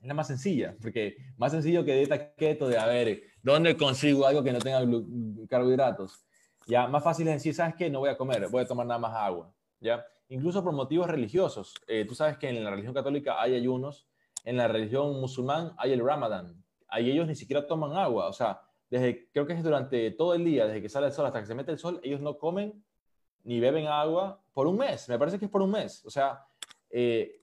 es 0.00 0.08
la 0.08 0.14
más 0.14 0.26
sencilla, 0.26 0.76
porque 0.80 1.16
más 1.36 1.52
sencillo 1.52 1.84
que 1.84 1.94
dieta 1.94 2.34
keto 2.34 2.68
de, 2.68 2.78
a 2.78 2.86
ver, 2.86 3.22
¿dónde 3.42 3.76
consigo 3.76 4.26
algo 4.26 4.42
que 4.42 4.52
no 4.52 4.58
tenga 4.58 4.80
carbohidratos? 5.48 6.24
Ya, 6.66 6.86
más 6.86 7.04
fácil 7.04 7.28
es 7.28 7.34
decir, 7.34 7.54
¿sabes 7.54 7.74
qué? 7.76 7.90
No 7.90 8.00
voy 8.00 8.08
a 8.08 8.16
comer, 8.16 8.48
voy 8.48 8.62
a 8.62 8.66
tomar 8.66 8.86
nada 8.86 8.98
más 8.98 9.14
agua, 9.14 9.52
¿ya? 9.80 10.04
Incluso 10.28 10.62
por 10.62 10.72
motivos 10.72 11.08
religiosos. 11.08 11.74
Eh, 11.86 12.04
tú 12.08 12.14
sabes 12.14 12.38
que 12.38 12.48
en 12.48 12.62
la 12.62 12.70
religión 12.70 12.94
católica 12.94 13.40
hay 13.40 13.54
ayunos, 13.54 14.06
en 14.44 14.56
la 14.56 14.68
religión 14.68 15.20
musulmán 15.20 15.72
hay 15.78 15.92
el 15.92 16.04
ramadán. 16.04 16.62
Ahí 16.88 17.10
ellos 17.10 17.26
ni 17.26 17.34
siquiera 17.34 17.66
toman 17.66 17.96
agua, 17.96 18.28
o 18.28 18.32
sea, 18.32 18.62
desde, 18.90 19.30
creo 19.30 19.46
que 19.46 19.52
es 19.52 19.62
durante 19.62 20.10
todo 20.10 20.34
el 20.34 20.44
día, 20.44 20.66
desde 20.66 20.82
que 20.82 20.88
sale 20.88 21.06
el 21.06 21.12
sol 21.12 21.26
hasta 21.26 21.40
que 21.40 21.46
se 21.46 21.54
mete 21.54 21.70
el 21.70 21.78
sol, 21.78 22.00
ellos 22.02 22.20
no 22.20 22.38
comen 22.38 22.84
ni 23.44 23.60
beben 23.60 23.86
agua 23.86 24.42
por 24.52 24.66
un 24.66 24.76
mes. 24.76 25.08
Me 25.08 25.18
parece 25.18 25.38
que 25.38 25.44
es 25.44 25.50
por 25.50 25.62
un 25.62 25.70
mes. 25.70 26.04
O 26.04 26.10
sea, 26.10 26.44
eh, 26.90 27.40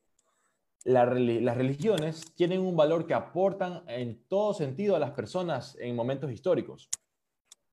las 0.84 1.08
religiones 1.10 2.34
tienen 2.36 2.62
un 2.62 2.76
valor 2.76 3.06
que 3.06 3.14
aportan 3.14 3.84
en 3.88 4.24
todo 4.28 4.54
sentido 4.54 4.96
a 4.96 5.00
las 5.00 5.12
personas 5.12 5.78
en 5.80 5.96
momentos 5.96 6.32
históricos. 6.32 6.90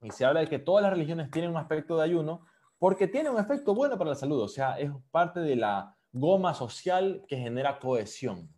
Y 0.03 0.11
se 0.11 0.25
habla 0.25 0.41
de 0.41 0.49
que 0.49 0.59
todas 0.59 0.83
las 0.83 0.93
religiones 0.93 1.31
tienen 1.31 1.51
un 1.51 1.57
aspecto 1.57 1.97
de 1.97 2.05
ayuno 2.05 2.47
porque 2.79 3.09
tiene 3.09 3.31
un 3.31 3.39
efecto 3.39 3.75
bueno 3.75 3.97
para 3.97 4.11
la 4.11 4.17
salud, 4.17 4.43
o 4.43 4.49
sea, 4.49 4.79
es 4.79 4.91
parte 5.11 5.41
de 5.41 5.57
la 5.57 5.97
goma 6.13 6.53
social 6.55 7.25
que 7.27 7.39
genera 7.39 7.79
cohesión, 7.79 8.53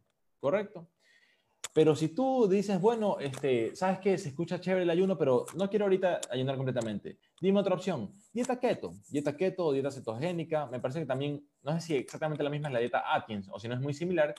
¿correcto? 0.47 0.89
Pero 1.73 1.97
si 1.97 2.09
tú 2.15 2.47
dices, 2.47 2.81
bueno, 2.81 3.19
este, 3.19 3.75
sabes 3.75 3.99
que 3.99 4.17
se 4.17 4.29
escucha 4.29 4.61
chévere 4.61 4.85
el 4.85 4.91
ayuno, 4.91 5.19
pero 5.19 5.45
no 5.57 5.69
quiero 5.69 5.87
ahorita 5.87 6.21
ayunar 6.31 6.57
completamente. 6.57 7.19
Dime 7.41 7.59
otra 7.59 7.75
opción. 7.75 8.15
Dieta 8.33 8.61
keto. 8.61 8.93
Dieta 9.09 9.37
keto 9.37 9.67
o 9.67 9.73
dieta 9.73 9.91
cetogénica. 9.91 10.67
Me 10.67 10.79
parece 10.79 11.01
que 11.01 11.07
también, 11.07 11.45
no 11.63 11.73
sé 11.73 11.81
si 11.81 11.97
exactamente 11.97 12.45
la 12.45 12.51
misma 12.51 12.69
es 12.69 12.75
la 12.75 12.79
dieta 12.79 13.13
Atkins 13.13 13.49
o 13.51 13.59
si 13.59 13.67
no 13.67 13.75
es 13.75 13.81
muy 13.81 13.93
similar. 13.93 14.37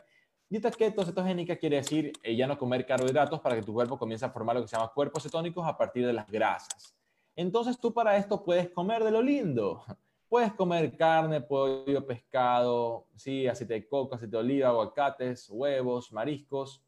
Dieta 0.49 0.71
keto 0.71 1.03
cetogénica 1.03 1.57
quiere 1.57 1.75
decir 1.75 2.13
eh, 2.23 2.37
ya 2.37 2.47
no 2.47 2.57
comer 2.57 2.85
carbohidratos 2.85 3.41
para 3.41 3.55
que 3.57 3.63
tu 3.63 3.73
cuerpo 3.73 3.99
comience 3.99 4.23
a 4.23 4.29
formar 4.29 4.55
lo 4.55 4.61
que 4.61 4.69
se 4.69 4.77
llama 4.77 4.93
cuerpos 4.95 5.23
cetónicos 5.23 5.67
a 5.67 5.77
partir 5.77 6.07
de 6.07 6.13
las 6.13 6.31
grasas. 6.31 6.95
Entonces 7.35 7.77
tú 7.77 7.93
para 7.93 8.15
esto 8.15 8.45
puedes 8.45 8.69
comer 8.69 9.03
de 9.03 9.11
lo 9.11 9.21
lindo. 9.21 9.83
Puedes 10.29 10.53
comer 10.53 10.95
carne, 10.97 11.41
pollo, 11.41 12.05
pescado, 12.05 13.07
sí, 13.15 13.47
aceite 13.47 13.75
de 13.75 13.87
coco, 13.87 14.15
aceite 14.15 14.35
de 14.35 14.37
oliva, 14.37 14.69
aguacates, 14.69 15.49
huevos, 15.49 16.11
mariscos 16.11 16.83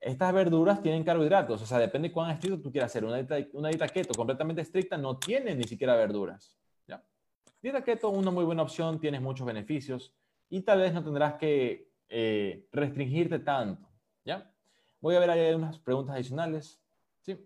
estas 0.00 0.32
verduras 0.32 0.82
tienen 0.82 1.04
carbohidratos, 1.04 1.62
o 1.62 1.66
sea, 1.66 1.78
depende 1.78 2.08
de 2.08 2.14
cuán 2.14 2.30
estricto 2.30 2.60
tú 2.60 2.70
quieras 2.70 2.92
hacer. 2.92 3.04
Una 3.04 3.16
dieta, 3.16 3.36
una 3.54 3.68
dieta 3.68 3.88
keto 3.88 4.14
completamente 4.14 4.62
estricta 4.62 4.96
no 4.96 5.18
tiene 5.18 5.54
ni 5.54 5.64
siquiera 5.64 5.96
verduras. 5.96 6.56
¿ya? 6.86 7.02
Dieta 7.62 7.82
keto, 7.82 8.10
una 8.10 8.30
muy 8.30 8.44
buena 8.44 8.62
opción, 8.62 9.00
tienes 9.00 9.20
muchos 9.20 9.46
beneficios 9.46 10.14
y 10.48 10.62
tal 10.62 10.80
vez 10.80 10.92
no 10.92 11.02
tendrás 11.02 11.34
que 11.34 11.90
eh, 12.08 12.68
restringirte 12.72 13.38
tanto. 13.40 13.88
¿ya? 14.24 14.52
Voy 15.00 15.16
a 15.16 15.20
ver 15.20 15.30
ahí 15.30 15.54
unas 15.54 15.78
preguntas 15.78 16.14
adicionales. 16.14 16.80
¿sí? 17.22 17.44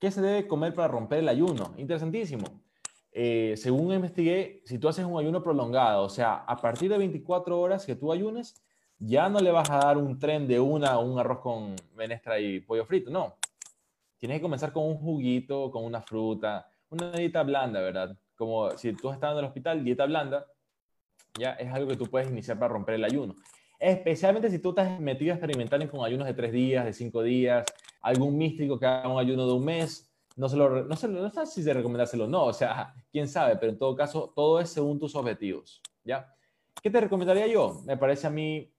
¿Qué 0.00 0.10
se 0.10 0.20
debe 0.20 0.48
comer 0.48 0.74
para 0.74 0.88
romper 0.88 1.20
el 1.20 1.28
ayuno? 1.28 1.74
Interesantísimo. 1.76 2.65
Eh, 3.18 3.54
según 3.56 3.94
investigué, 3.94 4.60
si 4.66 4.78
tú 4.78 4.90
haces 4.90 5.06
un 5.06 5.18
ayuno 5.18 5.42
prolongado, 5.42 6.02
o 6.02 6.08
sea, 6.10 6.34
a 6.34 6.54
partir 6.54 6.90
de 6.90 6.98
24 6.98 7.58
horas 7.58 7.86
que 7.86 7.96
tú 7.96 8.12
ayunes, 8.12 8.62
ya 8.98 9.30
no 9.30 9.40
le 9.40 9.50
vas 9.50 9.70
a 9.70 9.78
dar 9.78 9.96
un 9.96 10.18
tren 10.18 10.46
de 10.46 10.60
una 10.60 10.98
un 10.98 11.18
arroz 11.18 11.38
con 11.38 11.74
menestra 11.94 12.38
y 12.38 12.60
pollo 12.60 12.84
frito, 12.84 13.10
no. 13.10 13.36
Tienes 14.18 14.36
que 14.36 14.42
comenzar 14.42 14.70
con 14.70 14.84
un 14.84 14.98
juguito, 14.98 15.70
con 15.70 15.86
una 15.86 16.02
fruta, 16.02 16.68
una 16.90 17.10
dieta 17.12 17.42
blanda, 17.42 17.80
¿verdad? 17.80 18.18
Como 18.34 18.76
si 18.76 18.92
tú 18.92 19.10
estás 19.10 19.32
en 19.32 19.38
el 19.38 19.44
hospital, 19.46 19.82
dieta 19.82 20.04
blanda, 20.04 20.44
ya 21.38 21.52
es 21.52 21.72
algo 21.72 21.88
que 21.88 21.96
tú 21.96 22.04
puedes 22.10 22.28
iniciar 22.30 22.58
para 22.58 22.74
romper 22.74 22.96
el 22.96 23.04
ayuno. 23.04 23.34
Especialmente 23.78 24.50
si 24.50 24.58
tú 24.58 24.70
estás 24.70 25.00
metido 25.00 25.32
a 25.32 25.36
experimentar 25.36 25.88
con 25.88 26.04
ayunos 26.04 26.26
de 26.26 26.34
tres 26.34 26.52
días, 26.52 26.84
de 26.84 26.92
cinco 26.92 27.22
días, 27.22 27.64
algún 28.02 28.36
místico 28.36 28.78
que 28.78 28.84
haga 28.84 29.08
un 29.08 29.18
ayuno 29.18 29.46
de 29.46 29.54
un 29.54 29.64
mes, 29.64 30.05
no, 30.36 30.48
se 30.48 30.56
lo, 30.56 30.84
no, 30.84 30.96
se 30.96 31.08
no 31.08 31.30
sé 31.30 31.46
si 31.46 31.62
se 31.62 31.74
recomendárselo 31.74 32.24
o 32.24 32.28
no, 32.28 32.44
o 32.44 32.52
sea, 32.52 32.94
quién 33.10 33.26
sabe, 33.26 33.56
pero 33.56 33.72
en 33.72 33.78
todo 33.78 33.96
caso, 33.96 34.32
todo 34.34 34.60
es 34.60 34.70
según 34.70 34.98
tus 34.98 35.14
objetivos, 35.16 35.82
¿ya? 36.04 36.32
¿Qué 36.82 36.90
te 36.90 37.00
recomendaría 37.00 37.46
yo? 37.46 37.80
Me 37.84 37.96
parece 37.96 38.26
a 38.26 38.30
mí 38.30 38.70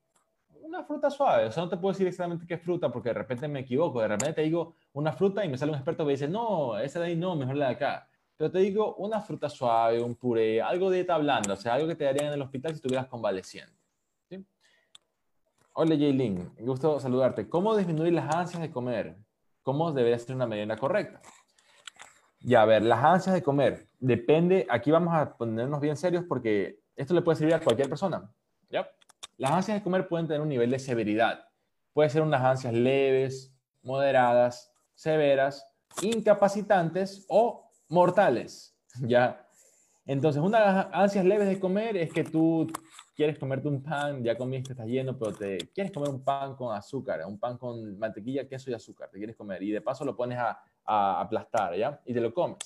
una 0.68 0.84
fruta 0.84 1.10
suave. 1.10 1.46
O 1.46 1.52
sea, 1.52 1.64
no 1.64 1.70
te 1.70 1.78
puedo 1.78 1.94
decir 1.94 2.08
exactamente 2.08 2.46
qué 2.46 2.58
fruta 2.58 2.92
porque 2.92 3.10
de 3.10 3.16
repente 3.16 3.48
me 3.48 3.62
equivoco. 3.62 4.02
De 4.02 4.08
repente 4.08 4.34
te 4.34 4.42
digo 4.44 4.76
una 4.94 5.12
fruta 5.12 5.44
y 5.44 5.50
me 5.50 5.58
sale 5.58 5.72
un 5.72 5.78
experto 5.78 6.06
que 6.06 6.12
dice, 6.12 6.28
no, 6.28 6.78
esa 6.78 7.00
de 7.00 7.08
ahí 7.08 7.16
no, 7.16 7.36
mejor 7.36 7.56
la 7.56 7.68
de 7.68 7.74
acá. 7.74 8.08
Pero 8.36 8.52
te 8.52 8.60
digo 8.60 8.96
una 8.96 9.20
fruta 9.20 9.50
suave, 9.50 10.02
un 10.02 10.16
puré, 10.16 10.62
algo 10.62 10.90
de 10.90 10.98
dieta 10.98 11.18
blanda, 11.18 11.54
o 11.54 11.58
sea, 11.58 11.74
algo 11.74 11.88
que 11.88 11.96
te 11.96 12.06
darían 12.06 12.28
en 12.28 12.34
el 12.34 12.42
hospital 12.42 12.72
si 12.72 12.76
estuvieras 12.76 13.08
convaleciente. 13.08 13.74
Hola, 15.74 15.96
Jaylin, 15.96 16.54
gusto 16.60 17.00
saludarte. 17.00 17.48
¿Cómo 17.50 17.76
disminuir 17.76 18.14
las 18.14 18.34
ansias 18.34 18.62
de 18.62 18.72
comer? 18.72 19.16
¿Cómo 19.62 19.92
debería 19.92 20.18
ser 20.18 20.36
una 20.36 20.48
merienda 20.48 20.76
correcta? 20.76 21.22
Ya, 22.48 22.62
a 22.62 22.66
ver, 22.66 22.82
las 22.82 23.04
ansias 23.04 23.36
de 23.36 23.44
comer. 23.44 23.90
Depende, 24.00 24.66
aquí 24.70 24.90
vamos 24.90 25.14
a 25.14 25.36
ponernos 25.36 25.82
bien 25.82 25.98
serios 25.98 26.24
porque 26.24 26.80
esto 26.96 27.14
le 27.14 27.22
puede 27.22 27.38
servir 27.38 27.54
a 27.56 27.60
cualquier 27.60 27.90
persona. 27.90 28.32
¿Ya? 28.70 28.90
Las 29.36 29.52
ansias 29.52 29.78
de 29.78 29.84
comer 29.84 30.08
pueden 30.08 30.28
tener 30.28 30.40
un 30.40 30.48
nivel 30.48 30.72
de 30.72 30.80
severidad. 30.80 31.46
Puede 31.92 32.10
ser 32.10 32.22
unas 32.22 32.42
ansias 32.42 32.74
leves, 32.74 33.54
moderadas, 33.84 34.74
severas, 34.96 35.70
incapacitantes 36.02 37.26
o 37.28 37.70
mortales. 37.90 38.74
¿Ya? 39.02 39.46
Entonces, 40.06 40.42
unas 40.42 40.88
ansias 40.94 41.26
leves 41.26 41.50
de 41.50 41.60
comer 41.60 41.98
es 41.98 42.14
que 42.14 42.24
tú 42.24 42.72
quieres 43.14 43.38
comerte 43.38 43.68
un 43.68 43.84
pan, 43.84 44.24
ya 44.24 44.38
comiste, 44.38 44.72
estás 44.72 44.88
lleno, 44.88 45.18
pero 45.18 45.34
te 45.34 45.58
quieres 45.74 45.92
comer 45.92 46.12
un 46.12 46.24
pan 46.24 46.56
con 46.56 46.74
azúcar, 46.74 47.26
un 47.26 47.38
pan 47.38 47.58
con 47.58 48.00
mantequilla, 48.00 48.48
queso 48.48 48.72
y 48.72 48.74
azúcar, 48.74 49.10
te 49.10 49.18
quieres 49.18 49.36
comer 49.36 49.62
y 49.64 49.72
de 49.72 49.82
paso 49.82 50.06
lo 50.06 50.16
pones 50.16 50.38
a, 50.38 50.62
aplastar, 50.88 51.76
¿ya? 51.76 52.02
Y 52.06 52.14
te 52.14 52.22
lo 52.22 52.34
comes. 52.34 52.58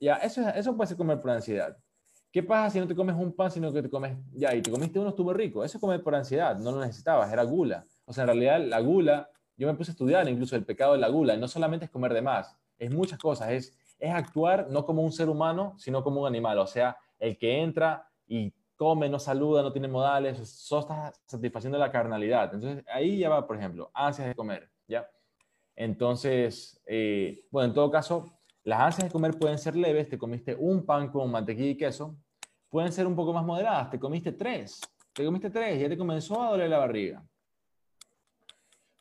Ya, 0.00 0.16
eso, 0.16 0.46
eso 0.50 0.76
puede 0.76 0.88
ser 0.88 0.96
comer 0.96 1.20
por 1.20 1.30
ansiedad. 1.30 1.76
¿Qué 2.30 2.42
pasa 2.42 2.70
si 2.70 2.78
no 2.78 2.86
te 2.86 2.94
comes 2.94 3.16
un 3.16 3.34
pan, 3.34 3.50
sino 3.50 3.72
que 3.72 3.82
te 3.82 3.88
comes, 3.88 4.16
ya, 4.32 4.54
y 4.54 4.60
te 4.60 4.70
comiste 4.70 4.98
uno, 4.98 5.08
estuvo 5.08 5.32
rico? 5.32 5.64
Eso 5.64 5.78
es 5.78 5.80
comer 5.80 6.02
por 6.02 6.14
ansiedad, 6.14 6.56
no 6.58 6.72
lo 6.72 6.80
necesitabas, 6.80 7.32
era 7.32 7.42
gula. 7.42 7.84
O 8.04 8.12
sea, 8.12 8.24
en 8.24 8.28
realidad 8.28 8.60
la 8.60 8.80
gula, 8.80 9.30
yo 9.56 9.66
me 9.66 9.74
puse 9.74 9.90
a 9.90 9.92
estudiar 9.92 10.28
incluso 10.28 10.54
el 10.54 10.64
pecado 10.64 10.92
de 10.92 10.98
la 10.98 11.08
gula, 11.08 11.34
y 11.34 11.38
no 11.38 11.48
solamente 11.48 11.86
es 11.86 11.90
comer 11.90 12.12
de 12.12 12.22
más, 12.22 12.54
es 12.78 12.92
muchas 12.92 13.18
cosas, 13.18 13.50
es, 13.50 13.76
es 13.98 14.14
actuar 14.14 14.68
no 14.70 14.84
como 14.84 15.02
un 15.02 15.10
ser 15.10 15.28
humano, 15.28 15.74
sino 15.78 16.04
como 16.04 16.20
un 16.20 16.26
animal. 16.26 16.58
O 16.58 16.66
sea, 16.66 16.96
el 17.18 17.38
que 17.38 17.60
entra 17.60 18.08
y 18.26 18.52
come, 18.76 19.08
no 19.08 19.18
saluda, 19.18 19.62
no 19.62 19.72
tiene 19.72 19.88
modales, 19.88 20.48
solo 20.48 20.82
está 20.82 21.12
satisfaciendo 21.26 21.78
la 21.78 21.90
carnalidad. 21.90 22.54
Entonces, 22.54 22.84
ahí 22.92 23.18
ya 23.18 23.28
va, 23.28 23.46
por 23.46 23.56
ejemplo, 23.56 23.90
ansias 23.92 24.28
de 24.28 24.34
comer, 24.34 24.70
¿ya? 24.86 25.08
Entonces, 25.80 26.82
eh, 26.86 27.46
bueno, 27.52 27.68
en 27.68 27.74
todo 27.74 27.88
caso, 27.88 28.36
las 28.64 28.80
ansias 28.80 29.06
de 29.06 29.12
comer 29.12 29.38
pueden 29.38 29.58
ser 29.58 29.76
leves, 29.76 30.08
te 30.08 30.18
comiste 30.18 30.56
un 30.56 30.84
pan 30.84 31.08
con 31.08 31.30
mantequilla 31.30 31.70
y 31.70 31.76
queso, 31.76 32.16
pueden 32.68 32.90
ser 32.90 33.06
un 33.06 33.14
poco 33.14 33.32
más 33.32 33.44
moderadas. 33.44 33.88
Te 33.88 34.00
comiste 34.00 34.32
tres, 34.32 34.80
te 35.12 35.24
comiste 35.24 35.50
tres, 35.50 35.80
ya 35.80 35.88
te 35.88 35.96
comenzó 35.96 36.42
a 36.42 36.50
doler 36.50 36.68
la 36.68 36.78
barriga. 36.78 37.24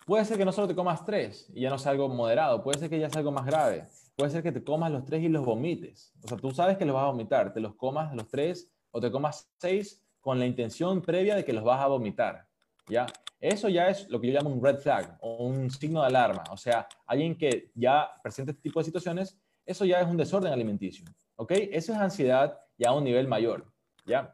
Puede 0.06 0.24
ser 0.26 0.38
que 0.38 0.46
no 0.46 0.52
solo 0.52 0.68
te 0.68 0.76
comas 0.76 1.04
tres 1.04 1.50
y 1.52 1.62
ya 1.62 1.72
no 1.72 1.80
sea 1.80 1.94
algo 1.94 2.10
moderado, 2.10 2.62
puede 2.62 2.78
ser 2.78 2.92
que 2.92 3.00
ya 3.00 3.10
sea 3.10 3.22
algo 3.22 3.32
más 3.32 3.48
grave. 3.48 3.88
Puede 4.16 4.30
ser 4.30 4.44
que 4.44 4.52
te 4.52 4.64
comas 4.64 4.92
los 4.92 5.04
tres 5.04 5.24
y 5.24 5.30
los 5.30 5.44
vomites. 5.44 6.14
O 6.24 6.28
sea, 6.28 6.38
tú 6.38 6.52
sabes 6.52 6.78
que 6.78 6.86
los 6.86 6.94
vas 6.94 7.06
a 7.06 7.08
vomitar, 7.08 7.54
te 7.54 7.60
los 7.60 7.74
comas 7.74 8.14
los 8.14 8.30
tres 8.30 8.72
o 8.92 9.02
te 9.02 9.10
comas 9.10 9.50
seis 9.58 10.06
con 10.22 10.38
la 10.38 10.46
intención 10.46 11.02
previa 11.02 11.36
de 11.36 11.44
que 11.44 11.54
los 11.54 11.64
vas 11.64 11.82
a 11.82 11.88
vomitar. 11.88 12.48
¿Ya? 12.88 13.06
Eso 13.40 13.70
ya 13.70 13.90
es 13.90 14.10
lo 14.10 14.20
que 14.20 14.28
yo 14.28 14.34
llamo 14.34 14.50
un 14.50 14.64
red 14.64 14.78
flag 14.78 15.18
o 15.22 15.46
un 15.46 15.70
signo 15.70 16.02
de 16.02 16.08
alarma. 16.08 16.44
O 16.52 16.58
sea, 16.58 16.88
alguien 17.06 17.38
que 17.38 17.72
ya 17.76 18.10
presenta 18.24 18.52
este 18.52 18.64
tipo 18.64 18.80
de 18.80 18.86
situaciones, 18.86 19.38
eso 19.66 19.86
ya 19.86 20.02
es 20.02 20.08
un 20.08 20.18
desorden 20.18 20.52
alimenticio. 20.52 21.06
¿Ok? 21.36 21.52
Eso 21.72 21.94
es 21.94 22.00
ansiedad 22.00 22.60
ya 22.78 22.90
a 22.90 22.94
un 22.94 23.04
nivel 23.04 23.28
mayor. 23.28 23.72
¿Ya? 24.06 24.34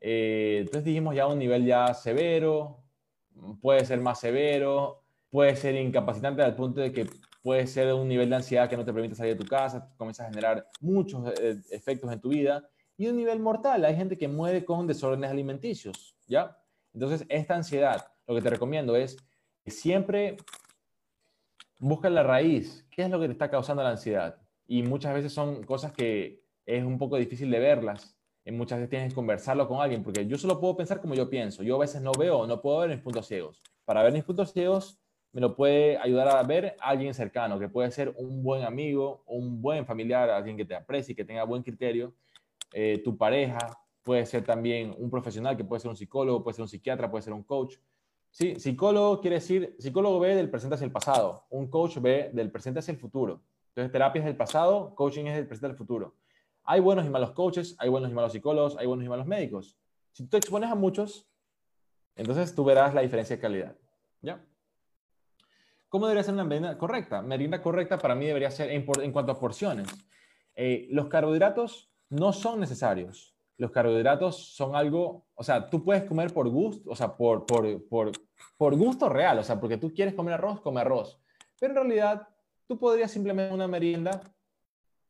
Eh, 0.00 0.58
entonces 0.60 0.84
dijimos 0.84 1.14
ya 1.14 1.26
un 1.26 1.38
nivel 1.38 1.64
ya 1.64 1.94
severo, 1.94 2.84
puede 3.60 3.84
ser 3.84 4.00
más 4.00 4.20
severo, 4.20 5.02
puede 5.30 5.56
ser 5.56 5.74
incapacitante 5.74 6.42
al 6.42 6.54
punto 6.54 6.80
de 6.80 6.92
que 6.92 7.06
puede 7.42 7.66
ser 7.66 7.92
un 7.92 8.08
nivel 8.08 8.30
de 8.30 8.36
ansiedad 8.36 8.68
que 8.68 8.76
no 8.76 8.84
te 8.84 8.92
permite 8.92 9.14
salir 9.14 9.36
de 9.36 9.42
tu 9.42 9.48
casa, 9.48 9.92
comienzas 9.96 10.26
a 10.26 10.30
generar 10.30 10.68
muchos 10.80 11.26
eh, 11.40 11.56
efectos 11.70 12.12
en 12.12 12.20
tu 12.20 12.28
vida, 12.28 12.68
y 12.96 13.06
un 13.08 13.16
nivel 13.16 13.40
mortal, 13.40 13.84
hay 13.84 13.96
gente 13.96 14.16
que 14.16 14.28
muere 14.28 14.64
con 14.64 14.86
desórdenes 14.86 15.30
alimenticios, 15.30 16.16
¿ya? 16.26 16.56
Entonces, 16.94 17.26
esta 17.28 17.54
ansiedad, 17.56 18.06
lo 18.26 18.34
que 18.34 18.42
te 18.42 18.50
recomiendo 18.50 18.96
es 18.96 19.16
que 19.62 19.70
siempre 19.70 20.36
busca 21.78 22.08
la 22.08 22.22
raíz, 22.22 22.86
¿qué 22.90 23.02
es 23.02 23.10
lo 23.10 23.20
que 23.20 23.26
te 23.26 23.32
está 23.32 23.50
causando 23.50 23.82
la 23.82 23.90
ansiedad? 23.90 24.40
Y 24.66 24.82
muchas 24.82 25.12
veces 25.12 25.32
son 25.32 25.64
cosas 25.64 25.92
que 25.92 26.42
es 26.64 26.84
un 26.84 26.96
poco 26.96 27.16
difícil 27.16 27.50
de 27.50 27.58
verlas, 27.58 28.16
y 28.44 28.52
muchas 28.52 28.78
veces 28.78 28.90
tienes 28.90 29.08
que 29.08 29.14
conversarlo 29.14 29.66
con 29.66 29.80
alguien, 29.80 30.02
porque 30.02 30.26
yo 30.26 30.36
solo 30.36 30.60
puedo 30.60 30.76
pensar 30.76 31.00
como 31.00 31.14
yo 31.14 31.28
pienso, 31.28 31.62
yo 31.62 31.76
a 31.76 31.80
veces 31.80 32.02
no 32.02 32.12
veo, 32.12 32.46
no 32.46 32.60
puedo 32.60 32.78
ver 32.78 32.90
mis 32.90 33.00
puntos 33.00 33.26
ciegos. 33.26 33.62
Para 33.84 34.02
ver 34.02 34.12
mis 34.12 34.24
puntos 34.24 34.52
ciegos, 34.52 34.98
me 35.32 35.40
lo 35.40 35.56
puede 35.56 35.98
ayudar 35.98 36.28
a 36.28 36.42
ver 36.42 36.76
alguien 36.80 37.12
cercano, 37.14 37.58
que 37.58 37.68
puede 37.68 37.90
ser 37.90 38.14
un 38.16 38.42
buen 38.42 38.62
amigo, 38.62 39.24
un 39.26 39.60
buen 39.60 39.84
familiar, 39.84 40.30
alguien 40.30 40.56
que 40.56 40.64
te 40.64 40.74
aprecie, 40.74 41.14
que 41.14 41.24
tenga 41.24 41.42
buen 41.44 41.62
criterio, 41.62 42.14
eh, 42.72 43.00
tu 43.02 43.16
pareja, 43.16 43.58
puede 44.04 44.24
ser 44.26 44.44
también 44.44 44.94
un 44.96 45.10
profesional, 45.10 45.56
que 45.56 45.64
puede 45.64 45.80
ser 45.80 45.90
un 45.90 45.96
psicólogo, 45.96 46.44
puede 46.44 46.54
ser 46.54 46.62
un 46.62 46.68
psiquiatra, 46.68 47.10
puede 47.10 47.22
ser 47.22 47.32
un 47.32 47.42
coach. 47.42 47.76
Sí, 48.30 48.54
psicólogo 48.60 49.20
quiere 49.20 49.36
decir, 49.36 49.74
psicólogo 49.78 50.20
ve 50.20 50.36
del 50.36 50.50
presente 50.50 50.74
hacia 50.74 50.84
el 50.84 50.92
pasado, 50.92 51.46
un 51.50 51.68
coach 51.68 51.98
ve 51.98 52.30
del 52.32 52.50
presente 52.50 52.80
hacia 52.80 52.92
el 52.92 52.98
futuro. 52.98 53.40
Entonces, 53.68 53.90
terapia 53.90 54.20
es 54.20 54.26
del 54.26 54.36
pasado, 54.36 54.94
coaching 54.94 55.24
es 55.24 55.34
del 55.34 55.46
presente 55.48 55.66
al 55.66 55.76
futuro. 55.76 56.14
Hay 56.62 56.80
buenos 56.80 57.06
y 57.06 57.10
malos 57.10 57.32
coaches, 57.32 57.74
hay 57.78 57.88
buenos 57.88 58.10
y 58.10 58.14
malos 58.14 58.32
psicólogos, 58.32 58.76
hay 58.76 58.86
buenos 58.86 59.04
y 59.04 59.08
malos 59.08 59.26
médicos. 59.26 59.76
Si 60.12 60.22
tú 60.22 60.30
te 60.30 60.36
expones 60.36 60.70
a 60.70 60.74
muchos, 60.74 61.26
entonces 62.14 62.54
tú 62.54 62.64
verás 62.64 62.94
la 62.94 63.00
diferencia 63.00 63.36
de 63.36 63.42
calidad. 63.42 63.76
¿Ya? 64.22 64.44
¿Cómo 65.88 66.06
debería 66.06 66.24
ser 66.24 66.34
una 66.34 66.44
merienda 66.44 66.78
correcta? 66.78 67.22
Merienda 67.22 67.62
correcta 67.62 67.98
para 67.98 68.14
mí 68.14 68.26
debería 68.26 68.50
ser 68.50 68.70
en, 68.70 69.12
cuanto 69.12 69.32
a 69.32 69.38
porciones. 69.38 69.88
Eh, 70.54 70.88
los 70.90 71.08
carbohidratos 71.08 71.90
no 72.08 72.32
son 72.32 72.60
necesarios. 72.60 73.33
Los 73.56 73.70
carbohidratos 73.70 74.54
son 74.54 74.74
algo, 74.74 75.26
o 75.34 75.44
sea, 75.44 75.70
tú 75.70 75.84
puedes 75.84 76.04
comer 76.04 76.32
por 76.32 76.48
gusto, 76.48 76.90
o 76.90 76.96
sea, 76.96 77.16
por, 77.16 77.46
por, 77.46 77.86
por, 77.88 78.12
por 78.56 78.76
gusto 78.76 79.08
real, 79.08 79.38
o 79.38 79.44
sea, 79.44 79.60
porque 79.60 79.76
tú 79.76 79.92
quieres 79.94 80.14
comer 80.14 80.34
arroz, 80.34 80.60
come 80.60 80.80
arroz. 80.80 81.20
Pero 81.60 81.72
en 81.72 81.76
realidad, 81.76 82.28
tú 82.66 82.78
podrías 82.78 83.10
simplemente 83.10 83.54
una 83.54 83.68
merienda 83.68 84.20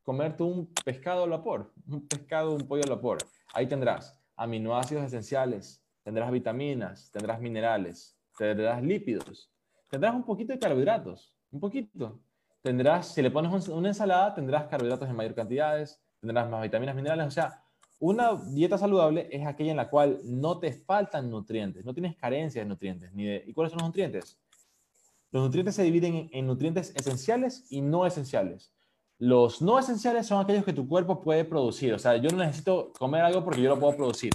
comerte 0.03 0.43
un 0.43 0.71
pescado 0.85 1.23
al 1.23 1.31
vapor, 1.31 1.73
un 1.87 2.07
pescado, 2.07 2.53
un 2.53 2.67
pollo 2.67 2.83
al 2.83 2.91
vapor. 2.91 3.17
Ahí 3.53 3.65
tendrás 3.67 4.21
aminoácidos 4.35 5.05
esenciales, 5.05 5.83
tendrás 6.03 6.31
vitaminas, 6.31 7.09
tendrás 7.11 7.41
minerales, 7.41 8.15
tendrás 8.37 8.83
lípidos, 8.83 9.51
tendrás 9.89 10.13
un 10.13 10.23
poquito 10.23 10.53
de 10.53 10.59
carbohidratos, 10.59 11.35
un 11.51 11.59
poquito. 11.59 12.19
Tendrás, 12.61 13.13
si 13.13 13.21
le 13.21 13.31
pones 13.31 13.67
una 13.67 13.89
ensalada, 13.89 14.33
tendrás 14.33 14.67
carbohidratos 14.67 15.09
en 15.09 15.15
mayor 15.15 15.35
cantidades, 15.35 16.01
tendrás 16.19 16.49
más 16.49 16.61
vitaminas, 16.61 16.95
minerales. 16.95 17.27
O 17.27 17.31
sea, 17.31 17.63
una 17.99 18.35
dieta 18.35 18.77
saludable 18.77 19.27
es 19.31 19.45
aquella 19.45 19.71
en 19.71 19.77
la 19.77 19.89
cual 19.89 20.19
no 20.23 20.59
te 20.59 20.73
faltan 20.73 21.29
nutrientes, 21.29 21.85
no 21.85 21.93
tienes 21.93 22.15
carencia 22.15 22.61
de 22.61 22.67
nutrientes. 22.67 23.13
Ni 23.13 23.27
¿Y 23.27 23.53
cuáles 23.53 23.71
son 23.71 23.79
los 23.79 23.89
nutrientes? 23.89 24.37
Los 25.31 25.43
nutrientes 25.43 25.75
se 25.75 25.83
dividen 25.83 26.29
en 26.31 26.47
nutrientes 26.47 26.93
esenciales 26.95 27.65
y 27.69 27.81
no 27.81 28.05
esenciales. 28.05 28.71
Los 29.17 29.61
no 29.61 29.79
esenciales 29.79 30.27
son 30.27 30.43
aquellos 30.43 30.65
que 30.65 30.73
tu 30.73 30.87
cuerpo 30.87 31.21
puede 31.21 31.45
producir. 31.45 31.93
O 31.93 31.99
sea, 31.99 32.17
yo 32.17 32.29
no 32.29 32.37
necesito 32.37 32.91
comer 32.99 33.21
algo 33.21 33.43
porque 33.43 33.61
yo 33.61 33.69
lo 33.69 33.79
puedo 33.79 33.95
producir. 33.95 34.33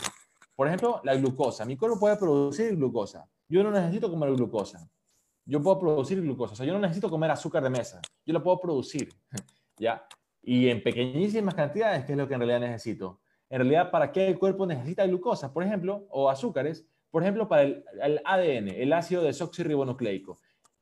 Por 0.56 0.66
ejemplo, 0.66 1.00
la 1.04 1.14
glucosa. 1.14 1.64
Mi 1.64 1.76
cuerpo 1.76 1.98
puede 1.98 2.16
producir 2.16 2.76
glucosa. 2.76 3.28
Yo 3.48 3.62
no 3.62 3.70
necesito 3.70 4.10
comer 4.10 4.32
glucosa 4.32 4.90
yo 5.50 5.60
puedo 5.60 5.78
producir 5.80 6.20
glucosa. 6.20 6.52
O 6.52 6.56
sea, 6.56 6.66
yo 6.66 6.72
no 6.72 6.78
necesito 6.78 7.10
comer 7.10 7.30
azúcar 7.30 7.62
de 7.62 7.70
mesa, 7.70 8.00
yo 8.24 8.32
lo 8.32 8.42
puedo 8.42 8.60
producir, 8.60 9.12
¿ya? 9.78 10.06
Y 10.42 10.68
en 10.68 10.82
pequeñísimas 10.82 11.54
cantidades, 11.54 12.04
que 12.04 12.12
es 12.12 12.18
lo 12.18 12.28
que 12.28 12.34
en 12.34 12.40
realidad 12.40 12.60
necesito. 12.60 13.19
En 13.50 13.58
realidad, 13.58 13.90
¿para 13.90 14.12
qué 14.12 14.28
el 14.28 14.38
cuerpo 14.38 14.64
necesita 14.64 15.04
glucosa, 15.06 15.52
por 15.52 15.62
ejemplo, 15.62 16.06
o 16.08 16.30
azúcares? 16.30 16.86
Por 17.10 17.22
ejemplo, 17.22 17.48
para 17.48 17.62
el, 17.62 17.84
ADN, 18.24 18.68
el 18.68 18.92
ácido 18.92 19.22
desoxirribonucleico. 19.22 20.38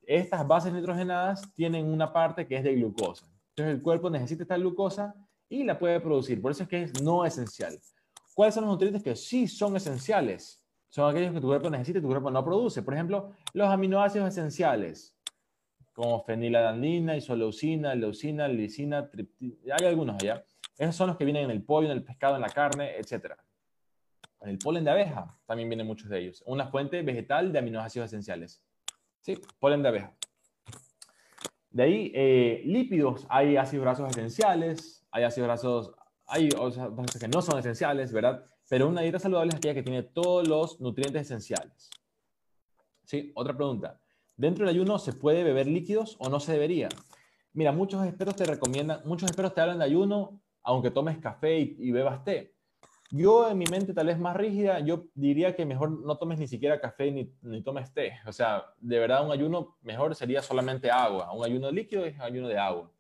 Estas 0.06 0.46
bases 0.46 0.72
nitrogenadas 0.72 1.52
tienen 1.54 1.86
una 1.86 2.12
parte 2.12 2.46
que 2.46 2.56
es 2.56 2.62
de 2.62 2.74
glucosa. 2.74 3.26
Entonces, 3.50 3.74
el 3.74 3.82
cuerpo 3.82 4.10
necesita 4.10 4.42
esta 4.42 4.56
glucosa 4.56 5.14
y 5.48 5.64
la 5.64 5.78
puede 5.78 5.98
producir. 6.00 6.40
Por 6.40 6.52
eso 6.52 6.62
es 6.62 6.68
que 6.68 6.82
es 6.82 7.02
no 7.02 7.24
esencial. 7.24 7.80
¿Cuáles 8.34 8.54
son 8.54 8.64
los 8.64 8.74
nutrientes 8.74 9.02
que 9.02 9.16
sí 9.16 9.48
son 9.48 9.74
esenciales? 9.74 10.62
son 10.88 11.10
aquellos 11.10 11.34
que 11.34 11.40
tu 11.40 11.48
cuerpo 11.48 11.70
necesita 11.70 11.98
y 11.98 12.02
tu 12.02 12.08
cuerpo 12.08 12.30
no 12.30 12.44
produce. 12.44 12.82
Por 12.82 12.94
ejemplo, 12.94 13.32
los 13.52 13.68
aminoácidos 13.68 14.28
esenciales, 14.28 15.14
como 15.92 16.22
fenilalanina, 16.24 17.16
isoleucina, 17.16 17.94
leucina, 17.94 18.48
lisina, 18.48 19.10
triptina, 19.10 19.76
hay 19.78 19.86
algunos 19.86 20.16
allá. 20.22 20.44
Esos 20.78 20.94
son 20.94 21.08
los 21.08 21.16
que 21.16 21.24
vienen 21.24 21.44
en 21.44 21.50
el 21.50 21.62
pollo, 21.62 21.86
en 21.86 21.92
el 21.92 22.04
pescado, 22.04 22.36
en 22.36 22.42
la 22.42 22.48
carne, 22.48 22.96
etc. 22.96 23.34
En 24.40 24.50
el 24.50 24.58
polen 24.58 24.84
de 24.84 24.92
abeja 24.92 25.36
también 25.44 25.68
vienen 25.68 25.86
muchos 25.86 26.08
de 26.08 26.20
ellos. 26.20 26.42
Una 26.46 26.68
fuente 26.68 27.02
vegetal 27.02 27.52
de 27.52 27.58
aminoácidos 27.58 28.06
esenciales. 28.06 28.62
¿Sí? 29.20 29.36
Polen 29.58 29.82
de 29.82 29.88
abeja. 29.88 30.14
De 31.70 31.82
ahí, 31.82 32.12
eh, 32.14 32.62
lípidos. 32.64 33.26
Hay 33.28 33.56
ácidos 33.56 33.84
grasos 33.84 34.10
esenciales, 34.10 35.04
hay 35.10 35.24
ácidos 35.24 35.48
grasos, 35.48 35.92
hay 36.26 36.48
cosas 36.50 37.18
que 37.20 37.28
no 37.28 37.42
son 37.42 37.58
esenciales, 37.58 38.12
¿verdad? 38.12 38.44
Pero 38.68 38.86
una 38.86 39.00
dieta 39.00 39.18
saludable 39.18 39.50
es 39.50 39.56
aquella 39.56 39.74
que 39.74 39.82
tiene 39.82 40.02
todos 40.04 40.46
los 40.46 40.80
nutrientes 40.80 41.22
esenciales. 41.22 41.90
¿Sí? 43.04 43.32
Otra 43.34 43.56
pregunta. 43.56 44.00
¿Dentro 44.36 44.64
del 44.64 44.74
ayuno 44.76 44.98
se 44.98 45.12
puede 45.12 45.42
beber 45.42 45.66
líquidos 45.66 46.16
o 46.20 46.28
no 46.28 46.38
se 46.38 46.52
debería? 46.52 46.88
Mira, 47.52 47.72
muchos 47.72 48.06
expertos 48.06 48.36
te 48.36 48.44
recomiendan, 48.44 49.00
muchos 49.04 49.28
expertos 49.28 49.54
te 49.54 49.60
hablan 49.62 49.78
de 49.78 49.84
ayuno 49.84 50.40
aunque 50.68 50.90
tomes 50.90 51.16
café 51.16 51.58
y, 51.58 51.90
bebas 51.92 52.22
té. 52.24 52.52
Yo 53.10 53.48
en 53.48 53.56
mi 53.56 53.64
mente 53.70 53.94
tal 53.94 54.08
vez 54.08 54.18
más 54.18 54.36
rígida, 54.36 54.80
yo 54.80 55.06
diría 55.14 55.56
que 55.56 55.64
mejor 55.64 55.90
no 55.90 56.18
tomes 56.18 56.38
ni 56.38 56.46
siquiera 56.46 56.78
café 56.78 57.10
ni, 57.10 57.32
ni, 57.40 57.62
tomes 57.62 57.90
té. 57.94 58.18
O 58.26 58.32
sea, 58.32 58.66
de 58.78 58.98
verdad 58.98 59.24
un 59.24 59.32
ayuno 59.32 59.78
mejor 59.80 60.14
sería 60.14 60.42
solamente 60.42 60.90
agua. 60.90 61.32
Un 61.32 61.42
ayuno 61.42 61.70
líquido 61.70 62.04
es 62.04 62.20
ayuno 62.20 62.48
de 62.48 62.58
agua. 62.58 62.90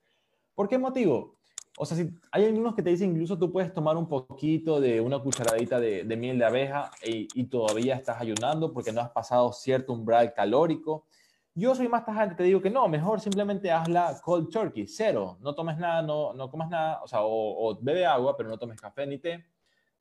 ¿Por 0.54 0.66
qué 0.66 0.78
motivo? 0.78 1.36
O 1.76 1.84
sea, 1.84 1.94
si 1.98 2.08
hay 2.32 2.46
algunos 2.46 2.74
que 2.74 2.82
te 2.82 2.88
dicen 2.88 3.10
incluso 3.10 3.38
tú 3.38 3.52
puedes 3.52 3.74
tomar 3.74 3.98
un 3.98 4.08
poquito 4.08 4.80
de 4.80 5.02
una 5.02 5.18
cucharadita 5.18 5.78
de, 5.78 6.04
miel 6.16 6.38
de 6.38 6.46
abeja 6.46 6.90
y, 7.04 7.44
todavía 7.44 7.96
estás 7.96 8.18
ayunando 8.18 8.72
porque 8.72 8.92
no 8.92 9.02
has 9.02 9.10
pasado 9.10 9.52
cierto 9.52 9.92
umbral 9.92 10.32
calórico. 10.32 11.04
Yo 11.58 11.74
soy 11.74 11.88
más 11.88 12.06
tajante, 12.06 12.36
te 12.36 12.44
digo 12.44 12.62
que 12.62 12.70
no, 12.70 12.86
mejor 12.86 13.20
simplemente 13.20 13.68
hazla 13.72 14.20
cold 14.22 14.48
turkey, 14.48 14.86
cero. 14.86 15.38
No 15.40 15.56
tomes 15.56 15.76
nada, 15.76 16.02
no, 16.02 16.32
no 16.32 16.48
comas 16.48 16.70
nada, 16.70 17.00
o 17.02 17.08
sea, 17.08 17.18
o, 17.22 17.76
bebe 17.82 18.06
agua, 18.06 18.36
pero 18.36 18.48
no 18.48 18.56
tomes 18.56 18.80
café 18.80 19.04
ni 19.08 19.18
té, 19.18 19.44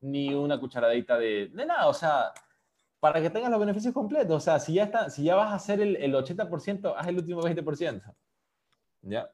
ni 0.02 0.36
una 0.36 0.60
cucharadita 0.60 1.18
de, 1.18 1.48
de 1.48 1.66
nada. 1.66 1.88
O 1.88 1.94
sea, 1.96 2.32
para 3.00 3.20
que 3.20 3.32
tengas 3.32 3.50
los 3.50 3.60
beneficios 3.60 3.92
completos. 3.92 4.36
O 4.36 4.40
sea, 4.40 4.60
si 4.60 4.76
ya, 4.76 4.84
está, 4.84 5.10
si 5.10 5.24
ya 5.24 5.34
vas 5.34 5.52
a 5.52 5.56
hacer 5.56 5.82
el, 5.82 5.96
el 5.96 6.14
80%, 6.14 6.94
haz 6.96 7.08
el 7.08 7.18
último 7.18 7.42
20%. 7.42 8.04
¿Ya? 9.02 9.28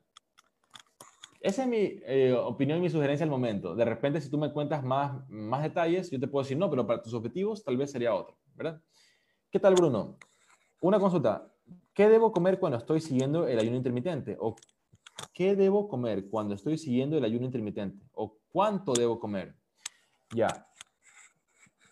Esa 1.42 1.64
es 1.64 1.68
mi 1.68 2.00
eh, 2.06 2.32
opinión 2.32 2.78
y 2.78 2.84
mi 2.84 2.90
sugerencia 2.90 3.26
al 3.26 3.32
momento. 3.32 3.76
De 3.76 3.84
repente, 3.84 4.22
si 4.22 4.30
tú 4.30 4.38
me 4.38 4.54
cuentas 4.54 4.82
más, 4.82 5.30
más 5.30 5.62
detalles, 5.62 6.10
yo 6.10 6.22
te 6.22 6.30
puedo 6.30 6.44
decir 6.44 6.58
no, 6.58 6.70
pero 6.70 6.88
para 6.88 7.02
tus 7.02 7.14
objetivos 7.14 7.66
tal 7.66 7.76
vez 7.76 7.92
sería 7.92 8.16
otro, 8.16 8.38
¿verdad? 8.56 8.82
¿Qué 9.52 9.60
tal, 9.60 9.74
Bruno? 9.74 10.18
Una 10.80 11.02
consulta. 11.02 11.53
¿Qué 11.94 12.10
debo 12.10 12.32
comer 12.32 12.60
cuando 12.60 12.78
estoy 12.78 13.02
siguiendo 13.02 13.48
el 13.48 13.60
ayuno 13.60 13.78
intermitente? 13.78 14.36
¿O 14.40 14.56
qué 15.34 15.56
debo 15.56 15.88
comer 15.88 16.28
cuando 16.30 16.56
estoy 16.56 16.78
siguiendo 16.78 17.18
el 17.18 17.24
ayuno 17.24 17.46
intermitente? 17.46 18.04
¿O 18.14 18.38
cuánto 18.52 18.94
debo 18.94 19.20
comer? 19.20 19.56
Ya. 20.34 20.68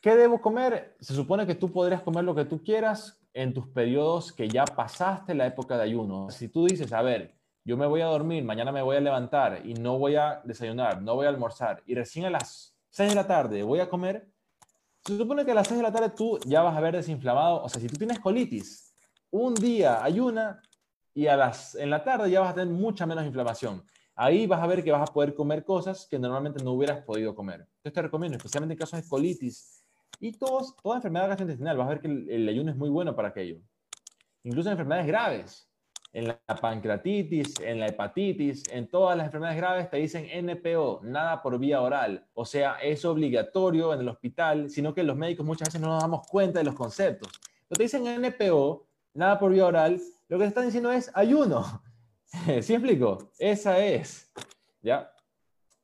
¿Qué 0.01 0.15
debo 0.15 0.41
comer? 0.41 0.95
Se 0.99 1.13
supone 1.13 1.45
que 1.45 1.53
tú 1.53 1.71
podrías 1.71 2.01
comer 2.01 2.23
lo 2.23 2.33
que 2.33 2.45
tú 2.45 2.63
quieras 2.63 3.21
en 3.33 3.53
tus 3.53 3.67
periodos 3.67 4.33
que 4.33 4.49
ya 4.49 4.65
pasaste 4.65 5.35
la 5.35 5.45
época 5.45 5.77
de 5.77 5.83
ayuno. 5.83 6.31
Si 6.31 6.49
tú 6.49 6.65
dices, 6.65 6.91
a 6.93 7.03
ver, 7.03 7.35
yo 7.63 7.77
me 7.77 7.85
voy 7.85 8.01
a 8.01 8.07
dormir, 8.07 8.43
mañana 8.43 8.71
me 8.71 8.81
voy 8.81 8.97
a 8.97 9.01
levantar 9.01 9.61
y 9.63 9.75
no 9.75 9.99
voy 9.99 10.15
a 10.15 10.41
desayunar, 10.43 11.01
no 11.03 11.13
voy 11.13 11.27
a 11.27 11.29
almorzar 11.29 11.83
y 11.85 11.93
recién 11.93 12.25
a 12.25 12.31
las 12.31 12.75
6 12.89 13.09
de 13.09 13.15
la 13.15 13.27
tarde, 13.27 13.61
voy 13.61 13.79
a 13.79 13.89
comer. 13.89 14.27
Se 15.05 15.15
supone 15.15 15.45
que 15.45 15.51
a 15.51 15.55
las 15.55 15.67
6 15.67 15.77
de 15.77 15.83
la 15.83 15.91
tarde 15.91 16.09
tú 16.09 16.39
ya 16.45 16.63
vas 16.63 16.73
a 16.73 16.77
haber 16.77 16.95
desinflamado. 16.95 17.63
O 17.63 17.69
sea, 17.69 17.79
si 17.79 17.87
tú 17.87 17.97
tienes 17.97 18.19
colitis, 18.19 18.90
un 19.31 19.55
día 19.55 20.03
ayuna 20.03 20.61
y 21.13 21.27
a 21.27 21.35
las, 21.35 21.75
en 21.75 21.89
la 21.89 22.03
tarde 22.03 22.29
ya 22.29 22.41
vas 22.41 22.51
a 22.51 22.55
tener 22.55 22.73
mucha 22.73 23.05
menos 23.05 23.25
inflamación. 23.25 23.83
Ahí 24.15 24.45
vas 24.45 24.61
a 24.61 24.67
ver 24.67 24.83
que 24.83 24.91
vas 24.91 25.09
a 25.09 25.13
poder 25.13 25.33
comer 25.33 25.63
cosas 25.63 26.05
que 26.09 26.19
normalmente 26.19 26.63
no 26.63 26.73
hubieras 26.73 27.03
podido 27.03 27.33
comer. 27.33 27.61
Entonces 27.61 27.93
te 27.93 28.01
recomiendo, 28.01 28.37
especialmente 28.37 28.73
en 28.73 28.79
casos 28.79 29.01
de 29.01 29.09
colitis 29.09 29.83
y 30.19 30.33
todos, 30.33 30.75
toda 30.77 30.97
enfermedad 30.97 31.29
gastrointestinal, 31.29 31.77
vas 31.77 31.87
a 31.87 31.89
ver 31.89 32.01
que 32.01 32.07
el, 32.07 32.47
ayuno 32.47 32.71
es 32.71 32.77
muy 32.77 32.89
bueno 32.89 33.15
para 33.15 33.29
aquello. 33.29 33.59
Incluso 34.43 34.69
en 34.69 34.73
enfermedades 34.73 35.07
graves, 35.07 35.67
en 36.13 36.27
la 36.27 36.39
pancreatitis, 36.61 37.59
en 37.61 37.79
la 37.79 37.87
hepatitis, 37.87 38.63
en 38.69 38.87
todas 38.87 39.17
las 39.17 39.27
enfermedades 39.27 39.57
graves 39.57 39.89
te 39.89 39.97
dicen 39.97 40.27
NPO, 40.45 41.01
nada 41.03 41.41
por 41.41 41.57
vía 41.57 41.81
oral. 41.81 42.27
O 42.33 42.45
sea, 42.45 42.75
es 42.81 43.05
obligatorio 43.05 43.93
en 43.93 44.01
el 44.01 44.09
hospital, 44.09 44.69
sino 44.69 44.93
que 44.93 45.03
los 45.03 45.15
médicos 45.15 45.45
muchas 45.45 45.69
veces 45.69 45.81
no 45.81 45.87
nos 45.87 46.01
damos 46.01 46.27
cuenta 46.27 46.59
de 46.59 46.65
los 46.65 46.75
conceptos. 46.75 47.31
Lo 47.69 47.77
te 47.77 47.83
dicen 47.83 48.03
NPO, 48.21 48.90
nada 49.13 49.39
por 49.39 49.51
vía 49.51 49.65
oral, 49.65 50.01
lo 50.27 50.39
que 50.39 50.45
están 50.45 50.65
diciendo 50.65 50.91
es 50.91 51.11
ayuno. 51.13 51.83
¿Sí 52.61 52.73
explico? 52.73 53.31
Esa 53.37 53.79
es. 53.79 54.31
¿Ya? 54.81 55.11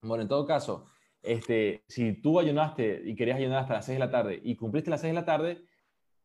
Bueno, 0.02 0.22
en 0.22 0.28
todo 0.28 0.46
caso, 0.46 0.86
este, 1.22 1.84
si 1.88 2.22
tú 2.22 2.40
ayunaste 2.40 3.02
y 3.06 3.16
querías 3.16 3.38
ayunar 3.38 3.60
hasta 3.60 3.74
las 3.74 3.86
6 3.86 3.96
de 3.98 4.06
la 4.06 4.12
tarde 4.12 4.40
y 4.44 4.56
cumpliste 4.56 4.90
las 4.90 5.02
6 5.02 5.12
de 5.12 5.20
la 5.20 5.26
tarde, 5.26 5.66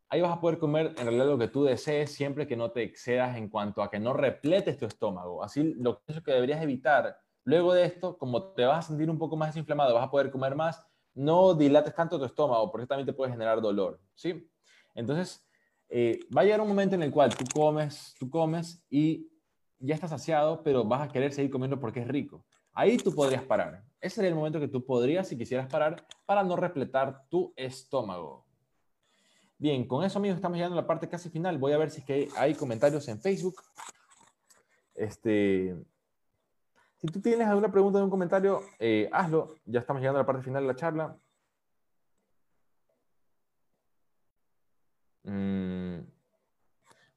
ahí 0.09 0.21
vas 0.21 0.33
a 0.33 0.41
poder 0.41 0.59
comer 0.59 0.95
en 0.99 1.05
realidad 1.05 1.27
lo 1.27 1.39
que 1.39 1.49
tú 1.49 1.65
desees 1.65 2.13
siempre 2.13 2.47
que 2.47 2.57
no 2.57 2.71
te 2.71 2.83
excedas 2.83 3.37
en 3.37 3.49
cuanto 3.49 3.83
a 3.83 3.91
que 3.91 3.99
no 3.99 4.13
repletes 4.13 4.79
tu 4.79 4.87
estómago. 4.87 5.43
Así 5.43 5.75
lo 5.75 6.03
que 6.05 6.33
deberías 6.33 6.63
evitar. 6.63 7.17
Luego 7.45 7.73
de 7.73 7.85
esto, 7.85 8.19
como 8.19 8.53
te 8.53 8.65
vas 8.65 8.85
a 8.85 8.89
sentir 8.89 9.11
un 9.11 9.19
poco 9.19 9.37
más 9.37 9.49
desinflamado, 9.49 9.95
vas 9.95 10.07
a 10.07 10.11
poder 10.11 10.31
comer 10.31 10.55
más, 10.55 10.87
no 11.15 11.55
dilates 11.55 11.95
tanto 11.95 12.19
tu 12.19 12.25
estómago 12.25 12.71
porque 12.71 12.87
también 12.87 13.07
te 13.07 13.13
puede 13.13 13.33
generar 13.33 13.61
dolor. 13.61 14.01
¿sí? 14.15 14.49
Entonces, 14.95 15.45
eh, 15.95 16.21
va 16.35 16.41
a 16.41 16.45
llegar 16.45 16.63
un 16.63 16.69
momento 16.69 16.95
en 16.95 17.03
el 17.03 17.11
cual 17.11 17.37
tú 17.37 17.45
comes, 17.53 18.15
tú 18.19 18.31
comes 18.31 18.83
y 18.89 19.29
ya 19.79 19.95
estás 19.95 20.09
saciado, 20.09 20.63
pero 20.63 20.85
vas 20.87 21.03
a 21.03 21.13
querer 21.13 21.35
seguir 21.35 21.51
comiendo 21.51 21.79
porque 21.79 22.01
es 22.01 22.09
rico. 22.09 22.47
Ahí 22.73 22.97
tú 22.97 23.15
podrías 23.15 23.43
parar. 23.43 23.85
Ese 24.01 24.17
sería 24.17 24.31
el 24.31 24.35
momento 24.35 24.59
que 24.59 24.69
tú 24.69 24.83
podrías, 24.87 25.29
si 25.29 25.37
quisieras 25.37 25.69
parar, 25.69 26.07
para 26.25 26.43
no 26.43 26.57
repletar 26.57 27.29
tu 27.29 27.53
estómago. 27.57 28.47
Bien, 29.59 29.87
con 29.87 30.03
eso, 30.03 30.19
amigos, 30.19 30.37
estamos 30.37 30.57
llegando 30.57 30.79
a 30.79 30.81
la 30.81 30.87
parte 30.87 31.11
casi 31.11 31.29
final. 31.29 31.59
Voy 31.59 31.73
a 31.73 31.79
ver 31.79 31.91
si 31.91 32.01
es 32.01 32.07
que 32.07 32.29
hay 32.37 32.55
comentarios 32.55 33.07
en 33.09 33.21
Facebook. 33.21 33.57
Este, 34.95 35.77
si 36.97 37.07
tú 37.09 37.21
tienes 37.21 37.47
alguna 37.47 37.71
pregunta 37.71 37.99
en 37.99 38.05
un 38.05 38.11
comentario, 38.11 38.63
eh, 38.79 39.11
hazlo. 39.13 39.57
Ya 39.67 39.81
estamos 39.81 40.01
llegando 40.01 40.21
a 40.21 40.23
la 40.23 40.27
parte 40.27 40.43
final 40.43 40.63
de 40.63 40.69
la 40.69 40.75
charla. 40.75 41.19
Mm, 45.25 45.72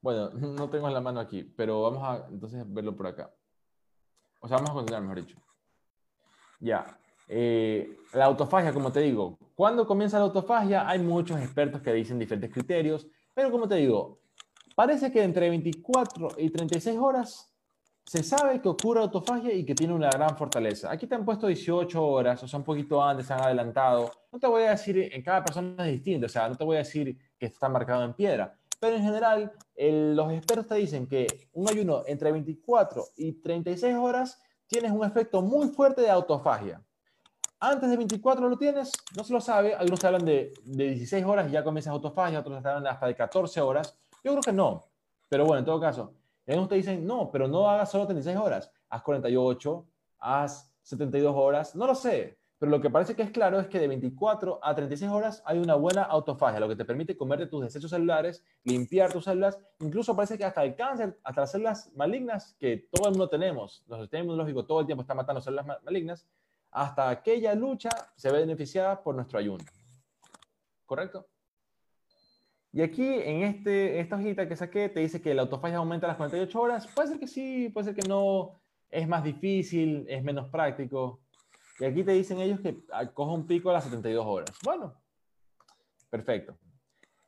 bueno, 0.06 0.30
no 0.36 0.70
tengo 0.70 0.88
la 0.88 1.02
mano 1.02 1.20
aquí, 1.20 1.42
pero 1.44 1.82
vamos 1.82 2.04
a 2.04 2.28
entonces 2.30 2.64
verlo 2.68 2.96
por 2.96 3.08
acá. 3.08 3.34
O 4.40 4.48
sea, 4.48 4.58
vamos 4.58 4.70
a 4.70 4.74
continuar, 4.76 5.02
mejor 5.02 5.22
dicho. 5.22 5.38
Ya. 6.60 7.00
Eh, 7.28 7.98
la 8.14 8.26
autofagia, 8.26 8.72
como 8.72 8.92
te 8.92 9.00
digo, 9.00 9.40
¿cuándo 9.56 9.88
comienza 9.88 10.20
la 10.20 10.26
autofagia? 10.26 10.88
Hay 10.88 11.00
muchos 11.00 11.42
expertos 11.42 11.82
que 11.82 11.92
dicen 11.92 12.20
diferentes 12.20 12.54
criterios, 12.54 13.08
pero 13.34 13.50
como 13.50 13.68
te 13.68 13.76
digo, 13.78 14.20
parece 14.76 15.12
que 15.12 15.24
entre 15.24 15.50
24 15.50 16.34
y 16.38 16.52
36 16.52 17.00
horas 17.00 17.52
se 18.06 18.22
sabe 18.22 18.62
que 18.62 18.70
ocurre 18.70 19.00
autofagia 19.00 19.52
y 19.56 19.66
que 19.66 19.74
tiene 19.74 19.96
una 19.96 20.12
gran 20.12 20.38
fortaleza. 20.38 20.92
Aquí 20.92 21.08
te 21.08 21.16
han 21.16 21.26
puesto 21.26 21.48
18 21.48 22.06
horas, 22.06 22.44
o 22.44 22.48
sea, 22.48 22.60
un 22.60 22.64
poquito 22.64 23.04
antes, 23.04 23.26
se 23.26 23.34
han 23.34 23.42
adelantado. 23.42 24.12
No 24.32 24.38
te 24.38 24.46
voy 24.46 24.62
a 24.66 24.70
decir, 24.70 25.10
en 25.12 25.24
cada 25.24 25.44
persona 25.44 25.88
es 25.88 25.94
distinto, 25.94 26.28
o 26.28 26.30
sea, 26.30 26.48
no 26.48 26.56
te 26.56 26.64
voy 26.64 26.76
a 26.76 26.80
decir 26.80 27.18
que 27.40 27.48
está 27.48 27.68
marcado 27.68 28.04
en 28.04 28.14
piedra, 28.14 28.56
en 28.94 29.04
general, 29.04 29.54
los 29.76 30.32
expertos 30.32 30.68
te 30.68 30.76
dicen 30.76 31.08
que 31.08 31.50
un 31.54 31.70
ayuno 31.70 32.04
entre 32.06 32.32
24 32.32 33.04
y 33.18 33.34
36 33.34 33.96
horas 33.96 34.42
tienes 34.68 34.92
un 34.92 35.06
efecto 35.06 35.42
muy 35.42 35.68
fuerte 35.70 36.02
de 36.02 36.10
autofagia. 36.10 36.82
Antes 37.60 37.90
de 37.90 37.98
24 37.98 38.48
lo 38.50 38.58
tienes, 38.58 38.92
no 39.16 39.24
se 39.24 39.34
lo 39.34 39.42
sabe. 39.42 39.74
Algunos 39.74 40.00
te 40.00 40.08
hablan 40.08 40.26
de, 40.26 40.54
de 40.64 40.90
16 40.90 41.26
horas 41.26 41.48
y 41.50 41.52
ya 41.52 41.64
comienzas 41.64 41.92
autofagia, 41.92 42.40
otros 42.40 42.62
te 42.62 42.70
hablan 42.70 42.88
hasta 42.88 43.08
de 43.08 43.16
14 43.16 43.62
horas. 43.62 43.98
Yo 44.24 44.32
creo 44.32 44.42
que 44.42 44.54
no. 44.54 44.84
Pero 45.30 45.46
bueno, 45.46 45.60
en 45.60 45.66
todo 45.66 45.80
caso, 45.80 46.14
algunos 46.48 46.70
te 46.70 46.76
dicen, 46.76 47.06
no, 47.06 47.32
pero 47.32 47.48
no 47.48 47.70
hagas 47.70 47.90
solo 47.90 48.06
36 48.06 48.38
horas, 48.38 48.72
haz 48.90 49.02
48, 49.02 49.86
haz 50.20 50.72
72 50.84 51.34
horas, 51.36 51.76
no 51.76 51.88
lo 51.88 51.96
sé. 51.96 52.38
Pero 52.66 52.78
lo 52.78 52.82
que 52.82 52.90
parece 52.90 53.16
que 53.16 53.22
es 53.22 53.30
claro 53.30 53.60
es 53.60 53.68
que 53.68 53.80
de 53.80 53.88
24 53.88 54.60
a 54.64 54.74
36 54.74 55.12
horas 55.12 55.44
hay 55.46 55.60
una 55.60 55.76
buena 55.76 56.02
autofagia, 56.02 56.60
lo 56.60 56.68
que 56.68 56.76
te 56.76 56.84
permite 56.84 57.16
comer 57.16 57.38
de 57.38 57.46
tus 57.46 57.62
desechos 57.62 57.92
celulares, 57.92 58.44
limpiar 58.64 59.14
tus 59.14 59.26
células, 59.26 59.60
incluso 59.82 60.16
parece 60.16 60.36
que 60.36 60.46
hasta 60.46 60.64
el 60.64 60.76
cáncer, 60.76 61.16
hasta 61.24 61.42
las 61.42 61.52
células 61.52 61.94
malignas 61.96 62.56
que 62.60 62.88
todo 62.92 63.08
el 63.08 63.12
mundo 63.12 63.30
tenemos, 63.30 63.84
nuestro 63.86 64.06
sistema 64.06 64.24
inmunológico 64.24 64.66
todo 64.66 64.80
el 64.80 64.88
tiempo 64.88 65.04
está 65.04 65.14
matando 65.14 65.42
células 65.42 65.68
malignas, 65.84 66.26
hasta 66.72 67.08
aquella 67.08 67.54
lucha 67.54 67.92
se 68.16 68.32
ve 68.32 68.40
beneficiada 68.40 69.04
por 69.04 69.14
nuestro 69.14 69.38
ayuno. 69.38 69.64
¿Correcto? 70.88 71.28
Y 72.74 72.82
aquí 72.82 73.08
en 73.08 73.44
este, 73.44 74.00
esta 74.00 74.16
hojita 74.16 74.48
que 74.48 74.56
saqué 74.56 74.90
te 74.90 75.02
dice 75.02 75.22
que 75.22 75.36
la 75.36 75.44
autofagia 75.44 75.78
aumenta 75.78 76.08
a 76.08 76.10
las 76.10 76.18
48 76.18 76.60
horas. 76.60 76.88
Puede 76.88 77.10
ser 77.10 77.20
que 77.20 77.28
sí, 77.28 77.70
puede 77.70 77.86
ser 77.86 77.96
que 77.96 78.08
no. 78.10 78.60
Es 78.90 79.08
más 79.08 79.24
difícil, 79.24 80.08
es 80.10 80.24
menos 80.24 80.50
práctico. 80.50 81.25
Y 81.80 81.86
aquí 81.86 82.04
te 82.04 82.12
dicen 82.12 82.40
ellos 82.40 82.60
que 82.60 82.84
coja 83.14 83.32
un 83.34 83.46
pico 83.46 83.70
a 83.70 83.74
las 83.74 83.84
72 83.84 84.26
horas. 84.26 84.50
Bueno, 84.64 84.94
perfecto. 86.10 86.58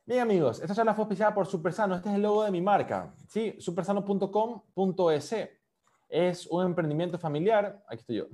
Bien, 0.06 0.20
amigos, 0.20 0.60
esta 0.60 0.74
charla 0.74 0.94
fue 0.94 1.02
auspiciada 1.02 1.34
por 1.34 1.46
Supersano. 1.46 1.94
Este 1.94 2.08
es 2.08 2.14
el 2.14 2.22
logo 2.22 2.42
de 2.42 2.50
mi 2.50 2.62
marca. 2.62 3.12
Sí, 3.26 3.54
supersano.com.es. 3.58 5.34
Es 6.08 6.46
un 6.46 6.64
emprendimiento 6.64 7.18
familiar. 7.18 7.84
Aquí 7.86 8.00
estoy 8.00 8.16
yo. 8.16 8.26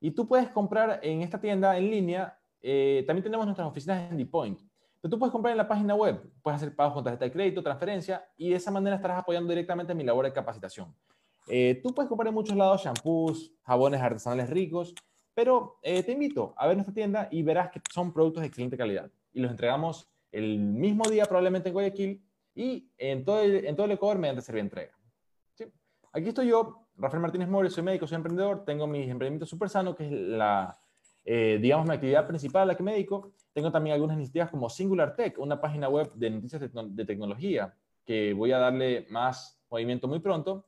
Y 0.00 0.12
tú 0.12 0.28
puedes 0.28 0.48
comprar 0.50 1.00
en 1.02 1.22
esta 1.22 1.40
tienda 1.40 1.76
en 1.76 1.90
línea. 1.90 2.38
Eh, 2.62 3.02
también 3.04 3.24
tenemos 3.24 3.44
nuestras 3.46 3.66
oficinas 3.66 4.08
en 4.12 4.16
D-Point. 4.16 4.60
Pero 5.00 5.10
tú 5.10 5.18
puedes 5.18 5.32
comprar 5.32 5.50
en 5.50 5.58
la 5.58 5.66
página 5.66 5.96
web. 5.96 6.22
Puedes 6.40 6.62
hacer 6.62 6.76
pagos 6.76 6.94
con 6.94 7.02
tarjeta 7.02 7.24
de 7.24 7.32
crédito, 7.32 7.64
transferencia. 7.64 8.24
Y 8.36 8.50
de 8.50 8.56
esa 8.56 8.70
manera 8.70 8.94
estarás 8.94 9.18
apoyando 9.18 9.48
directamente 9.48 9.96
mi 9.96 10.04
labor 10.04 10.24
de 10.24 10.32
capacitación. 10.32 10.94
Eh, 11.48 11.80
tú 11.82 11.92
puedes 11.92 12.08
comprar 12.08 12.28
en 12.28 12.34
muchos 12.34 12.56
lados 12.56 12.84
shampoos, 12.84 13.52
jabones 13.64 14.00
artesanales 14.00 14.50
ricos. 14.50 14.94
Pero 15.38 15.78
eh, 15.84 16.02
te 16.02 16.10
invito 16.10 16.52
a 16.56 16.66
ver 16.66 16.74
nuestra 16.74 16.92
tienda 16.92 17.28
y 17.30 17.44
verás 17.44 17.70
que 17.70 17.80
son 17.94 18.12
productos 18.12 18.40
de 18.40 18.48
excelente 18.48 18.76
calidad. 18.76 19.08
Y 19.32 19.38
los 19.38 19.52
entregamos 19.52 20.10
el 20.32 20.58
mismo 20.58 21.08
día 21.08 21.26
probablemente 21.26 21.68
en 21.68 21.74
Guayaquil 21.74 22.20
y 22.56 22.90
en 22.98 23.24
todo 23.24 23.40
el, 23.42 23.64
en 23.64 23.76
todo 23.76 23.86
el 23.86 23.92
Ecuador 23.92 24.18
mediante 24.18 24.42
servicio 24.42 24.64
entrega. 24.64 24.98
¿Sí? 25.54 25.66
Aquí 26.12 26.30
estoy 26.30 26.48
yo, 26.48 26.88
Rafael 26.96 27.22
Martínez 27.22 27.48
Mori, 27.48 27.70
soy 27.70 27.84
médico, 27.84 28.08
soy 28.08 28.16
emprendedor, 28.16 28.64
tengo 28.64 28.88
mis 28.88 29.08
emprendimientos 29.08 29.48
súper 29.48 29.68
sano, 29.68 29.94
que 29.94 30.06
es 30.06 30.10
la, 30.10 30.76
eh, 31.24 31.60
digamos, 31.62 31.86
mi 31.86 31.94
actividad 31.94 32.26
principal 32.26 32.62
a 32.62 32.66
la 32.66 32.76
que 32.76 32.82
me 32.82 32.94
dedico. 32.94 33.30
Tengo 33.52 33.70
también 33.70 33.94
algunas 33.94 34.16
iniciativas 34.16 34.50
como 34.50 34.68
Singular 34.68 35.14
Tech, 35.14 35.38
una 35.38 35.60
página 35.60 35.88
web 35.88 36.12
de 36.14 36.30
noticias 36.30 36.60
de 36.60 37.04
tecnología, 37.04 37.76
que 38.04 38.32
voy 38.32 38.50
a 38.50 38.58
darle 38.58 39.06
más 39.08 39.62
movimiento 39.70 40.08
muy 40.08 40.18
pronto. 40.18 40.66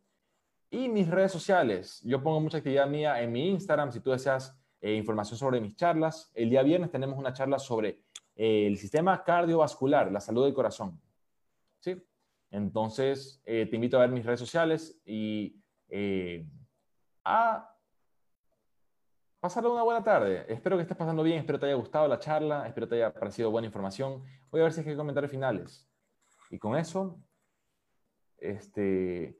Y 0.70 0.88
mis 0.88 1.08
redes 1.08 1.32
sociales. 1.32 2.00
Yo 2.04 2.22
pongo 2.22 2.40
mucha 2.40 2.58
actividad 2.58 2.86
mía 2.86 3.20
en 3.20 3.32
mi 3.32 3.48
Instagram. 3.48 3.90
Si 3.90 4.00
tú 4.00 4.10
deseas 4.10 4.60
eh, 4.82 4.94
información 4.94 5.38
sobre 5.38 5.60
mis 5.60 5.76
charlas. 5.76 6.30
El 6.34 6.48
día 6.48 6.62
viernes 6.62 6.90
tenemos 6.90 7.18
una 7.18 7.34
charla 7.34 7.58
sobre 7.58 8.02
eh, 8.34 8.66
el 8.66 8.78
sistema 8.78 9.22
cardiovascular, 9.22 10.10
la 10.10 10.20
salud 10.20 10.44
del 10.44 10.54
corazón. 10.54 10.98
¿Sí? 11.80 12.02
Entonces, 12.50 13.42
eh, 13.44 13.66
te 13.66 13.76
invito 13.76 13.98
a 13.98 14.00
ver 14.00 14.10
mis 14.10 14.24
redes 14.24 14.40
sociales 14.40 14.98
y 15.04 15.56
a 17.24 17.76
pasarle 19.38 19.68
una 19.68 19.82
buena 19.82 20.02
tarde. 20.02 20.46
Espero 20.48 20.76
que 20.76 20.82
estés 20.82 20.96
pasando 20.96 21.22
bien, 21.22 21.38
espero 21.38 21.58
te 21.58 21.66
haya 21.66 21.74
gustado 21.74 22.08
la 22.08 22.18
charla, 22.18 22.66
espero 22.66 22.88
te 22.88 22.94
haya 22.96 23.12
parecido 23.12 23.50
buena 23.50 23.66
información. 23.66 24.22
Voy 24.50 24.60
a 24.60 24.64
ver 24.64 24.72
si 24.72 24.80
hay 24.80 24.96
comentarios 24.96 25.30
finales. 25.30 25.86
Y 26.50 26.58
con 26.58 26.74
eso, 26.76 27.20
este, 28.38 29.38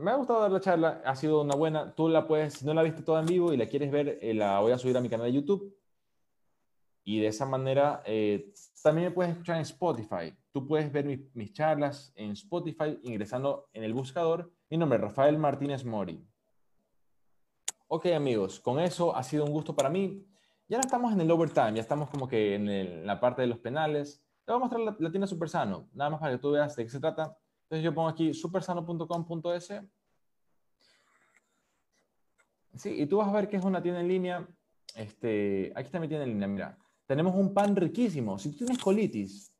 me 0.00 0.10
ha 0.10 0.16
gustado 0.16 0.40
dar 0.40 0.50
la 0.50 0.60
charla, 0.60 1.02
ha 1.04 1.14
sido 1.14 1.42
una 1.42 1.54
buena. 1.54 1.94
Tú 1.94 2.08
la 2.08 2.26
puedes, 2.26 2.54
si 2.54 2.66
no 2.66 2.74
la 2.74 2.82
viste 2.82 3.02
toda 3.02 3.20
en 3.20 3.26
vivo 3.26 3.52
y 3.52 3.56
la 3.56 3.66
quieres 3.66 3.90
ver, 3.90 4.18
eh, 4.20 4.34
la 4.34 4.60
voy 4.60 4.72
a 4.72 4.78
subir 4.78 4.96
a 4.96 5.00
mi 5.00 5.08
canal 5.08 5.26
de 5.26 5.32
YouTube. 5.32 5.76
Y 7.04 7.20
de 7.20 7.28
esa 7.28 7.46
manera 7.46 8.02
eh, 8.06 8.52
también 8.82 9.08
me 9.08 9.14
puedes 9.14 9.32
escuchar 9.32 9.56
en 9.56 9.62
Spotify. 9.62 10.34
Tú 10.52 10.66
puedes 10.66 10.90
ver 10.90 11.06
mis 11.34 11.52
charlas 11.52 12.12
en 12.16 12.30
Spotify 12.32 12.98
ingresando 13.02 13.68
en 13.72 13.84
el 13.84 13.92
buscador. 13.92 14.52
Mi 14.70 14.78
nombre 14.78 14.96
es 14.96 15.02
Rafael 15.02 15.38
Martínez 15.38 15.84
Mori. 15.84 16.26
Ok, 17.88 18.06
amigos, 18.06 18.58
con 18.58 18.80
eso 18.80 19.14
ha 19.14 19.22
sido 19.22 19.44
un 19.44 19.52
gusto 19.52 19.76
para 19.76 19.90
mí. 19.90 20.26
Ya 20.66 20.78
no 20.78 20.80
estamos 20.80 21.12
en 21.12 21.20
el 21.20 21.30
overtime, 21.30 21.74
ya 21.74 21.82
estamos 21.82 22.08
como 22.08 22.26
que 22.26 22.54
en, 22.54 23.06
la 23.06 23.20
parte 23.20 23.42
de 23.42 23.48
los 23.48 23.58
penales. 23.58 24.24
Te 24.44 24.52
voy 24.52 24.56
a 24.56 24.60
mostrar 24.60 24.80
la, 24.80 24.96
la 24.98 25.10
tienda 25.10 25.26
Super 25.26 25.48
Sano, 25.48 25.88
nada 25.92 26.10
más 26.10 26.20
para 26.20 26.32
que 26.32 26.38
tú 26.38 26.52
veas 26.52 26.74
de 26.74 26.84
qué 26.84 26.90
se 26.90 27.00
trata. 27.00 27.36
Entonces 27.64 27.84
yo 27.84 27.94
pongo 27.94 28.08
aquí 28.08 28.32
supersano.com.es. 28.32 29.72
Sí, 32.76 33.02
y 33.02 33.06
tú 33.06 33.18
vas 33.18 33.28
a 33.28 33.32
ver 33.32 33.48
que 33.48 33.56
es 33.56 33.64
una 33.64 33.82
tienda 33.82 34.00
en 34.00 34.08
línea 34.08 34.48
este, 34.94 35.72
aquí 35.74 35.86
está 35.86 35.98
metiendo 35.98 36.24
en 36.24 36.30
línea, 36.30 36.48
mira, 36.48 36.78
tenemos 37.06 37.34
un 37.34 37.52
pan 37.52 37.74
riquísimo. 37.74 38.38
Si 38.38 38.50
tú 38.50 38.58
tienes 38.58 38.78
colitis 38.78 39.52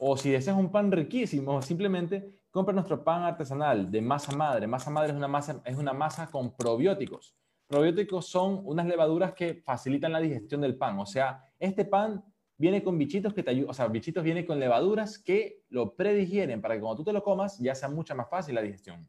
o 0.00 0.16
si 0.16 0.30
deseas 0.30 0.56
un 0.56 0.70
pan 0.70 0.90
riquísimo, 0.90 1.62
simplemente 1.62 2.40
compra 2.50 2.74
nuestro 2.74 3.02
pan 3.02 3.22
artesanal 3.22 3.90
de 3.90 4.02
masa 4.02 4.36
madre. 4.36 4.66
Masa 4.66 4.90
madre 4.90 5.12
es 5.12 5.16
una 5.16 5.28
masa, 5.28 5.62
es 5.64 5.76
una 5.76 5.92
masa 5.92 6.28
con 6.30 6.54
probióticos. 6.56 7.36
Probióticos 7.68 8.26
son 8.26 8.60
unas 8.64 8.86
levaduras 8.86 9.32
que 9.32 9.54
facilitan 9.54 10.12
la 10.12 10.20
digestión 10.20 10.60
del 10.60 10.76
pan. 10.76 10.98
O 10.98 11.06
sea, 11.06 11.48
este 11.58 11.84
pan 11.84 12.22
viene 12.62 12.84
con 12.84 12.96
bichitos 12.96 13.34
que 13.34 13.42
te 13.42 13.50
ayudan, 13.50 13.70
o 13.70 13.74
sea, 13.74 13.88
bichitos 13.88 14.22
viene 14.22 14.46
con 14.46 14.60
levaduras 14.60 15.18
que 15.18 15.64
lo 15.68 15.96
predigieren 15.96 16.62
para 16.62 16.76
que 16.76 16.80
cuando 16.80 16.98
tú 16.98 17.02
te 17.02 17.12
lo 17.12 17.20
comas 17.20 17.58
ya 17.58 17.74
sea 17.74 17.88
mucho 17.88 18.14
más 18.14 18.30
fácil 18.30 18.54
la 18.54 18.62
digestión. 18.62 19.04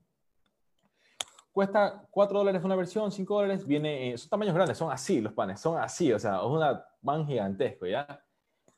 Cuesta 1.52 2.08
4 2.10 2.40
dólares 2.40 2.64
una 2.64 2.76
versión, 2.76 3.12
5 3.12 3.36
dólares, 3.36 3.68
viene, 3.68 4.18
son 4.18 4.30
tamaños 4.32 4.56
grandes, 4.56 4.76
son 4.76 4.92
así 4.92 5.22
los 5.22 5.34
panes, 5.34 5.60
son 5.60 5.78
así, 5.78 6.12
o 6.12 6.18
sea, 6.18 6.38
es 6.38 6.46
un 6.46 6.62
pan 7.04 7.28
gigantesco, 7.28 7.86
¿ya? 7.86 8.26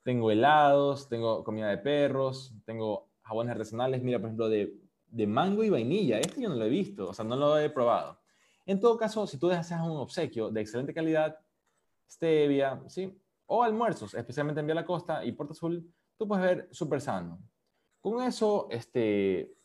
Tengo 0.04 0.30
helados, 0.30 1.08
tengo 1.08 1.42
comida 1.46 1.70
de 1.70 1.78
perros, 1.78 2.54
tengo 2.66 3.08
jabones 3.22 3.54
artesanales, 3.54 4.04
mira, 4.04 4.20
por 4.20 4.28
ejemplo, 4.28 4.50
de, 4.50 4.76
de 5.08 5.26
mango 5.26 5.64
y 5.64 5.70
vainilla, 5.70 6.20
este 6.20 6.42
yo 6.42 6.50
no 6.50 6.56
lo 6.56 6.66
he 6.66 6.70
visto, 6.70 7.08
o 7.08 7.14
sea, 7.14 7.24
no 7.24 7.38
lo 7.38 7.58
he 7.58 7.70
probado. 7.70 8.20
En 8.66 8.82
todo 8.82 8.98
caso, 8.98 9.26
si 9.26 9.38
tú 9.38 9.48
deseas 9.48 9.82
un 9.82 9.96
obsequio 9.96 10.50
de 10.50 10.60
excelente 10.60 10.94
calidad, 10.94 11.40
stevia, 12.10 12.84
¿sí? 12.88 13.18
O 13.48 13.64
almuerzos, 13.64 14.14
especialmente 14.14 14.60
en 14.60 14.68
Vía 14.68 14.76
la 14.76 14.86
Costa 14.86 15.24
y 15.24 15.32
Puerto 15.32 15.54
Azul, 15.54 15.92
tú 16.18 16.28
puedes 16.28 16.44
ver 16.44 16.70
súper 16.72 17.02
sano. 17.02 17.40
Con 18.02 18.22
eso, 18.24 18.68
este, 18.70 19.56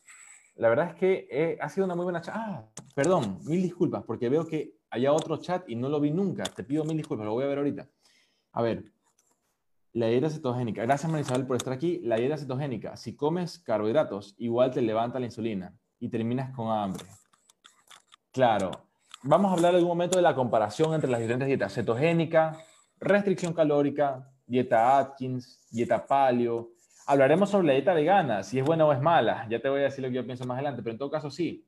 la 0.55 0.69
verdad 0.69 0.89
es 0.89 0.95
que 0.95 1.27
eh, 1.31 1.57
ha 1.59 1.69
sido 1.69 1.85
una 1.85 1.95
muy 1.95 2.03
buena 2.03 2.21
chat. 2.21 2.35
Ah, 2.37 2.69
perdón, 2.95 3.39
mil 3.45 3.61
disculpas, 3.61 4.03
porque 4.03 4.29
veo 4.29 4.45
que 4.45 4.75
haya 4.89 5.13
otro 5.13 5.37
chat 5.37 5.67
y 5.69 5.75
no 5.75 5.89
lo 5.89 5.99
vi 5.99 6.11
nunca. 6.11 6.43
Te 6.43 6.63
pido 6.63 6.83
mil 6.83 6.97
disculpas, 6.97 7.25
lo 7.25 7.33
voy 7.33 7.45
a 7.45 7.47
ver 7.47 7.57
ahorita. 7.59 7.89
A 8.53 8.61
ver, 8.61 8.91
la 9.93 10.07
dieta 10.07 10.29
cetogénica. 10.29 10.83
Gracias, 10.83 11.11
Marisabel, 11.11 11.45
por 11.45 11.57
estar 11.57 11.73
aquí. 11.73 11.99
La 12.03 12.15
dieta 12.15 12.37
cetogénica. 12.37 12.95
Si 12.95 13.15
comes 13.15 13.59
carbohidratos, 13.59 14.35
igual 14.37 14.71
te 14.71 14.81
levanta 14.81 15.19
la 15.19 15.25
insulina 15.25 15.75
y 15.99 16.09
terminas 16.09 16.53
con 16.55 16.71
hambre. 16.71 17.05
Claro. 18.31 18.71
Vamos 19.23 19.51
a 19.51 19.53
hablar 19.53 19.71
en 19.71 19.77
algún 19.77 19.89
momento 19.89 20.17
de 20.17 20.23
la 20.23 20.33
comparación 20.33 20.93
entre 20.93 21.09
las 21.09 21.19
diferentes 21.19 21.47
dietas. 21.47 21.73
Cetogénica, 21.73 22.57
restricción 23.01 23.53
calórica, 23.53 24.31
dieta 24.45 24.97
Atkins, 24.99 25.59
dieta 25.71 26.05
paleo. 26.05 26.69
Hablaremos 27.07 27.49
sobre 27.49 27.67
la 27.67 27.73
dieta 27.73 27.93
vegana, 27.93 28.43
si 28.43 28.59
es 28.59 28.65
buena 28.65 28.85
o 28.85 28.93
es 28.93 29.01
mala. 29.01 29.47
Ya 29.49 29.59
te 29.59 29.67
voy 29.67 29.81
a 29.81 29.85
decir 29.85 30.03
lo 30.03 30.09
que 30.09 30.15
yo 30.15 30.25
pienso 30.25 30.45
más 30.45 30.55
adelante, 30.55 30.83
pero 30.83 30.93
en 30.93 30.99
todo 30.99 31.09
caso 31.09 31.31
sí. 31.31 31.65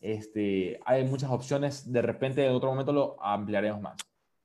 Este, 0.00 0.80
hay 0.86 1.04
muchas 1.04 1.30
opciones. 1.30 1.92
De 1.92 2.00
repente 2.00 2.46
en 2.46 2.52
otro 2.52 2.70
momento 2.70 2.92
lo 2.92 3.22
ampliaremos 3.22 3.80
más. 3.80 3.96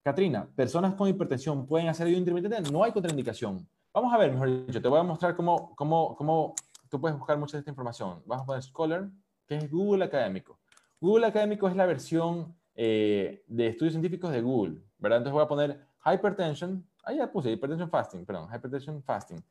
Katrina, 0.03 0.47
¿personas 0.55 0.95
con 0.95 1.07
hipertensión 1.07 1.67
pueden 1.67 1.87
hacer 1.87 2.07
ayuno 2.07 2.19
intermitente? 2.19 2.71
No 2.71 2.83
hay 2.83 2.91
contraindicación. 2.91 3.67
Vamos 3.93 4.13
a 4.13 4.17
ver, 4.17 4.31
mejor 4.31 4.65
dicho, 4.65 4.81
te 4.81 4.87
voy 4.87 4.99
a 4.99 5.03
mostrar 5.03 5.35
cómo, 5.35 5.75
cómo, 5.75 6.15
cómo 6.15 6.55
tú 6.89 6.99
puedes 6.99 7.17
buscar 7.17 7.37
mucha 7.37 7.57
de 7.57 7.59
esta 7.59 7.71
información. 7.71 8.21
Vamos 8.25 8.43
a 8.43 8.45
poner 8.45 8.63
Scholar, 8.63 9.09
que 9.47 9.57
es 9.57 9.69
Google 9.69 10.05
Académico. 10.05 10.59
Google 10.99 11.27
Académico 11.27 11.67
es 11.67 11.75
la 11.75 11.85
versión 11.85 12.55
eh, 12.75 13.43
de 13.47 13.67
estudios 13.67 13.93
científicos 13.93 14.31
de 14.31 14.41
Google, 14.41 14.81
¿verdad? 14.97 15.17
Entonces 15.17 15.33
voy 15.33 15.43
a 15.43 15.47
poner 15.47 15.86
hypertension, 16.13 16.85
ahí 17.03 17.17
ya 17.17 17.31
puse 17.31 17.51
hypertension 17.51 17.89
fasting, 17.89 18.25
perdón, 18.25 18.49
hypertension 18.53 19.01
fasting. 19.03 19.43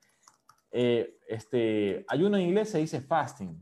Eh, 0.70 1.18
este, 1.28 2.04
ayuno 2.08 2.36
en 2.36 2.44
inglés 2.44 2.70
se 2.70 2.78
dice 2.78 3.00
fasting, 3.00 3.58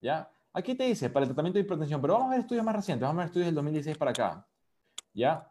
¿ya? 0.00 0.30
Aquí 0.52 0.74
te 0.74 0.84
dice 0.84 1.10
para 1.10 1.24
el 1.24 1.28
tratamiento 1.28 1.58
de 1.58 1.64
hipertensión, 1.64 2.00
pero 2.00 2.14
vamos 2.14 2.28
a 2.28 2.30
ver 2.30 2.40
estudios 2.40 2.64
más 2.64 2.74
recientes, 2.74 3.02
vamos 3.02 3.20
a 3.20 3.22
ver 3.22 3.26
estudios 3.26 3.46
del 3.46 3.54
2016 3.54 3.98
para 3.98 4.10
acá, 4.10 4.46
¿ya? 5.14 5.50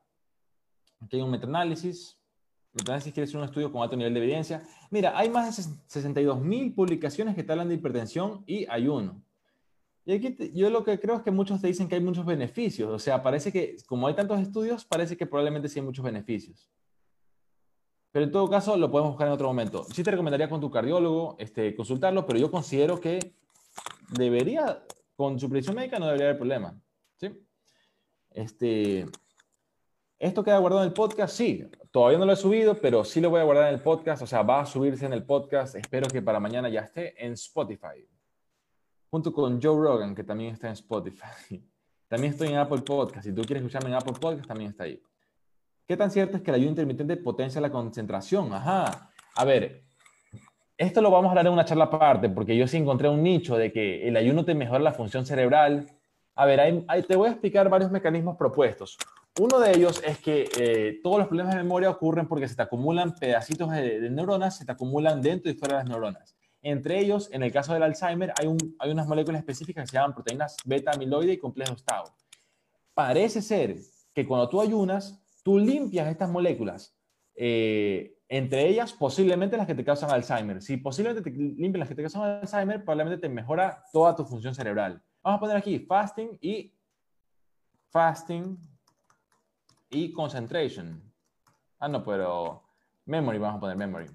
Aquí 1.02 1.16
hay 1.18 1.22
un 1.22 1.32
metaanálisis. 1.32 2.18
Metaanálisis 2.74 3.14
quiere 3.14 3.28
ser 3.28 3.38
un 3.38 3.46
estudio 3.46 3.72
con 3.72 3.82
alto 3.82 3.96
nivel 3.96 4.14
de 4.14 4.20
evidencia. 4.20 4.62
Mira, 4.92 5.18
hay 5.18 5.30
más 5.30 5.56
de 5.56 5.64
62.000 6.02 6.76
publicaciones 6.76 7.36
que 7.36 7.44
te 7.44 7.52
hablan 7.52 7.70
de 7.70 7.76
hipertensión 7.76 8.44
y 8.46 8.68
ayuno. 8.70 9.24
Y 10.10 10.14
aquí 10.14 10.36
yo 10.56 10.72
lo 10.72 10.84
que 10.84 11.00
creo 11.00 11.18
es 11.18 11.22
que 11.22 11.30
muchos 11.30 11.62
te 11.62 11.68
dicen 11.68 11.88
que 11.88 11.94
hay 11.94 12.02
muchos 12.02 12.26
beneficios. 12.26 12.90
O 12.90 12.98
sea, 12.98 13.22
parece 13.22 13.52
que, 13.52 13.76
como 13.86 14.08
hay 14.08 14.16
tantos 14.16 14.40
estudios, 14.40 14.84
parece 14.84 15.16
que 15.16 15.28
probablemente 15.28 15.70
sí 15.70 15.78
hay 15.78 15.86
muchos 15.86 16.04
beneficios. 16.04 16.68
Pero 18.12 18.26
en 18.26 18.32
todo 18.32 18.50
caso, 18.50 18.76
lo 18.76 18.90
podemos 18.90 19.12
buscar 19.12 19.28
en 19.28 19.34
otro 19.34 19.46
momento. 19.46 19.84
Sí 19.84 20.02
te 20.02 20.10
recomendaría 20.10 20.50
con 20.50 20.60
tu 20.60 20.72
cardiólogo 20.72 21.36
este, 21.38 21.76
consultarlo, 21.76 22.26
pero 22.26 22.40
yo 22.40 22.50
considero 22.50 23.00
que 23.00 23.36
debería, 24.18 24.84
con 25.16 25.40
su 25.40 25.48
predicción 25.48 25.76
médica 25.76 26.00
no 26.00 26.08
debería 26.08 26.30
haber 26.30 26.38
problema. 26.38 26.82
¿sí? 27.18 27.30
Este, 28.32 29.06
¿Esto 30.18 30.44
queda 30.44 30.58
guardado 30.58 30.82
en 30.82 30.88
el 30.88 30.94
podcast? 30.96 31.36
Sí, 31.36 31.70
todavía 31.92 32.18
no 32.18 32.26
lo 32.26 32.34
he 32.34 32.36
subido, 32.36 32.82
pero 32.82 33.06
sí 33.06 33.22
lo 33.22 33.30
voy 33.30 33.42
a 33.42 33.44
guardar 33.44 33.68
en 33.68 33.76
el 33.76 33.84
podcast, 33.84 34.24
o 34.24 34.26
sea, 34.26 34.42
va 34.42 34.62
a 34.62 34.66
subirse 34.66 35.06
en 35.06 35.14
el 35.14 35.24
podcast. 35.24 35.76
Espero 35.76 36.08
que 36.08 36.24
para 36.24 36.40
mañana 36.40 36.68
ya 36.68 36.82
esté 36.82 37.24
en 37.24 37.34
Spotify, 37.34 38.08
junto 39.10 39.34
con 39.34 39.62
Joe 39.62 39.82
Rogan, 39.82 40.16
que 40.16 40.24
también 40.24 40.54
está 40.54 40.68
en 40.68 40.74
Spotify. 40.74 41.26
También 42.08 42.34
estoy 42.34 42.48
en 42.48 42.58
Apple 42.58 42.82
Podcast. 42.82 43.28
Si 43.28 43.32
tú 43.32 43.44
quieres 43.44 43.62
escucharme 43.62 43.90
en 43.90 43.96
Apple 43.96 44.16
Podcast, 44.20 44.48
también 44.48 44.72
está 44.72 44.86
ahí. 44.86 45.00
¿Qué 45.86 45.96
tan 45.96 46.10
cierto 46.10 46.38
es 46.38 46.42
que 46.42 46.50
el 46.50 46.56
ayuno 46.56 46.72
intermitente 46.72 47.16
potencia 47.18 47.62
la 47.62 47.72
concentración? 47.72 48.52
Ajá. 48.52 49.12
A 49.36 49.46
ver, 49.46 49.84
esto 50.76 51.02
lo 51.02 51.12
vamos 51.12 51.28
a 51.28 51.30
hablar 51.32 51.46
en 51.46 51.54
una 51.54 51.66
charla 51.66 51.84
aparte, 51.84 52.30
porque 52.30 52.58
yo 52.58 52.68
sí 52.68 52.78
encontré 52.78 53.10
un 53.10 53.22
nicho 53.22 53.58
de 53.58 53.72
que 53.72 54.08
el 54.08 54.18
ayuno 54.18 54.44
te 54.44 54.56
mejora 54.56 54.80
la 54.80 54.94
función 54.94 55.26
cerebral. 55.26 55.88
A 56.36 56.46
ver, 56.46 56.86
te 57.06 57.16
voy 57.16 57.28
a 57.28 57.32
explicar 57.32 57.70
varios 57.70 57.92
mecanismos 57.92 58.38
propuestos. 58.38 58.98
Uno 59.40 59.60
de 59.60 59.72
ellos 59.72 60.02
es 60.06 60.20
que 60.20 60.50
eh, 60.58 61.00
todos 61.04 61.20
los 61.20 61.28
problemas 61.28 61.54
de 61.54 61.64
memoria 61.64 61.90
ocurren 61.90 62.28
porque 62.28 62.48
se 62.48 62.56
te 62.56 62.62
acumulan 62.62 63.14
pedacitos 63.14 63.70
de, 63.72 64.10
neuronas, 64.10 64.58
se 64.58 64.66
te 64.66 64.72
acumulan 64.72 65.22
dentro 65.22 65.52
y 65.52 65.56
fuera 65.56 65.78
de 65.78 65.84
las 65.84 65.90
neuronas. 65.90 66.36
Entre 66.62 67.00
ellos, 67.00 67.30
en 67.32 67.44
el 67.44 67.52
caso 67.52 67.74
del 67.74 67.84
Alzheimer, 67.84 68.34
hay, 68.38 68.48
unas 68.92 69.08
moléculas 69.08 69.40
específicas 69.40 69.84
que 69.84 69.92
se 69.92 69.98
llaman 69.98 70.14
proteínas 70.14 70.58
beta-amiloide 70.66 71.34
y 71.34 71.38
complejos 71.38 71.84
tau. 71.84 72.06
Parece 72.94 73.42
ser 73.42 73.78
que 74.14 74.28
cuando 74.28 74.50
tú 74.50 74.60
ayunas, 74.60 75.22
tú 75.44 75.58
limpias 75.58 76.08
estas 76.08 76.30
moléculas, 76.30 76.96
eh, 77.36 78.18
entre 78.28 78.68
ellas 78.68 78.92
posiblemente 78.92 79.56
las 79.56 79.66
que 79.66 79.76
te 79.76 79.86
causan 79.86 80.12
Alzheimer. 80.12 80.62
Si 80.62 80.78
posiblemente 80.78 81.30
te 81.30 81.36
limpias 81.36 81.80
las 81.80 81.90
que 81.90 81.96
te 81.96 82.02
causan 82.02 82.24
Alzheimer, 82.24 82.84
probablemente 82.84 83.22
te 83.22 83.34
mejora 83.34 83.84
toda 83.94 84.16
tu 84.16 84.26
función 84.26 84.54
cerebral. 84.54 85.02
Vamos 85.24 85.38
a 85.38 85.40
poner 85.40 85.58
aquí 85.58 85.80
fasting 85.80 86.38
y 86.42 86.74
fasting 87.90 88.58
y 89.90 90.12
concentration. 90.12 91.02
Ah, 91.80 91.88
no, 91.88 92.04
pero 92.04 92.64
memory, 93.06 93.40
vamos 93.40 93.58
a 93.58 93.60
poner 93.62 93.78
memory. 93.78 94.08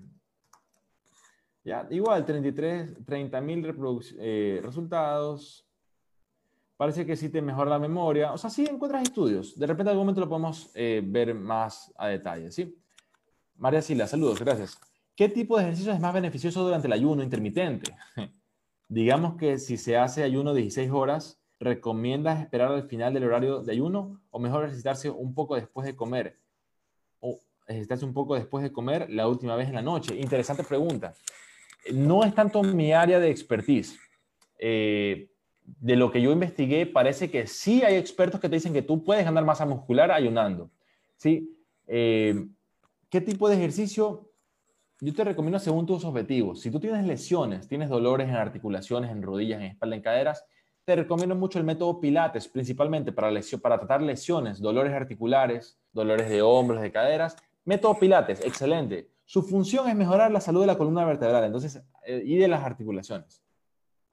Ya, 1.64 1.86
igual, 1.90 2.26
33, 2.26 3.04
30 3.06 3.40
mil 3.40 3.74
eh, 4.18 4.60
resultados. 4.62 5.66
Parece 6.76 7.06
que 7.06 7.16
sí 7.16 7.30
te 7.30 7.40
mejora 7.40 7.70
la 7.70 7.78
memoria. 7.78 8.32
O 8.32 8.38
sea, 8.38 8.50
sí 8.50 8.66
encuentras 8.70 9.02
estudios. 9.02 9.58
De 9.58 9.66
repente, 9.66 9.90
en 9.90 9.94
algún 9.94 10.04
momento 10.04 10.20
lo 10.20 10.28
podemos 10.28 10.70
eh, 10.74 11.02
ver 11.02 11.34
más 11.34 11.90
a 11.96 12.08
detalle, 12.08 12.50
¿sí? 12.50 12.78
María 13.56 13.80
Sila, 13.80 14.06
saludos, 14.06 14.40
gracias. 14.40 14.78
¿Qué 15.16 15.28
tipo 15.28 15.56
de 15.56 15.64
ejercicio 15.64 15.92
es 15.92 16.00
más 16.00 16.12
beneficioso 16.12 16.64
durante 16.64 16.86
el 16.86 16.92
ayuno 16.92 17.22
intermitente? 17.22 17.96
Digamos 18.88 19.36
que 19.36 19.58
si 19.58 19.78
se 19.78 19.96
hace 19.96 20.22
ayuno 20.22 20.52
16 20.52 20.90
horas, 20.90 21.40
¿recomiendas 21.60 22.42
esperar 22.42 22.72
al 22.72 22.88
final 22.88 23.14
del 23.14 23.24
horario 23.24 23.62
de 23.62 23.72
ayuno 23.72 24.20
o 24.30 24.38
mejor 24.38 24.64
ejercitarse 24.64 25.08
un 25.08 25.34
poco 25.34 25.54
después 25.54 25.86
de 25.86 25.96
comer? 25.96 26.40
O 27.20 27.38
ejercitarse 27.66 28.04
un 28.04 28.12
poco 28.12 28.34
después 28.34 28.62
de 28.62 28.72
comer 28.72 29.08
la 29.08 29.28
última 29.28 29.56
vez 29.56 29.68
en 29.68 29.74
la 29.74 29.82
noche. 29.82 30.14
Interesante 30.16 30.64
pregunta. 30.64 31.14
No 31.92 32.24
es 32.24 32.34
tanto 32.34 32.62
mi 32.62 32.92
área 32.92 33.20
de 33.20 33.30
expertise. 33.30 33.98
Eh, 34.58 35.28
de 35.64 35.96
lo 35.96 36.10
que 36.10 36.20
yo 36.20 36.30
investigué, 36.30 36.86
parece 36.86 37.30
que 37.30 37.46
sí 37.46 37.82
hay 37.82 37.96
expertos 37.96 38.40
que 38.40 38.48
te 38.48 38.56
dicen 38.56 38.72
que 38.72 38.82
tú 38.82 39.02
puedes 39.02 39.24
ganar 39.24 39.44
masa 39.44 39.64
muscular 39.64 40.10
ayunando. 40.10 40.70
¿sí? 41.16 41.56
Eh, 41.86 42.46
¿Qué 43.08 43.20
tipo 43.20 43.48
de 43.48 43.56
ejercicio? 43.56 44.30
Yo 45.00 45.12
te 45.14 45.24
recomiendo 45.24 45.58
según 45.58 45.86
tus 45.86 46.04
objetivos. 46.04 46.60
Si 46.60 46.70
tú 46.70 46.80
tienes 46.80 47.06
lesiones, 47.06 47.68
tienes 47.68 47.88
dolores 47.88 48.28
en 48.28 48.34
articulaciones, 48.34 49.10
en 49.10 49.22
rodillas, 49.22 49.60
en 49.60 49.66
espalda, 49.66 49.96
en 49.96 50.02
caderas, 50.02 50.44
te 50.84 50.96
recomiendo 50.96 51.34
mucho 51.34 51.58
el 51.58 51.64
método 51.64 51.98
Pilates, 51.98 52.46
principalmente 52.46 53.10
para, 53.10 53.30
para 53.62 53.78
tratar 53.78 54.02
lesiones, 54.02 54.60
dolores 54.60 54.92
articulares, 54.92 55.78
dolores 55.92 56.28
de 56.28 56.42
hombros, 56.42 56.82
de 56.82 56.92
caderas. 56.92 57.36
Método 57.64 57.98
Pilates, 57.98 58.44
excelente. 58.44 59.08
Su 59.26 59.42
función 59.42 59.88
es 59.88 59.96
mejorar 59.96 60.30
la 60.30 60.40
salud 60.40 60.60
de 60.60 60.66
la 60.66 60.76
columna 60.76 61.04
vertebral 61.04 61.44
entonces, 61.44 61.82
eh, 62.06 62.22
y 62.24 62.36
de 62.36 62.48
las 62.48 62.62
articulaciones. 62.62 63.42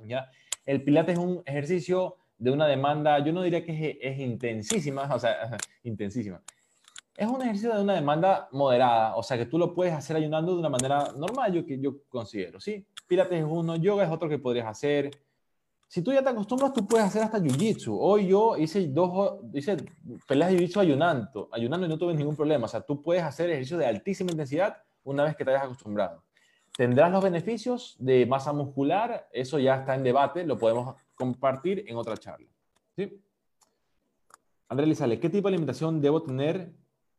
¿ya? 0.05 0.29
El 0.65 0.83
Pilates 0.83 1.17
es 1.17 1.23
un 1.23 1.43
ejercicio 1.45 2.17
de 2.37 2.51
una 2.51 2.67
demanda, 2.67 3.23
yo 3.23 3.33
no 3.33 3.43
diría 3.43 3.63
que 3.63 3.99
es, 4.01 4.19
intensísima, 4.19 5.13
o 5.13 5.19
sea, 5.19 5.57
intensísima. 5.83 6.41
Es 7.15 7.27
un 7.27 7.41
ejercicio 7.41 7.75
de 7.75 7.83
una 7.83 7.93
demanda 7.93 8.47
moderada, 8.51 9.15
o 9.15 9.21
sea 9.21 9.37
que 9.37 9.45
tú 9.45 9.59
lo 9.59 9.75
puedes 9.75 9.93
hacer 9.93 10.15
ayunando 10.15 10.53
de 10.53 10.59
una 10.59 10.69
manera 10.69 11.11
normal, 11.15 11.53
yo, 11.53 11.65
que 11.65 11.79
yo 11.79 12.01
considero, 12.09 12.59
¿sí? 12.59 12.85
Pilates 13.07 13.39
es 13.39 13.45
uno, 13.47 13.75
yoga 13.75 14.05
es 14.05 14.09
otro 14.09 14.27
que 14.29 14.39
podrías 14.39 14.67
hacer, 14.67 15.11
Si 15.87 16.01
tú 16.01 16.13
ya 16.13 16.23
te 16.23 16.29
acostumbras, 16.29 16.71
tú 16.71 16.87
puedes 16.87 17.05
hacer 17.05 17.21
hasta 17.21 17.37
jiu-jitsu. 17.37 17.93
Hoy 17.99 18.27
yo 18.29 18.55
hice 18.55 18.87
dos, 18.87 19.41
hice 19.53 19.75
peleas 20.25 20.51
de 20.51 20.57
jiu-jitsu 20.57 20.79
ayunando, 20.79 21.49
ayunando 21.51 21.85
y 21.85 21.89
no 21.89 21.97
tuve 21.97 22.13
ningún 22.13 22.37
problema. 22.37 22.65
O 22.65 22.69
sea, 22.69 22.79
tú 22.79 23.01
puedes 23.01 23.21
hacer 23.21 23.49
ejercicio 23.49 23.77
de 23.77 23.87
altísima 23.87 24.31
intensidad 24.31 24.77
una 25.03 25.23
vez 25.23 25.35
que 25.35 25.45
te 25.45 25.51
hayas 25.51 25.63
acostumbrado. 25.63 26.23
Tendrás 26.75 27.11
los 27.11 27.23
beneficios 27.23 27.95
de 27.99 28.25
masa 28.25 28.53
muscular, 28.53 29.27
eso 29.33 29.59
ya 29.59 29.75
está 29.75 29.95
en 29.95 30.03
debate, 30.03 30.45
lo 30.45 30.57
podemos 30.57 30.95
compartir 31.15 31.83
en 31.87 31.97
otra 31.97 32.15
charla. 32.17 32.47
¿sí? 32.95 33.21
Andrés 34.69 34.87
Lizales, 34.87 35.19
¿qué 35.19 35.29
tipo 35.29 35.49
de 35.49 35.55
alimentación 35.55 36.01
debo 36.01 36.23
tener? 36.23 36.73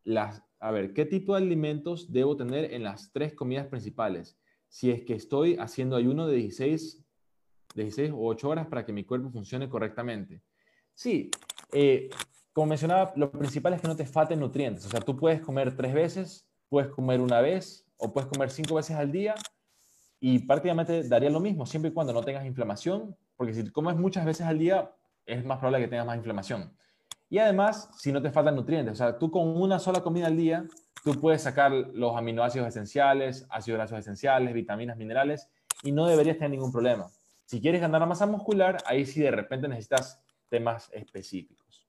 Las, 0.05 0.43
a 0.59 0.71
ver, 0.71 0.95
¿qué 0.95 1.05
tipo 1.05 1.35
de 1.35 1.43
alimentos 1.43 2.11
debo 2.11 2.37
tener 2.37 2.73
en 2.73 2.83
las 2.83 3.13
tres 3.13 3.35
comidas 3.35 3.67
principales? 3.67 4.39
Si 4.69 4.91
es 4.91 5.03
que 5.03 5.15
estoy 5.15 5.57
haciendo 5.57 5.97
ayuno 5.97 6.27
de 6.27 6.37
16, 6.37 7.05
16 7.75 8.11
o 8.13 8.27
8 8.27 8.49
horas 8.49 8.67
para 8.67 8.87
que 8.87 8.93
mi 8.93 9.05
cuerpo 9.05 9.31
funcione 9.31 9.69
correctamente. 9.69 10.43
Sí, 10.95 11.31
eh, 11.73 12.09
como 12.53 12.69
mencionaba, 12.69 13.13
lo 13.17 13.31
principal 13.31 13.75
es 13.75 13.81
que 13.81 13.89
no 13.89 13.97
te 13.97 14.07
falten 14.07 14.41
nutrientes. 14.41 14.87
O 14.87 14.89
sea, 14.89 15.01
tú 15.01 15.17
puedes 15.17 15.41
comer 15.41 15.77
tres 15.77 15.95
veces, 15.95 16.49
puedes 16.73 16.91
comer 16.91 17.21
una 17.21 17.43
vez 17.43 17.85
o 17.99 18.15
puedes 18.15 18.31
comer 18.31 18.51
cinco 18.51 18.77
veces 18.77 18.97
al 18.97 19.13
día 19.13 19.35
y 20.19 20.39
prácticamente 20.39 21.07
daría 21.07 21.29
lo 21.29 21.39
mismo, 21.39 21.67
siempre 21.67 21.91
y 21.91 21.93
cuando 21.93 22.15
no 22.15 22.23
tengas 22.23 22.47
inflamación, 22.47 23.15
porque 23.37 23.53
si 23.53 23.71
comes 23.71 23.95
muchas 23.95 24.25
veces 24.25 24.47
al 24.47 24.59
día, 24.59 24.91
es 25.27 25.45
más 25.45 25.59
probable 25.59 25.81
que 25.81 25.89
tengas 25.89 26.07
más 26.07 26.17
inflamación. 26.17 26.75
Y 27.29 27.37
además, 27.37 27.91
si 27.99 28.11
no 28.11 28.23
te 28.23 28.33
faltan 28.33 28.57
nutrientes, 28.57 28.95
o 28.95 28.97
sea, 28.97 29.19
tú 29.19 29.31
con 29.31 29.49
una 29.49 29.79
sola 29.79 30.01
comida 30.01 30.29
al 30.29 30.37
día, 30.39 30.65
tú 31.05 31.21
puedes 31.21 31.43
sacar 31.43 31.73
los 31.73 32.17
aminoácidos 32.17 32.67
esenciales, 32.69 33.47
ácidos 33.51 33.77
grasos 33.77 33.99
esenciales, 33.99 34.55
vitaminas, 34.55 34.97
minerales, 34.97 35.51
y 35.83 35.93
no 35.93 36.07
deberías 36.07 36.39
tener 36.39 36.53
ningún 36.53 36.73
problema. 36.73 37.11
Si 37.45 37.61
quieres 37.61 37.83
ganar 37.83 38.07
masa 38.07 38.25
muscular, 38.25 38.79
ahí 38.87 39.05
sí 39.05 39.21
de 39.21 39.31
repente 39.31 39.69
necesitas 39.69 40.23
temas 40.49 40.89
específicos. 40.95 41.87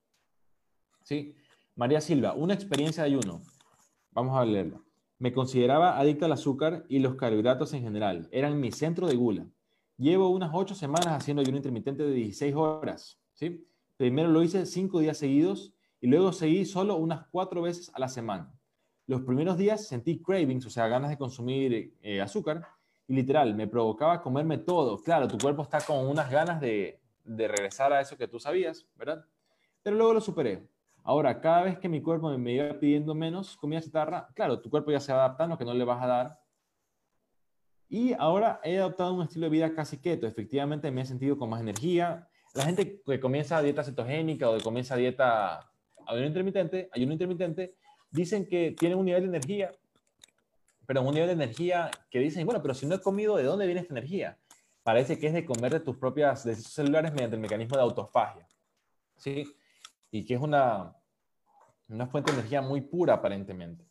¿Sí? 1.03 1.33
María 1.73 2.01
Silva, 2.01 2.33
una 2.33 2.53
experiencia 2.53 3.03
de 3.03 3.11
ayuno. 3.11 3.41
Vamos 4.13 4.37
a 4.37 4.45
leerlo. 4.45 4.83
Me 5.17 5.33
consideraba 5.33 5.97
adicta 5.97 6.25
al 6.25 6.33
azúcar 6.33 6.85
y 6.87 6.99
los 6.99 7.15
carbohidratos 7.15 7.73
en 7.73 7.81
general. 7.81 8.27
Eran 8.31 8.59
mi 8.59 8.71
centro 8.71 9.07
de 9.07 9.15
gula. 9.15 9.47
Llevo 9.97 10.29
unas 10.29 10.51
ocho 10.53 10.75
semanas 10.75 11.07
haciendo 11.07 11.41
ayuno 11.41 11.57
intermitente 11.57 12.03
de 12.03 12.11
16 12.11 12.55
horas. 12.55 13.19
¿sí? 13.33 13.67
Primero 13.97 14.29
lo 14.29 14.43
hice 14.43 14.65
cinco 14.65 14.99
días 14.99 15.17
seguidos 15.17 15.73
y 15.99 16.07
luego 16.07 16.31
seguí 16.31 16.65
solo 16.65 16.97
unas 16.97 17.27
cuatro 17.31 17.61
veces 17.61 17.91
a 17.93 17.99
la 17.99 18.07
semana. 18.07 18.53
Los 19.07 19.21
primeros 19.21 19.57
días 19.57 19.87
sentí 19.87 20.21
cravings, 20.21 20.65
o 20.65 20.69
sea, 20.69 20.87
ganas 20.87 21.09
de 21.09 21.17
consumir 21.17 21.97
eh, 22.01 22.21
azúcar, 22.21 22.65
y 23.07 23.15
literal, 23.15 23.53
me 23.53 23.67
provocaba 23.67 24.21
comerme 24.21 24.59
todo. 24.59 25.01
Claro, 25.01 25.27
tu 25.27 25.37
cuerpo 25.37 25.63
está 25.63 25.81
con 25.81 26.07
unas 26.07 26.31
ganas 26.31 26.61
de, 26.61 27.01
de 27.23 27.47
regresar 27.47 27.91
a 27.91 28.01
eso 28.01 28.17
que 28.17 28.27
tú 28.27 28.39
sabías, 28.39 28.87
¿verdad? 28.95 29.25
Pero 29.81 29.97
luego 29.97 30.13
lo 30.13 30.21
superé. 30.21 30.67
Ahora, 31.03 31.41
cada 31.41 31.63
vez 31.63 31.77
que 31.79 31.89
mi 31.89 32.01
cuerpo 32.01 32.35
me 32.37 32.53
iba 32.53 32.79
pidiendo 32.79 33.13
menos 33.13 33.57
comida 33.57 33.81
chatarra, 33.81 34.29
claro, 34.33 34.61
tu 34.61 34.69
cuerpo 34.69 34.91
ya 34.91 34.99
se 34.99 35.11
va 35.11 35.25
adaptando, 35.25 35.57
que 35.57 35.65
no 35.65 35.73
le 35.73 35.83
vas 35.83 36.01
a 36.01 36.07
dar. 36.07 36.39
Y 37.89 38.13
ahora 38.13 38.61
he 38.63 38.79
adoptado 38.79 39.13
un 39.13 39.23
estilo 39.23 39.45
de 39.45 39.49
vida 39.49 39.73
casi 39.73 39.97
keto. 39.97 40.25
Efectivamente, 40.25 40.89
me 40.91 41.01
he 41.01 41.05
sentido 41.05 41.37
con 41.37 41.49
más 41.49 41.61
energía, 41.61 42.27
la 42.53 42.65
gente 42.65 43.01
que 43.05 43.19
comienza 43.19 43.61
dieta 43.61 43.83
cetogénica 43.83 44.49
o 44.49 44.57
que 44.57 44.63
comienza 44.63 44.95
dieta 44.95 45.71
ayuno 46.05 46.27
intermitente, 46.27 46.89
ayuno 46.93 47.13
intermitente, 47.13 47.75
dicen 48.11 48.47
que 48.47 48.75
tienen 48.77 48.97
un 48.97 49.05
nivel 49.05 49.23
de 49.23 49.29
energía, 49.29 49.71
pero 50.85 51.01
un 51.01 51.13
nivel 51.13 51.27
de 51.27 51.33
energía 51.33 51.89
que 52.09 52.19
dicen, 52.19 52.45
bueno, 52.45 52.61
pero 52.61 52.73
si 52.73 52.85
no 52.85 52.95
he 52.95 53.01
comido, 53.01 53.35
¿de 53.37 53.43
dónde 53.43 53.65
viene 53.65 53.81
esta 53.81 53.93
energía? 53.93 54.37
Parece 54.83 55.17
que 55.17 55.27
es 55.27 55.33
de 55.33 55.45
comer 55.45 55.73
de 55.73 55.79
tus 55.79 55.97
propias 55.97 56.43
de 56.43 56.55
celulares 56.55 57.11
mediante 57.11 57.35
el 57.35 57.41
mecanismo 57.41 57.75
de 57.75 57.83
autofagia. 57.83 58.47
¿Sí? 59.15 59.55
Y 60.13 60.25
que 60.25 60.35
es 60.35 60.39
una, 60.39 60.95
una 61.89 62.05
fuente 62.05 62.31
de 62.31 62.37
energía 62.37 62.61
muy 62.61 62.81
pura 62.81 63.15
aparentemente. 63.15 63.83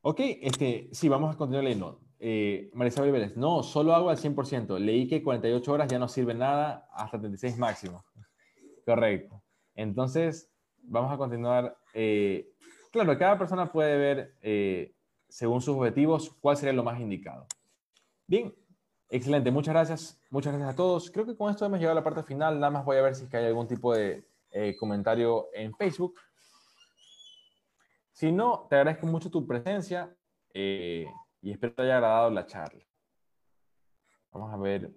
Ok, 0.00 0.18
este, 0.40 0.88
sí, 0.92 1.10
vamos 1.10 1.34
a 1.34 1.36
continuar 1.36 1.64
leyendo 1.64 2.00
eh, 2.24 2.70
Marisa 2.72 3.02
Vélez, 3.02 3.36
no, 3.36 3.64
solo 3.64 3.94
hago 3.94 4.08
al 4.08 4.16
100%. 4.16 4.78
Leí 4.78 5.08
que 5.08 5.22
48 5.22 5.72
horas 5.72 5.88
ya 5.90 5.98
no 5.98 6.06
sirve 6.06 6.34
nada 6.34 6.88
hasta 6.94 7.18
36 7.18 7.58
máximo. 7.58 8.04
Correcto. 8.86 9.42
Entonces, 9.74 10.48
vamos 10.84 11.12
a 11.12 11.16
continuar. 11.16 11.76
Eh, 11.92 12.48
claro, 12.92 13.18
cada 13.18 13.36
persona 13.36 13.72
puede 13.72 13.98
ver, 13.98 14.36
eh, 14.40 14.94
según 15.28 15.60
sus 15.60 15.76
objetivos, 15.76 16.32
cuál 16.40 16.56
sería 16.56 16.72
lo 16.72 16.84
más 16.84 17.00
indicado. 17.00 17.46
Bien, 18.28 18.54
excelente. 19.12 19.50
Muchas 19.50 19.74
gracias. 19.74 20.20
Muchas 20.30 20.52
gracias 20.52 20.72
a 20.72 20.76
todos. 20.76 21.10
Creo 21.10 21.26
que 21.26 21.36
con 21.36 21.50
esto 21.50 21.64
hemos 21.64 21.78
llegado 21.78 21.98
a 21.98 22.00
la 22.00 22.04
parte 22.04 22.22
final. 22.24 22.58
Nada 22.58 22.70
más 22.70 22.84
voy 22.84 22.96
a 22.96 23.02
ver 23.02 23.14
si 23.14 23.24
hay 23.36 23.46
algún 23.46 23.68
tipo 23.68 23.94
de 23.94 24.24
eh, 24.50 24.74
comentario 24.76 25.48
en 25.54 25.74
Facebook. 25.74 26.14
Si 28.12 28.32
no, 28.32 28.66
te 28.68 28.76
agradezco 28.76 29.06
mucho 29.06 29.30
tu 29.30 29.46
presencia. 29.46 30.14
Eh, 30.54 31.06
y 31.40 31.50
espero 31.50 31.74
te 31.74 31.82
haya 31.82 31.96
agradado 31.96 32.30
la 32.30 32.46
charla. 32.46 32.82
Vamos 34.32 34.52
a 34.52 34.56
ver. 34.56 34.90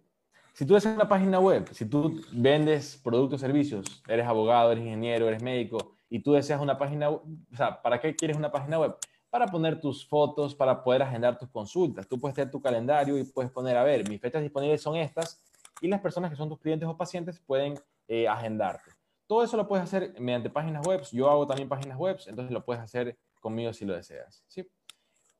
Si 0.53 0.65
tú 0.65 0.75
haces 0.75 0.95
una 0.95 1.09
página 1.09 1.39
web, 1.39 1.67
si 1.73 1.85
tú 1.85 2.21
vendes 2.31 2.97
productos, 3.03 3.41
servicios, 3.41 4.01
eres 4.07 4.25
abogado, 4.25 4.71
eres 4.71 4.85
ingeniero, 4.85 5.27
eres 5.27 5.43
médico, 5.43 5.97
y 6.09 6.19
tú 6.19 6.31
deseas 6.31 6.61
una 6.61 6.77
página 6.77 7.09
o 7.09 7.25
sea, 7.51 7.81
¿para 7.81 7.99
qué 7.99 8.15
quieres 8.15 8.37
una 8.37 8.51
página 8.51 8.79
web? 8.79 8.95
Para 9.35 9.47
poner 9.47 9.81
tus 9.81 10.07
fotos, 10.07 10.55
para 10.55 10.81
poder 10.81 11.01
agendar 11.01 11.37
tus 11.37 11.49
consultas. 11.49 12.07
Tú 12.07 12.17
puedes 12.17 12.33
tener 12.33 12.49
tu 12.49 12.61
calendario 12.61 13.17
y 13.17 13.25
puedes 13.25 13.51
poner, 13.51 13.75
a 13.75 13.83
ver, 13.83 14.07
mis 14.07 14.21
fechas 14.21 14.41
disponibles 14.41 14.81
son 14.81 14.95
estas, 14.95 15.43
y 15.81 15.89
las 15.89 15.99
personas 15.99 16.31
que 16.31 16.37
son 16.37 16.47
tus 16.47 16.57
clientes 16.57 16.87
o 16.87 16.95
pacientes 16.95 17.41
pueden 17.41 17.77
eh, 18.07 18.29
agendarte. 18.29 18.91
Todo 19.27 19.43
eso 19.43 19.57
lo 19.57 19.67
puedes 19.67 19.83
hacer 19.83 20.15
mediante 20.21 20.49
páginas 20.49 20.87
web. 20.87 21.01
Yo 21.11 21.29
hago 21.29 21.45
también 21.45 21.67
páginas 21.67 21.97
web, 21.97 22.17
entonces 22.27 22.53
lo 22.53 22.63
puedes 22.63 22.81
hacer 22.81 23.17
conmigo 23.41 23.73
si 23.73 23.83
lo 23.83 23.93
deseas. 23.93 24.41
¿sí? 24.47 24.65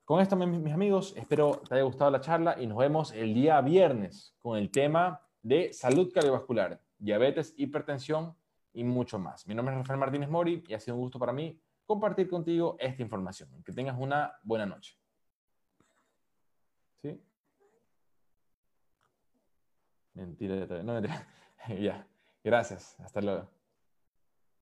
Con 0.04 0.20
esto, 0.20 0.36
mis 0.36 0.74
amigos, 0.74 1.14
espero 1.16 1.62
te 1.66 1.76
haya 1.76 1.84
gustado 1.84 2.10
la 2.10 2.20
charla 2.20 2.60
y 2.60 2.66
nos 2.66 2.76
vemos 2.76 3.12
el 3.12 3.32
día 3.32 3.58
viernes 3.62 4.34
con 4.40 4.58
el 4.58 4.70
tema 4.70 5.22
de 5.40 5.72
salud 5.72 6.12
cardiovascular, 6.12 6.82
diabetes, 6.98 7.54
hipertensión 7.56 8.36
y 8.74 8.84
mucho 8.84 9.18
más. 9.18 9.46
Mi 9.46 9.54
nombre 9.54 9.74
es 9.74 9.78
Rafael 9.78 9.98
Martínez 9.98 10.28
Mori 10.28 10.62
y 10.68 10.74
ha 10.74 10.80
sido 10.80 10.96
un 10.96 11.00
gusto 11.00 11.18
para 11.18 11.32
mí 11.32 11.58
compartir 11.86 12.28
contigo 12.28 12.76
esta 12.78 13.02
información. 13.02 13.62
Que 13.64 13.72
tengas 13.72 13.96
una 13.98 14.32
buena 14.42 14.66
noche. 14.66 14.98
¿Sí? 17.00 17.20
Mentira, 20.14 20.82
no 20.82 21.00
ya. 21.80 22.06
Gracias. 22.42 22.98
Hasta 23.00 23.20
luego. 23.20 23.55